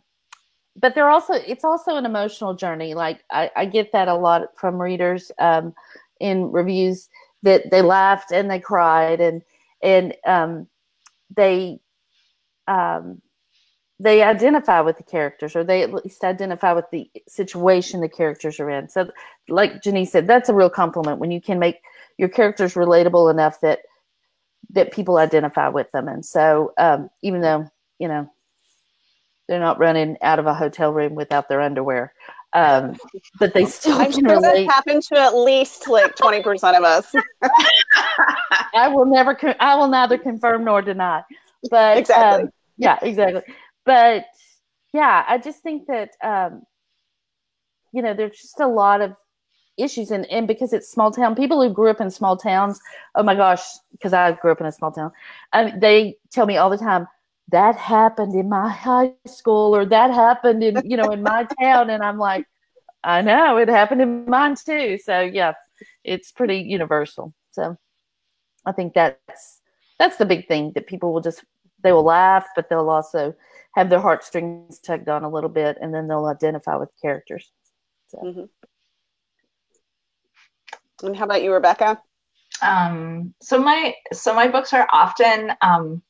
but 0.75 0.95
they're 0.95 1.09
also, 1.09 1.33
it's 1.33 1.63
also 1.63 1.95
an 1.95 2.05
emotional 2.05 2.53
journey. 2.53 2.93
Like 2.93 3.23
I, 3.31 3.51
I 3.55 3.65
get 3.65 3.91
that 3.91 4.07
a 4.07 4.15
lot 4.15 4.43
from 4.55 4.81
readers 4.81 5.31
um, 5.39 5.73
in 6.19 6.51
reviews 6.51 7.09
that 7.43 7.69
they 7.71 7.81
laughed 7.81 8.31
and 8.31 8.49
they 8.49 8.59
cried 8.59 9.19
and, 9.19 9.41
and 9.81 10.15
um, 10.25 10.67
they, 11.35 11.79
um, 12.67 13.21
they 13.99 14.23
identify 14.23 14.79
with 14.79 14.97
the 14.97 15.03
characters 15.03 15.55
or 15.55 15.63
they 15.63 15.83
at 15.83 15.93
least 15.93 16.23
identify 16.23 16.71
with 16.71 16.85
the 16.91 17.09
situation 17.27 17.99
the 17.99 18.07
characters 18.07 18.59
are 18.59 18.69
in. 18.69 18.87
So, 18.87 19.09
like 19.49 19.81
Ja'Nese 19.81 20.07
said, 20.07 20.25
that's 20.25 20.49
a 20.49 20.53
real 20.53 20.69
compliment 20.69 21.19
when 21.19 21.31
you 21.31 21.41
can 21.41 21.59
make 21.59 21.81
your 22.17 22.29
characters 22.29 22.75
relatable 22.75 23.29
enough 23.29 23.59
that 23.61 23.79
that 24.71 24.93
people 24.93 25.17
identify 25.17 25.67
with 25.67 25.91
them. 25.91 26.07
And 26.07 26.25
so, 26.25 26.73
um, 26.77 27.09
even 27.21 27.41
though 27.41 27.69
you 27.99 28.07
know 28.07 28.31
they're 29.47 29.59
not 29.59 29.79
running 29.79 30.15
out 30.21 30.39
of 30.39 30.45
a 30.45 30.53
hotel 30.53 30.93
room 30.93 31.15
without 31.15 31.49
their 31.49 31.59
underwear, 31.59 32.13
um, 32.53 32.95
but 33.37 33.53
they 33.53 33.65
still. 33.65 33.99
I'm 33.99 34.11
sure 34.13 34.23
relate. 34.23 34.65
that 34.65 34.73
happened 34.73 35.03
to 35.03 35.19
at 35.19 35.35
least 35.35 35.89
like 35.89 36.15
twenty 36.15 36.41
percent 36.41 36.77
of 36.77 36.83
us. 36.83 37.13
I 38.73 38.87
will 38.87 39.05
never. 39.05 39.37
I 39.59 39.75
will 39.75 39.89
neither 39.89 40.17
confirm 40.17 40.63
nor 40.63 40.81
deny. 40.81 41.23
But 41.69 41.97
exactly. 41.97 42.43
Um, 42.45 42.49
yeah, 42.77 42.97
exactly 43.01 43.43
but 43.89 44.25
yeah, 44.93 45.25
I 45.27 45.39
just 45.39 45.63
think 45.63 45.87
that 45.87 46.11
um, 46.23 46.61
you 47.91 48.03
know 48.03 48.13
there's 48.13 48.37
just 48.37 48.59
a 48.59 48.67
lot 48.67 49.01
of 49.01 49.15
issues 49.79 50.11
and 50.11 50.27
and 50.27 50.47
because 50.47 50.73
it's 50.73 50.91
small 50.91 51.09
town 51.09 51.33
people 51.33 51.59
who 51.59 51.73
grew 51.73 51.89
up 51.89 52.01
in 52.01 52.09
small 52.11 52.35
towns 52.35 52.79
oh 53.15 53.23
my 53.23 53.33
gosh 53.33 53.63
because 53.93 54.11
i 54.11 54.33
grew 54.33 54.51
up 54.51 54.59
in 54.59 54.67
a 54.67 54.71
small 54.73 54.91
town 54.91 55.09
um, 55.53 55.71
they 55.79 56.17
tell 56.31 56.45
me 56.45 56.57
all 56.57 56.69
the 56.69 56.77
time 56.77 57.07
that 57.47 57.77
happened 57.77 58.35
in 58.35 58.49
my 58.49 58.69
high 58.69 59.13
school 59.25 59.73
or 59.73 59.85
that 59.85 60.11
happened 60.11 60.61
in 60.61 60.81
you 60.83 60.97
know 60.97 61.11
in 61.11 61.23
my 61.23 61.47
town 61.61 61.89
and 61.89 62.03
i'm 62.03 62.17
like 62.17 62.45
i 63.05 63.21
know 63.21 63.57
it 63.57 63.69
happened 63.69 64.01
in 64.01 64.25
mine 64.25 64.55
too. 64.55 64.97
So 65.01 65.21
yeah 65.21 65.53
it's 66.03 66.31
pretty 66.33 66.57
universal. 66.57 67.33
So 67.51 67.77
i 68.65 68.73
think 68.73 68.93
that's 68.93 69.61
that's 69.97 70.17
the 70.17 70.25
big 70.25 70.47
thing 70.47 70.73
that 70.75 70.87
people 70.87 71.13
will 71.13 71.21
just 71.21 71.43
they 71.83 71.91
will 71.91 72.03
laugh 72.03 72.47
but 72.55 72.69
they'll 72.69 72.89
also 72.89 73.35
have 73.75 73.89
their 73.89 73.99
heartstrings 73.99 74.79
tugged 74.79 75.09
on 75.09 75.23
a 75.23 75.29
little 75.29 75.49
bit, 75.49 75.77
and 75.79 75.93
then 75.93 76.07
they'll 76.07 76.25
identify 76.25 76.75
with 76.75 76.89
characters. 77.01 77.51
So. 78.07 78.17
Mm-hmm. 78.17 78.45
And 81.05 81.15
how 81.15 81.25
about 81.25 81.43
you, 81.43 81.53
Rebecca? 81.53 82.01
Um, 82.61 83.33
so 83.41 83.57
my 83.57 83.95
so 84.11 84.33
my 84.33 84.47
books 84.47 84.73
are 84.73 84.87
often 84.91 85.53
um, 85.61 86.01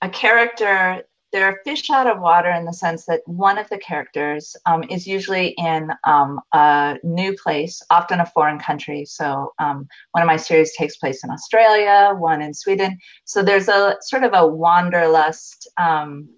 a 0.00 0.08
character. 0.08 1.02
They're 1.32 1.60
fish 1.64 1.90
out 1.90 2.06
of 2.06 2.20
water 2.20 2.50
in 2.50 2.64
the 2.64 2.72
sense 2.72 3.06
that 3.06 3.20
one 3.26 3.56
of 3.56 3.68
the 3.68 3.78
characters 3.78 4.56
um, 4.66 4.84
is 4.90 5.06
usually 5.06 5.54
in 5.58 5.90
um, 6.04 6.40
a 6.52 6.98
new 7.04 7.36
place, 7.36 7.82
often 7.90 8.20
a 8.20 8.26
foreign 8.26 8.58
country. 8.58 9.04
So 9.04 9.52
um, 9.58 9.88
one 10.12 10.22
of 10.22 10.26
my 10.26 10.36
series 10.36 10.76
takes 10.76 10.96
place 10.96 11.22
in 11.22 11.30
Australia, 11.30 12.14
one 12.16 12.42
in 12.42 12.52
Sweden. 12.52 12.98
So 13.24 13.42
there's 13.42 13.68
a 13.68 13.96
sort 14.00 14.24
of 14.24 14.32
a 14.34 14.46
wanderlust 14.46 15.68
um, 15.78 16.28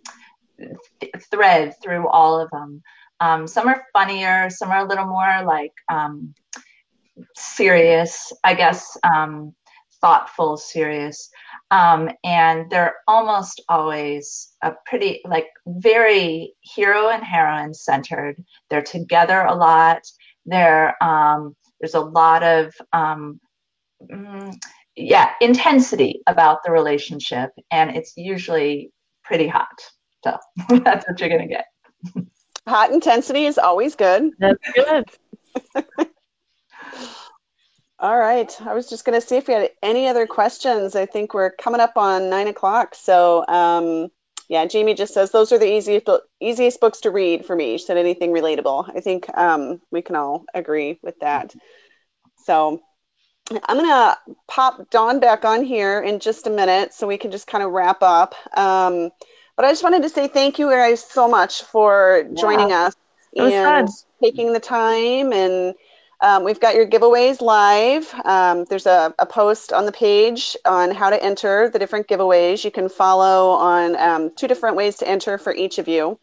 thread 1.30 1.74
through 1.82 2.09
all 2.09 2.38
of 2.38 2.51
them. 2.51 2.82
Um, 3.20 3.47
some 3.47 3.68
are 3.68 3.86
funnier, 3.93 4.51
some 4.51 4.70
are 4.70 4.84
a 4.84 4.88
little 4.88 5.07
more 5.07 5.43
like 5.45 5.72
um, 5.88 6.34
serious, 7.36 8.32
I 8.45 8.55
guess, 8.55 8.97
um, 9.05 9.55
thoughtful, 10.03 10.57
serious. 10.59 11.30
Um, 11.70 12.11
and 12.24 12.68
they're 12.68 12.96
almost 13.09 13.62
always 13.68 14.53
a 14.62 14.72
pretty, 14.84 15.22
like, 15.24 15.46
very 15.66 16.53
hero 16.61 17.09
and 17.09 17.24
heroine 17.24 17.72
centered. 17.72 18.36
They're 18.68 18.82
together 18.82 19.40
a 19.42 19.55
lot. 19.55 20.03
They're, 20.44 21.03
um, 21.03 21.57
there's 21.80 21.94
a 21.94 22.00
lot 22.00 22.42
of, 22.42 22.74
um, 22.92 23.40
mm, 24.03 24.55
yeah, 24.96 25.30
intensity 25.40 26.20
about 26.26 26.59
the 26.64 26.72
relationship, 26.72 27.50
and 27.70 27.96
it's 27.96 28.12
usually 28.16 28.90
pretty 29.24 29.48
hot. 29.48 29.66
So 30.24 30.36
that's 30.84 31.09
what 31.09 31.18
you're 31.20 31.28
going 31.28 31.48
to 31.48 31.55
get. 31.55 31.64
Hot 32.68 32.92
intensity 32.92 33.46
is 33.46 33.59
always 33.59 33.96
good. 33.96 34.30
That's 34.38 34.59
good. 34.74 35.05
All 38.03 38.18
right. 38.18 38.53
I 38.62 38.74
was 38.74 38.90
just 38.90 39.05
going 39.05 39.18
to 39.18 39.24
see 39.24 39.36
if 39.36 39.46
we 39.46 39.55
had 39.55 39.70
any 39.80 40.09
other 40.09 40.26
questions. 40.26 40.96
I 40.96 41.07
think 41.07 41.34
we're 41.34 41.53
coming 41.53 41.80
up 41.80 41.96
on 41.96 42.28
nine 42.28 42.48
o'clock. 42.48 42.96
So, 42.96 43.46
um, 43.46 44.11
yeah, 44.48 44.66
Jami 44.66 44.94
just 44.94 45.14
says 45.14 45.30
those 45.30 45.53
are 45.53 45.59
the 45.59 45.72
easiest 45.72 46.09
easiest 46.40 46.80
books 46.80 47.00
to 47.03 47.12
read 47.12 47.46
for 47.46 47.55
me. 47.55 47.78
She 47.78 47.84
said 47.84 47.96
anything 47.96 48.32
relatable. 48.32 48.90
I 48.94 48.98
think 48.98 49.28
um, 49.38 49.80
we 49.92 50.03
can 50.03 50.16
all 50.16 50.44
agree 50.53 50.98
with 51.00 51.20
that. 51.20 51.55
So, 52.44 52.82
I'm 53.50 53.76
going 53.76 53.88
to 53.88 54.18
pop 54.48 54.90
Dawn 54.90 55.20
back 55.20 55.44
on 55.44 55.64
here 55.64 56.00
in 56.00 56.18
just 56.18 56.48
a 56.48 56.50
minute 56.50 56.92
so 56.94 57.07
we 57.07 57.18
can 57.18 57.30
just 57.30 57.46
kind 57.46 57.62
of 57.62 57.70
wrap 57.70 58.03
up. 58.03 58.34
Um, 58.59 59.11
but 59.55 59.64
I 59.64 59.70
just 59.70 59.84
wanted 59.84 60.03
to 60.03 60.09
say 60.09 60.26
thank 60.26 60.59
you 60.59 60.70
guys 60.70 61.05
so 61.05 61.28
much 61.28 61.62
for 61.62 62.28
joining 62.34 62.70
yeah. 62.70 62.86
us 62.86 62.96
and 63.36 63.88
taking 64.20 64.53
the 64.53 64.61
time. 64.61 65.32
And 65.32 65.74
um, 66.23 66.45
we've 66.45 66.61
got 66.61 66.75
your 66.77 66.87
giveaways 66.87 67.41
live. 67.41 68.14
Um, 68.25 68.64
there's 68.70 68.87
a, 68.87 69.12
a, 69.18 69.27
post 69.27 69.73
on 69.73 69.87
the 69.87 69.93
page 69.93 70.57
on 70.64 70.93
how 70.93 71.11
to 71.11 71.23
enter 71.23 71.68
the 71.68 71.79
different 71.79 72.07
giveaways. 72.07 72.64
You 72.64 72.70
can 72.70 72.89
follow 72.89 73.51
on 73.51 73.97
um, 73.97 74.31
two 74.37 74.47
different 74.47 74.77
ways 74.77 74.97
to 74.99 75.09
enter 75.09 75.37
for 75.37 75.53
each 75.53 75.79
of 75.79 75.89
you. 75.89 76.18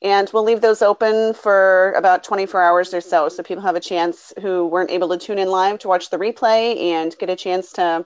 And 0.00 0.28
we'll 0.32 0.42
leave 0.42 0.62
those 0.62 0.82
open 0.82 1.34
for 1.34 1.92
about 1.92 2.24
24 2.24 2.62
hours 2.62 2.94
or 2.94 3.00
so, 3.00 3.28
so 3.28 3.42
people 3.42 3.62
have 3.62 3.76
a 3.76 3.80
chance 3.80 4.32
who 4.40 4.66
weren't 4.66 4.90
able 4.90 5.10
to 5.10 5.18
tune 5.18 5.38
in 5.38 5.48
live 5.48 5.78
to 5.80 5.88
watch 5.88 6.10
the 6.10 6.18
replay 6.18 6.90
and 6.90 7.14
get 7.18 7.30
a 7.30 7.36
chance 7.36 7.72
to 7.74 8.04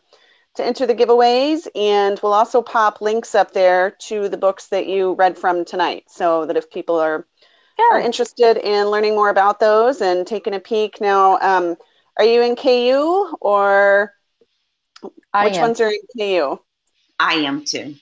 to 0.56 0.64
enter 0.64 0.86
the 0.86 0.94
giveaways. 0.94 1.68
And 1.74 2.18
we'll 2.22 2.32
also 2.32 2.62
pop 2.62 3.00
links 3.00 3.34
up 3.34 3.52
there 3.52 3.92
to 4.08 4.28
the 4.28 4.36
books 4.36 4.68
that 4.68 4.86
you 4.86 5.14
read 5.14 5.38
from 5.38 5.64
tonight 5.64 6.04
so 6.08 6.46
that 6.46 6.56
if 6.56 6.70
people 6.70 6.96
are, 6.96 7.26
are 7.78 8.00
interested 8.00 8.56
in 8.56 8.86
learning 8.88 9.14
more 9.14 9.30
about 9.30 9.60
those 9.60 10.00
and 10.00 10.26
taking 10.26 10.54
a 10.54 10.60
peek. 10.60 11.00
Now, 11.00 11.38
um, 11.40 11.76
are 12.18 12.24
you 12.24 12.42
in 12.42 12.56
KU 12.56 13.36
or 13.40 14.12
I 15.32 15.46
which 15.46 15.56
am. 15.56 15.62
ones 15.62 15.80
are 15.80 15.90
in 15.90 16.00
KU? 16.18 16.58
I 17.18 17.34
am 17.34 17.64
too. 17.64 17.94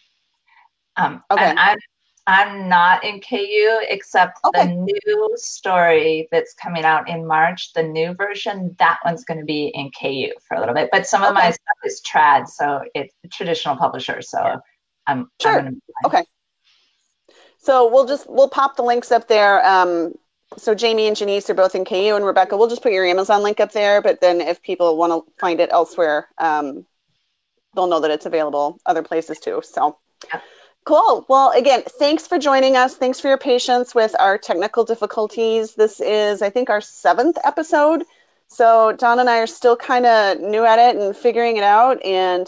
Um, 0.97 1.23
okay. 1.31 1.55
I'm 1.57 1.79
I'm 2.27 2.69
not 2.71 3.05
in 3.05 3.21
KU 3.21 3.81
except 3.89 4.39
okay. 4.47 4.67
the 4.67 4.75
new 4.75 5.31
story 5.35 6.27
that's 6.33 6.55
coming 6.55 6.85
out 6.85 7.09
in 7.09 7.27
March, 7.27 7.75
the 7.75 7.83
new 7.83 8.15
version, 8.15 8.75
that 8.79 8.99
one's 9.05 9.25
going 9.25 9.41
to 9.41 9.45
be 9.45 9.67
in 9.75 9.91
KU 9.91 10.33
for 10.49 10.57
a 10.57 10.61
little 10.61 10.75
bit. 10.75 10.89
But 10.91 11.07
some 11.07 11.23
of 11.23 11.33
okay. 11.33 11.49
my 11.49 11.51
stuff 11.51 11.79
is 11.85 12.01
trad, 12.01 12.49
so 12.49 12.81
it's 12.95 13.15
a 13.25 13.29
traditional 13.29 13.77
publisher. 13.77 14.23
So 14.23 14.39
yeah. 14.39 14.57
I'm 15.07 15.31
sure. 15.43 15.61
I'm 15.61 15.83
okay. 16.07 16.25
So 17.65 17.91
we'll 17.91 18.07
just 18.07 18.29
we'll 18.29 18.49
pop 18.49 18.77
the 18.77 18.83
links 18.83 19.11
up 19.11 19.27
there. 19.27 19.65
Um, 19.65 20.15
so 20.59 20.75
Jami 20.75 21.09
and 21.09 21.17
Ja'Nese 21.17 21.49
are 21.49 21.55
both 21.55 21.75
in 21.75 21.85
KU, 21.85 22.15
and 22.15 22.25
Rebecca, 22.25 22.57
we'll 22.57 22.69
just 22.69 22.83
put 22.83 22.93
your 22.93 23.07
Amazon 23.07 23.43
link 23.43 23.59
up 23.59 23.73
there. 23.73 24.03
But 24.03 24.21
then 24.21 24.41
if 24.41 24.63
people 24.63 24.97
want 24.97 25.13
to 25.13 25.33
find 25.41 25.61
it 25.61 25.71
elsewhere, 25.73 26.29
um, 26.39 26.85
they'll 27.75 27.87
know 27.87 28.01
that 28.01 28.11
it's 28.11 28.27
available 28.27 28.79
other 28.87 29.03
places 29.03 29.41
too. 29.41 29.63
So. 29.65 29.99
Yeah. 30.33 30.41
Cool. 30.85 31.25
Well, 31.31 31.51
again, 31.53 31.83
thanks 31.99 32.27
for 32.27 32.39
joining 32.39 32.77
us. 32.77 32.95
Thanks 32.95 33.19
for 33.19 33.29
your 33.29 33.39
patience 33.39 33.95
with 33.95 34.15
our 34.21 34.37
technical 34.37 34.85
difficulties. 34.85 35.75
This 35.75 35.99
is, 35.99 36.43
I 36.43 36.51
think, 36.51 36.69
our 36.69 36.83
seventh 36.83 37.39
episode. 37.43 38.05
So 38.49 38.93
Dawn 38.93 39.19
and 39.19 39.31
I 39.31 39.39
are 39.39 39.47
still 39.47 39.77
kind 39.77 40.05
of 40.05 40.41
new 40.41 40.63
at 40.63 40.79
it 40.79 41.01
and 41.01 41.17
figuring 41.17 41.57
it 41.57 41.63
out. 41.63 42.05
And 42.05 42.47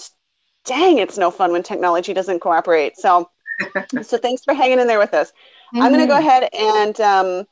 dang, 0.66 0.98
it's 0.98 1.16
no 1.16 1.30
fun 1.30 1.52
when 1.52 1.62
technology 1.62 2.12
doesn't 2.12 2.40
cooperate. 2.40 2.98
So, 2.98 3.30
so 4.02 4.18
thanks 4.18 4.44
for 4.44 4.54
hanging 4.54 4.78
in 4.78 4.86
there 4.86 4.98
with 4.98 5.14
us. 5.14 5.30
Mm-hmm. 5.74 5.82
I'm 5.82 5.92
going 5.92 6.04
to 6.04 6.06
go 6.06 6.18
ahead 6.18 6.48
and 6.52 7.00
um, 7.00 7.46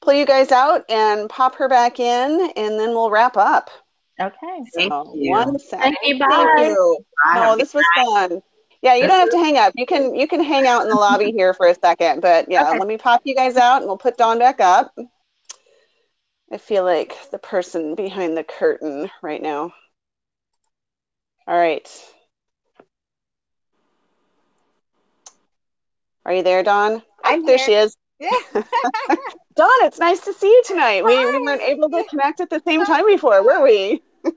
pull 0.00 0.14
you 0.14 0.26
guys 0.26 0.52
out 0.52 0.84
and 0.88 1.28
pop 1.28 1.56
her 1.56 1.68
back 1.68 1.98
in, 2.00 2.50
and 2.56 2.78
then 2.78 2.90
we'll 2.90 3.10
wrap 3.10 3.36
up. 3.36 3.70
Okay. 4.20 4.62
Thank 4.74 4.92
so, 4.92 5.12
you. 5.14 5.30
One 5.30 5.58
second. 5.58 5.94
Thank 5.94 5.96
you. 6.04 6.18
Bye. 6.18 6.52
Thank 6.56 6.68
you. 6.68 6.98
Bye. 7.24 7.46
Oh, 7.48 7.56
this 7.56 7.74
was 7.74 7.84
fun. 7.94 8.40
Yeah, 8.82 8.94
you 8.94 9.06
don't 9.06 9.18
have 9.18 9.30
to 9.30 9.38
hang 9.38 9.56
up. 9.56 9.72
You 9.74 9.86
can 9.86 10.14
you 10.14 10.28
can 10.28 10.42
hang 10.42 10.66
out 10.66 10.82
in 10.82 10.88
the 10.88 10.94
lobby 10.94 11.32
here 11.32 11.54
for 11.54 11.66
a 11.66 11.74
second. 11.74 12.20
But 12.20 12.46
yeah, 12.48 12.68
okay. 12.68 12.78
let 12.78 12.86
me 12.86 12.98
pop 12.98 13.22
you 13.24 13.34
guys 13.34 13.56
out, 13.56 13.78
and 13.78 13.86
we'll 13.86 13.98
put 13.98 14.16
Dawn 14.16 14.38
back 14.38 14.60
up. 14.60 14.96
I 16.52 16.58
feel 16.58 16.84
like 16.84 17.14
the 17.30 17.38
person 17.38 17.94
behind 17.94 18.36
the 18.36 18.44
curtain 18.44 19.10
right 19.22 19.42
now. 19.42 19.72
All 21.48 21.56
right. 21.56 21.88
Are 26.26 26.34
you 26.34 26.42
there, 26.42 26.64
Dawn? 26.64 27.04
I'm 27.22 27.46
there. 27.46 27.56
Here. 27.56 27.66
She 27.66 27.74
is. 27.74 27.96
Yeah. 28.18 28.30
Dawn, 29.54 29.70
it's 29.82 30.00
nice 30.00 30.18
to 30.22 30.32
see 30.32 30.48
you 30.48 30.62
tonight. 30.66 31.04
We, 31.04 31.24
we 31.24 31.40
weren't 31.40 31.62
able 31.62 31.88
to 31.88 32.04
connect 32.10 32.40
at 32.40 32.50
the 32.50 32.60
same 32.66 32.84
time 32.84 33.06
before, 33.06 33.44
were 33.44 33.62
we? 33.62 34.02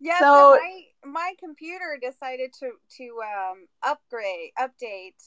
yeah. 0.00 0.18
So, 0.18 0.24
so 0.24 0.58
my, 0.58 0.82
my 1.04 1.32
computer 1.38 1.98
decided 2.00 2.54
to 2.60 2.70
to 2.96 3.20
um, 3.22 3.66
upgrade, 3.82 4.52
update, 4.58 5.20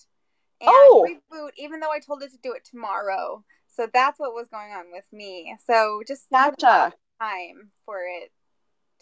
and 0.59 0.69
oh. 0.69 1.07
reboot, 1.07 1.51
even 1.55 1.81
though 1.81 1.91
I 1.91 1.99
told 1.99 2.23
it 2.23 2.31
to 2.31 2.39
do 2.41 2.53
it 2.53 2.65
tomorrow. 2.65 3.43
So 3.67 3.87
that's 3.93 4.19
what 4.19 4.33
was 4.33 4.47
going 4.47 4.71
on 4.71 4.85
with 4.91 5.05
me. 5.13 5.55
So 5.67 6.01
just 6.07 6.27
gotcha. 6.31 6.93
time 7.19 7.69
for 7.85 7.99
it 7.99 8.31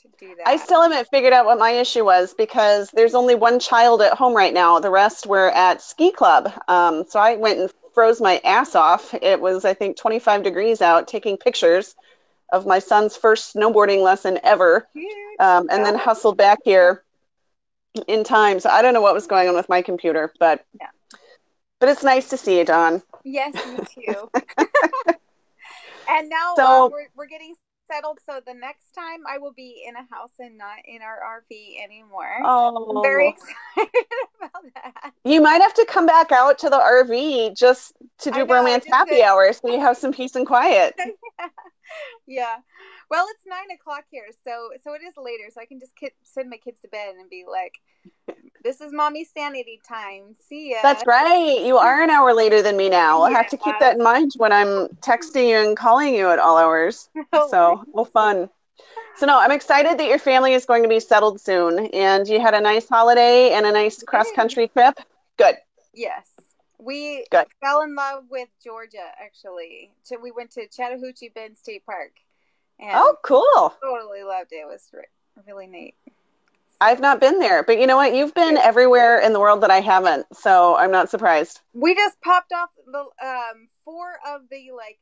to 0.01 0.07
do 0.19 0.35
that. 0.35 0.47
I 0.47 0.57
still 0.57 0.81
haven't 0.81 1.07
figured 1.09 1.33
out 1.33 1.45
what 1.45 1.59
my 1.59 1.71
issue 1.71 2.05
was 2.05 2.33
because 2.33 2.89
there's 2.93 3.15
only 3.15 3.35
one 3.35 3.59
child 3.59 4.01
at 4.01 4.13
home 4.13 4.35
right 4.35 4.53
now. 4.53 4.79
The 4.79 4.89
rest 4.89 5.27
were 5.27 5.49
at 5.51 5.81
ski 5.81 6.11
club. 6.11 6.51
Um, 6.67 7.05
so 7.07 7.19
I 7.19 7.35
went 7.35 7.59
and 7.59 7.71
froze 7.93 8.21
my 8.21 8.39
ass 8.43 8.75
off. 8.75 9.13
It 9.21 9.41
was, 9.41 9.65
I 9.65 9.73
think, 9.73 9.97
25 9.97 10.43
degrees 10.43 10.81
out, 10.81 11.07
taking 11.07 11.37
pictures 11.37 11.95
of 12.51 12.65
my 12.65 12.79
son's 12.79 13.15
first 13.15 13.53
snowboarding 13.53 14.01
lesson 14.01 14.39
ever, 14.43 14.87
um, 15.39 15.67
and 15.69 15.85
then 15.85 15.95
hustled 15.95 16.37
back 16.37 16.59
here 16.63 17.03
in 18.07 18.23
time. 18.23 18.59
So 18.59 18.69
I 18.69 18.81
don't 18.81 18.93
know 18.93 19.01
what 19.01 19.13
was 19.13 19.27
going 19.27 19.47
on 19.47 19.55
with 19.55 19.69
my 19.69 19.81
computer, 19.81 20.31
but 20.39 20.65
yeah. 20.79 20.87
but 21.79 21.89
it's 21.89 22.03
nice 22.03 22.29
to 22.29 22.37
see 22.37 22.57
you, 22.57 22.65
Dawn. 22.65 23.03
Yes, 23.23 23.53
me 23.53 23.85
too. 23.93 24.29
and 26.09 26.29
now 26.29 26.53
so, 26.55 26.85
uh, 26.85 26.89
we're, 26.89 27.07
we're 27.15 27.27
getting 27.27 27.55
settled. 27.91 28.19
So 28.25 28.39
the 28.45 28.53
next 28.53 28.93
time 28.93 29.23
I 29.27 29.37
will 29.37 29.53
be 29.53 29.85
in 29.87 29.95
a 29.95 30.05
house 30.13 30.31
and 30.39 30.57
not 30.57 30.77
in 30.85 31.01
our 31.01 31.19
RV 31.41 31.83
anymore. 31.83 32.39
Oh, 32.43 32.97
I'm 32.97 33.03
very 33.03 33.27
oh. 33.27 33.81
excited 33.81 34.05
about 34.41 34.63
that. 34.75 35.13
You 35.23 35.41
might 35.41 35.61
have 35.61 35.73
to 35.75 35.85
come 35.87 36.05
back 36.05 36.31
out 36.31 36.59
to 36.59 36.69
the 36.69 36.77
RV 36.77 37.57
just 37.57 37.93
to 38.19 38.31
do 38.31 38.45
know, 38.45 38.53
romance 38.53 38.85
happy 38.85 39.15
did. 39.15 39.23
hour 39.23 39.51
so 39.53 39.69
you 39.69 39.79
have 39.79 39.97
some 39.97 40.13
peace 40.13 40.35
and 40.35 40.45
quiet. 40.45 40.95
yeah. 41.39 41.47
Well, 43.09 43.25
it's 43.31 43.43
nine 43.47 43.71
o'clock 43.73 44.05
here, 44.11 44.27
so 44.43 44.69
so 44.83 44.93
it 44.93 45.01
is 45.01 45.13
later. 45.17 45.45
So 45.51 45.61
I 45.61 45.65
can 45.65 45.79
just 45.79 45.93
send 46.23 46.49
my 46.49 46.57
kids 46.57 46.79
to 46.81 46.87
bed 46.89 47.15
and 47.19 47.29
be 47.29 47.43
like, 47.49 47.73
"This 48.63 48.81
is 48.81 48.93
mommy 48.93 49.25
sanity 49.25 49.79
time. 49.87 50.35
See 50.39 50.71
ya." 50.71 50.77
That's 50.83 51.05
right. 51.07 51.59
You 51.65 51.77
are 51.77 52.03
an 52.03 52.09
hour 52.11 52.33
later 52.33 52.61
than 52.61 52.77
me 52.77 52.89
now. 52.89 53.23
I 53.23 53.31
have 53.31 53.49
to 53.49 53.57
keep 53.57 53.79
that 53.79 53.95
in 53.97 54.03
mind 54.03 54.33
when 54.37 54.51
I'm 54.51 54.87
texting 55.01 55.49
you 55.49 55.57
and 55.57 55.75
calling 55.75 56.13
you 56.13 56.29
at 56.29 56.39
all 56.39 56.57
hours. 56.57 57.09
Oh, 57.33 57.47
so, 57.49 57.83
well, 57.93 58.05
fun. 58.05 58.49
So 59.17 59.25
no, 59.25 59.37
I'm 59.39 59.51
excited 59.51 59.97
that 59.99 60.07
your 60.07 60.17
family 60.19 60.53
is 60.53 60.65
going 60.65 60.83
to 60.83 60.89
be 60.89 60.99
settled 60.99 61.41
soon, 61.41 61.87
and 61.87 62.27
you 62.27 62.39
had 62.39 62.53
a 62.53 62.61
nice 62.61 62.87
holiday 62.87 63.51
and 63.51 63.65
a 63.65 63.71
nice 63.71 64.01
cross 64.03 64.31
country 64.31 64.67
trip. 64.67 64.99
Good. 65.37 65.57
Yes. 65.93 66.28
We 66.79 67.25
Good. 67.29 67.47
fell 67.61 67.81
in 67.81 67.95
love 67.95 68.25
with 68.29 68.49
Georgia 68.63 69.11
actually. 69.21 69.91
So 70.03 70.17
we 70.19 70.31
went 70.31 70.51
to 70.51 70.67
Chattahoochee 70.67 71.29
Bend 71.29 71.57
State 71.57 71.85
Park. 71.85 72.11
And 72.79 72.91
oh, 72.93 73.17
cool! 73.23 73.75
Totally 73.81 74.23
loved 74.23 74.53
it. 74.53 74.57
It 74.61 74.67
was 74.67 74.89
really 75.45 75.67
neat. 75.67 75.95
I've 76.81 77.01
not 77.01 77.19
been 77.19 77.39
there, 77.39 77.61
but 77.63 77.77
you 77.77 77.87
know 77.87 77.97
what? 77.97 78.15
You've 78.15 78.33
been 78.33 78.57
everywhere 78.57 79.19
in 79.19 79.33
the 79.33 79.39
world 79.39 79.61
that 79.61 79.71
I 79.71 79.81
haven't, 79.81 80.25
so 80.33 80.77
I'm 80.77 80.91
not 80.91 81.09
surprised. 81.09 81.59
We 81.73 81.93
just 81.93 82.21
popped 82.21 82.53
off 82.53 82.69
the 82.85 82.99
um, 82.99 83.67
four 83.83 84.07
of 84.25 84.43
the 84.49 84.69
like 84.75 84.97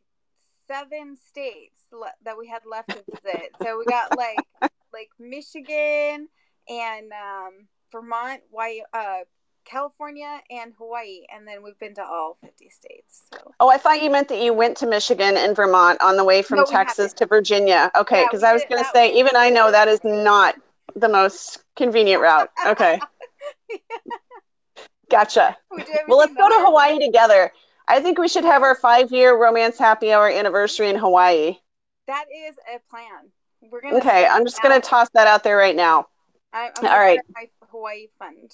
seven 0.67 1.17
states 1.28 1.80
le- 1.91 2.13
that 2.25 2.38
we 2.38 2.47
had 2.47 2.63
left 2.69 2.89
to 2.89 3.03
visit. 3.23 3.51
so 3.61 3.78
we 3.78 3.86
got 3.86 4.17
like 4.17 4.39
like 4.93 5.09
Michigan 5.19 6.28
and 6.67 7.11
um, 7.11 7.67
Vermont, 7.91 8.41
Why, 8.49 8.82
uh, 8.91 9.19
California 9.68 10.41
and 10.49 10.74
Hawaii, 10.78 11.22
and 11.34 11.47
then 11.47 11.61
we've 11.61 11.78
been 11.80 11.95
to 11.95 12.03
all 12.03 12.38
50 12.41 12.70
states. 12.70 13.24
So. 13.34 13.53
Oh, 13.59 13.70
I 13.70 13.78
thought 13.78 14.01
you 14.01 14.09
meant 14.09 14.30
that 14.30 14.41
you 14.41 14.53
went 14.53 14.78
to 14.78 14.88
Michigan 14.88 15.36
and 15.36 15.55
Vermont 15.55 16.01
on 16.01 16.15
the 16.15 16.24
way 16.24 16.41
from 16.41 16.59
no, 16.59 16.65
Texas 16.65 17.13
to 17.13 17.26
Virginia. 17.26 17.91
Okay, 17.95 18.26
because 18.26 18.43
yeah, 18.43 18.49
I 18.49 18.53
was 18.53 18.63
going 18.70 18.84
to 18.84 18.89
say, 18.93 19.13
even 19.13 19.36
I 19.36 19.49
know 19.49 19.72
that 19.72 19.88
is 19.88 19.99
not 20.03 20.55
the 20.95 21.09
most 21.09 21.63
convenient 21.76 22.22
route. 22.22 22.49
Okay. 22.65 22.99
Gotcha. 25.09 25.57
We 25.72 25.86
well, 26.07 26.18
let's 26.18 26.34
go 26.34 26.47
to 26.47 26.65
Hawaii 26.65 26.99
together. 26.99 27.51
I 27.88 28.01
think 28.01 28.18
we 28.18 28.28
should 28.28 28.45
have 28.45 28.63
our 28.63 28.76
five 28.76 29.11
year 29.11 29.38
romance 29.38 29.78
happy 29.78 30.11
hour 30.11 30.30
anniversary 30.30 30.89
in 30.89 30.95
Hawaii. 30.95 31.57
That 32.07 32.26
is 32.34 32.55
a 32.74 32.80
plan. 32.89 33.32
We're 33.70 33.82
gonna 33.82 33.97
okay, 33.97 34.26
I'm 34.26 34.45
just 34.45 34.61
going 34.61 34.80
to 34.80 34.86
toss 34.86 35.09
that 35.13 35.28
out 35.28 35.43
there 35.43 35.57
right 35.57 35.76
now. 35.76 36.07
I, 36.53 36.72
am 36.78 36.86
All 36.86 36.99
right. 36.99 37.20
Hawaii 37.70 38.07
fund. 38.18 38.51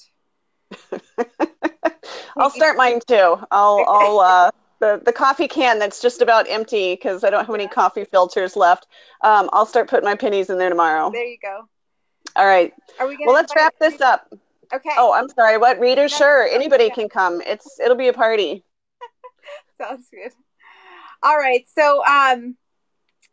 I'll 2.37 2.49
start 2.49 2.77
mine 2.77 2.99
too. 3.07 3.37
I'll 3.51 3.85
I'll 3.87 4.19
uh 4.19 4.51
the, 4.79 5.01
the 5.05 5.13
coffee 5.13 5.47
can 5.47 5.79
that's 5.79 6.01
just 6.01 6.21
about 6.21 6.49
empty 6.49 6.95
because 6.95 7.23
I 7.23 7.29
don't 7.29 7.45
have 7.45 7.55
any 7.55 7.67
coffee 7.67 8.03
filters 8.03 8.57
left. 8.57 8.87
Um, 9.21 9.49
I'll 9.53 9.65
start 9.65 9.89
putting 9.89 10.03
my 10.03 10.15
pennies 10.15 10.49
in 10.49 10.57
there 10.57 10.69
tomorrow. 10.69 11.09
There 11.09 11.25
you 11.25 11.37
go. 11.41 11.61
All 12.35 12.45
right. 12.45 12.73
Are 12.99 13.07
we 13.07 13.17
well, 13.25 13.33
let's 13.33 13.53
wrap 13.55 13.75
this 13.79 14.01
up. 14.01 14.27
Okay. 14.73 14.89
Oh, 14.97 15.13
I'm 15.13 15.29
sorry. 15.29 15.57
What 15.57 15.79
readers? 15.79 16.11
sure, 16.11 16.45
anybody 16.47 16.89
can 16.89 17.07
come. 17.07 17.41
It's 17.45 17.79
it'll 17.79 17.95
be 17.95 18.09
a 18.09 18.13
party. 18.13 18.65
Sounds 19.81 20.09
good. 20.11 20.31
All 21.21 21.37
right. 21.37 21.65
So, 21.73 22.03
um, 22.05 22.57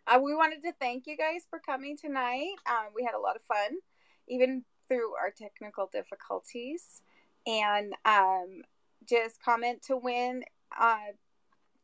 uh, 0.07 0.21
we 0.23 0.35
wanted 0.35 0.63
to 0.63 0.73
thank 0.79 1.07
you 1.07 1.17
guys 1.17 1.43
for 1.49 1.59
coming 1.59 1.97
tonight. 1.97 2.55
Um, 2.69 2.93
we 2.95 3.03
had 3.03 3.15
a 3.15 3.21
lot 3.21 3.35
of 3.35 3.43
fun, 3.49 3.79
even 4.29 4.65
through 4.89 5.15
our 5.15 5.33
technical 5.37 5.89
difficulties 5.93 7.03
and 7.47 7.95
um, 8.05 8.63
just 9.09 9.43
comment 9.43 9.83
to 9.87 9.97
win 9.97 10.45
uh, 10.79 10.99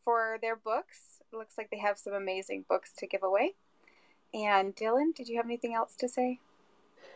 for 0.04 0.38
their 0.40 0.56
books. 0.56 1.20
It 1.32 1.36
looks 1.36 1.58
like 1.58 1.70
they 1.70 1.78
have 1.78 1.98
some 1.98 2.12
amazing 2.12 2.64
books 2.68 2.92
to 2.98 3.06
give 3.06 3.22
away. 3.22 3.54
And 4.34 4.74
Dylann, 4.74 5.14
did 5.14 5.28
you 5.28 5.36
have 5.36 5.46
anything 5.46 5.74
else 5.74 5.96
to 5.96 6.08
say? 6.08 6.38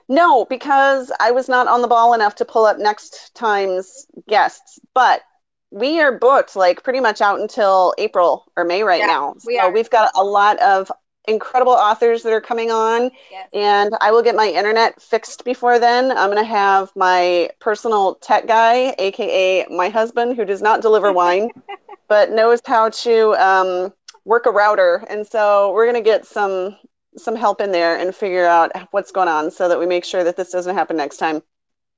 No, 0.09 0.45
because 0.45 1.13
I 1.21 1.31
was 1.31 1.49
not 1.49 1.69
on 1.69 1.83
the 1.83 1.89
ball 1.89 2.15
enough 2.15 2.35
to 2.37 2.45
pull 2.45 2.65
up 2.67 2.79
next 2.79 3.35
time's 3.35 4.07
guests. 4.29 4.81
But 4.95 5.23
we 5.71 6.01
are 6.01 6.19
booked 6.19 6.57
like 6.57 6.83
pretty 6.83 7.01
much 7.01 7.21
out 7.21 7.41
until 7.41 7.95
April 7.99 8.51
or 8.57 8.65
May 8.65 8.83
right 8.83 9.01
yeah, 9.01 9.07
now. 9.07 9.35
So 9.39 9.47
we 9.47 9.59
are. 9.59 9.71
we've 9.71 9.91
got 9.91 10.11
a 10.17 10.25
lot 10.25 10.59
of 10.59 10.91
incredible 11.29 11.73
authors 11.73 12.23
that 12.23 12.33
are 12.33 12.41
coming 12.41 12.71
on. 12.71 13.11
Yes. 13.31 13.49
and 13.53 13.95
i 14.01 14.11
will 14.11 14.23
get 14.23 14.35
my 14.35 14.49
internet 14.49 15.01
fixed 15.01 15.45
before 15.45 15.79
then. 15.79 16.11
I'm 16.11 16.31
going 16.31 16.43
to 16.43 16.45
have 16.45 16.91
my 16.97 17.51
personal 17.61 18.17
tech 18.17 18.47
guy 18.47 18.95
aka 18.99 19.67
my 19.71 19.89
husband 19.89 20.37
who 20.37 20.45
does 20.45 20.63
not 20.63 20.83
deliver 20.83 21.13
wine 21.13 21.51
but 22.09 22.31
knows 22.33 22.61
how 22.67 22.89
to 22.89 23.35
um, 23.35 23.93
work 24.25 24.47
a 24.47 24.51
router. 24.51 25.05
And 25.09 25.27
so 25.27 25.73
we're 25.73 25.91
going 25.91 26.03
to 26.03 26.09
get 26.09 26.27
some 26.27 26.77
some 27.17 27.35
help 27.35 27.61
in 27.61 27.73
there 27.73 27.99
and 27.99 28.15
figure 28.15 28.47
out 28.47 28.71
what's 28.93 29.11
going 29.11 29.29
on 29.29 29.51
so 29.51 29.69
that 29.69 29.79
we 29.79 29.87
make 29.87 30.05
sure 30.05 30.23
that 30.23 30.37
this 30.37 30.51
doesn't 30.51 30.77
happen 30.77 30.97
next 30.97 31.17
time. 31.17 31.43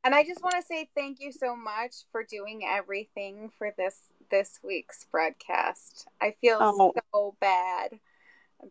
And 0.04 0.14
i 0.14 0.24
just 0.24 0.42
want 0.42 0.56
to 0.56 0.62
say 0.62 0.88
thank 0.96 1.20
you 1.20 1.30
so 1.30 1.54
much 1.54 1.94
for 2.10 2.24
doing 2.24 2.62
everything 2.68 3.50
for 3.56 3.72
this 3.76 4.00
this 4.30 4.58
week's 4.62 5.04
broadcast. 5.12 6.08
I 6.20 6.34
feel 6.40 6.58
oh. 6.60 6.92
so 7.12 7.36
bad 7.40 8.00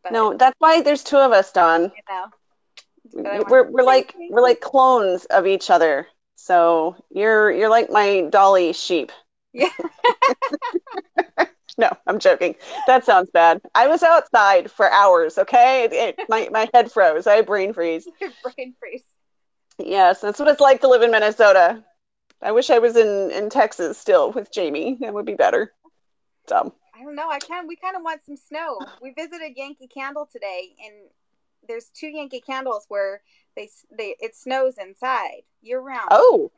but 0.04 0.12
no, 0.12 0.36
that's 0.36 0.56
why 0.60 0.82
there's 0.82 1.04
two 1.04 1.18
of 1.18 1.32
us, 1.32 1.52
Dawn. 1.52 1.92
We're 3.14 3.70
we're 3.70 3.84
like 3.84 4.16
we're 4.30 4.42
like 4.42 4.62
clones 4.62 5.26
of 5.26 5.48
each 5.48 5.70
other. 5.70 6.08
So 6.36 6.96
you're 7.10 7.52
you're 7.52 7.70
like 7.70 7.92
my 7.92 8.22
dolly 8.30 8.74
sheep. 8.74 9.12
Yeah. 9.54 9.70
no, 11.78 11.90
I'm 12.08 12.20
joking. 12.20 12.56
That 12.88 13.06
sounds 13.06 13.30
bad. 13.32 13.62
I 13.76 13.88
was 13.88 14.02
outside 14.02 14.72
for 14.72 14.90
hours. 14.90 15.38
Okay, 15.38 15.84
it, 15.84 15.94
it, 15.94 16.30
my 16.30 16.48
my 16.52 16.70
head 16.74 16.92
froze. 16.92 17.28
I 17.28 17.36
had 17.36 17.46
brain 17.46 17.74
freeze. 17.74 18.08
brain 18.56 18.74
freeze. 18.80 19.04
Yes, 19.78 20.22
that's 20.22 20.40
what 20.40 20.48
it's 20.48 20.62
like 20.62 20.82
to 20.82 20.88
live 20.88 21.02
in 21.02 21.12
Minnesota. 21.12 21.84
I 22.42 22.52
wish 22.54 22.70
I 22.70 22.80
was 22.80 22.96
in 22.96 23.32
in 23.32 23.50
Texas 23.50 23.98
still 23.98 24.32
with 24.32 24.52
Jami. 24.52 24.98
That 25.02 25.14
would 25.14 25.26
be 25.26 25.36
better. 25.36 25.74
So 26.48 26.74
I 27.02 27.04
don't 27.04 27.16
know. 27.16 27.30
I 27.30 27.40
kind 27.40 27.68
we 27.68 27.76
kind 27.76 27.96
of 27.96 28.04
want 28.04 28.24
some 28.26 28.38
snow. 28.38 28.80
We 29.02 29.12
visited 29.12 29.58
Yankee 29.58 29.88
Candle 29.88 30.30
today, 30.32 30.76
and 30.86 31.10
there's 31.68 31.90
two 31.90 32.08
Yankee 32.08 32.42
Candles 32.42 32.86
where 32.90 33.22
they 33.56 33.70
they 33.98 34.16
it 34.20 34.36
snows 34.36 34.78
inside 34.78 35.42
year 35.62 35.80
round. 35.80 36.10
Oh, 36.12 36.52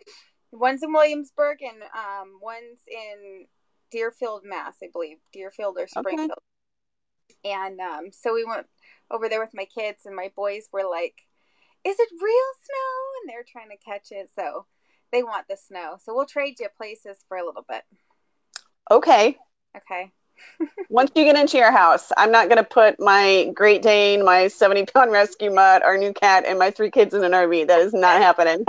one's 0.52 0.84
in 0.84 0.92
Williamsburg 0.92 1.60
and 1.62 1.82
um 1.84 2.40
one's 2.42 2.80
in 2.88 3.46
Deerfield, 3.90 4.44
Mass. 4.44 4.76
I 4.84 4.88
believe 4.92 5.18
Deerfield 5.32 5.78
or 5.80 5.88
Springfield. 5.88 6.32
Okay. 6.32 6.40
And 7.46 7.80
um, 7.80 8.12
so 8.12 8.34
we 8.34 8.46
went 8.46 8.68
over 9.10 9.30
there 9.30 9.42
with 9.42 9.54
my 9.54 9.66
kids, 9.66 10.06
and 10.06 10.16
my 10.16 10.32
boys 10.36 10.68
were 10.74 10.90
like, 10.90 11.26
"Is 11.86 11.96
it 11.98 12.10
real 12.12 12.52
snow?" 12.64 13.22
And 13.22 13.30
they're 13.30 13.46
trying 13.50 13.70
to 13.70 13.78
catch 13.78 14.12
it, 14.12 14.30
so 14.36 14.66
they 15.14 15.24
want 15.24 15.48
the 15.48 15.56
snow. 15.56 15.98
So 16.04 16.14
we'll 16.14 16.26
trade 16.26 16.60
you 16.60 16.68
places 16.76 17.24
for 17.30 17.38
a 17.38 17.46
little 17.46 17.66
bit. 17.68 17.84
Okay. 18.92 19.38
Okay. 19.76 20.12
Once 20.90 21.12
you 21.16 21.24
get 21.24 21.36
into 21.36 21.58
your 21.58 21.72
house, 21.72 22.12
I'm 22.18 22.32
not 22.32 22.50
going 22.50 22.58
to 22.58 22.64
put 22.64 23.00
my 23.00 23.52
Great 23.54 23.82
Dane, 23.82 24.24
my 24.24 24.48
70 24.48 24.86
pound 24.86 25.12
rescue 25.12 25.54
mutt, 25.54 25.84
our 25.84 25.98
new 25.98 26.14
cat, 26.14 26.46
and 26.46 26.60
my 26.60 26.72
three 26.72 26.92
kids 26.92 27.14
in 27.14 27.24
an 27.24 27.32
RV. 27.32 27.68
That 27.68 27.80
is 27.80 27.94
not 27.94 28.22
happening. 28.22 28.66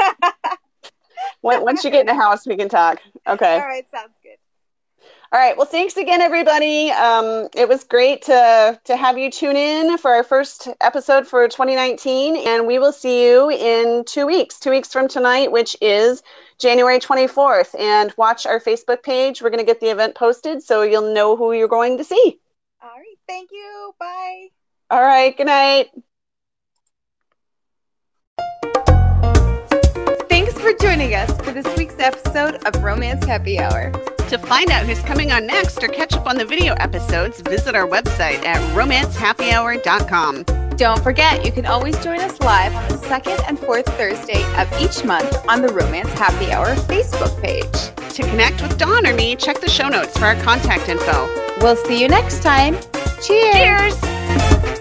Once 1.42 1.84
you 1.84 1.90
get 1.90 2.00
in 2.00 2.06
the 2.06 2.14
house, 2.14 2.46
we 2.46 2.56
can 2.56 2.68
talk. 2.68 3.00
Okay. 3.26 3.54
All 3.54 3.60
right. 3.60 3.86
Sounds 3.90 4.14
good. 4.22 4.36
All 5.34 5.40
right. 5.40 5.56
Well, 5.56 5.66
thanks 5.66 5.96
again, 5.96 6.20
everybody. 6.20 6.92
Um, 6.92 7.48
it 7.56 7.68
was 7.68 7.82
great 7.82 8.22
to 8.22 8.78
to 8.84 8.96
have 8.96 9.18
you 9.18 9.32
tune 9.32 9.56
in 9.56 9.98
for 9.98 10.12
our 10.12 10.22
first 10.22 10.68
episode 10.80 11.26
for 11.26 11.48
2019, 11.48 12.36
and 12.36 12.68
we 12.68 12.78
will 12.78 12.92
see 12.92 13.28
you 13.28 13.50
in 13.50 14.04
two 14.04 14.26
weeks. 14.26 14.60
Two 14.60 14.70
weeks 14.70 14.92
from 14.92 15.08
tonight, 15.08 15.50
which 15.50 15.76
is 15.80 16.22
January 16.60 17.00
24th. 17.00 17.74
And 17.76 18.14
watch 18.16 18.46
our 18.46 18.60
Facebook 18.60 19.02
page. 19.02 19.42
We're 19.42 19.50
going 19.50 19.58
to 19.58 19.66
get 19.66 19.80
the 19.80 19.88
event 19.88 20.14
posted, 20.14 20.62
so 20.62 20.82
you'll 20.82 21.12
know 21.12 21.34
who 21.34 21.52
you're 21.52 21.66
going 21.66 21.98
to 21.98 22.04
see. 22.04 22.38
All 22.80 22.90
right. 22.90 23.18
Thank 23.26 23.50
you. 23.50 23.92
Bye. 23.98 24.50
All 24.88 25.02
right. 25.02 25.36
Good 25.36 25.46
night. 25.46 25.90
For 30.64 30.72
joining 30.78 31.14
us 31.14 31.30
for 31.42 31.52
this 31.52 31.66
week's 31.76 31.98
episode 31.98 32.54
of 32.64 32.82
Romance 32.82 33.22
Happy 33.26 33.58
Hour. 33.58 33.92
To 34.30 34.38
find 34.38 34.70
out 34.70 34.86
who's 34.86 35.00
coming 35.00 35.30
on 35.30 35.46
next 35.46 35.84
or 35.84 35.88
catch 35.88 36.14
up 36.14 36.26
on 36.26 36.38
the 36.38 36.44
video 36.46 36.72
episodes, 36.76 37.42
visit 37.42 37.74
our 37.74 37.86
website 37.86 38.42
at 38.46 38.56
romancehappyhour.com. 38.74 40.44
Don't 40.76 41.02
forget, 41.02 41.44
you 41.44 41.52
can 41.52 41.66
always 41.66 42.02
join 42.02 42.18
us 42.18 42.40
live 42.40 42.74
on 42.74 42.88
the 42.88 42.96
second 42.96 43.38
and 43.46 43.58
fourth 43.58 43.84
Thursday 43.98 44.42
of 44.58 44.72
each 44.80 45.04
month 45.04 45.36
on 45.50 45.60
the 45.60 45.68
Romance 45.68 46.08
Happy 46.14 46.50
Hour 46.50 46.74
Facebook 46.76 47.38
page. 47.42 48.14
To 48.14 48.22
connect 48.22 48.62
with 48.62 48.78
Dawn 48.78 49.06
or 49.06 49.12
me, 49.12 49.36
check 49.36 49.60
the 49.60 49.68
show 49.68 49.90
notes 49.90 50.16
for 50.16 50.24
our 50.24 50.36
contact 50.36 50.88
info. 50.88 51.28
We'll 51.60 51.76
see 51.76 52.00
you 52.00 52.08
next 52.08 52.42
time. 52.42 52.78
Cheers! 53.22 54.00
Cheers! 54.00 54.80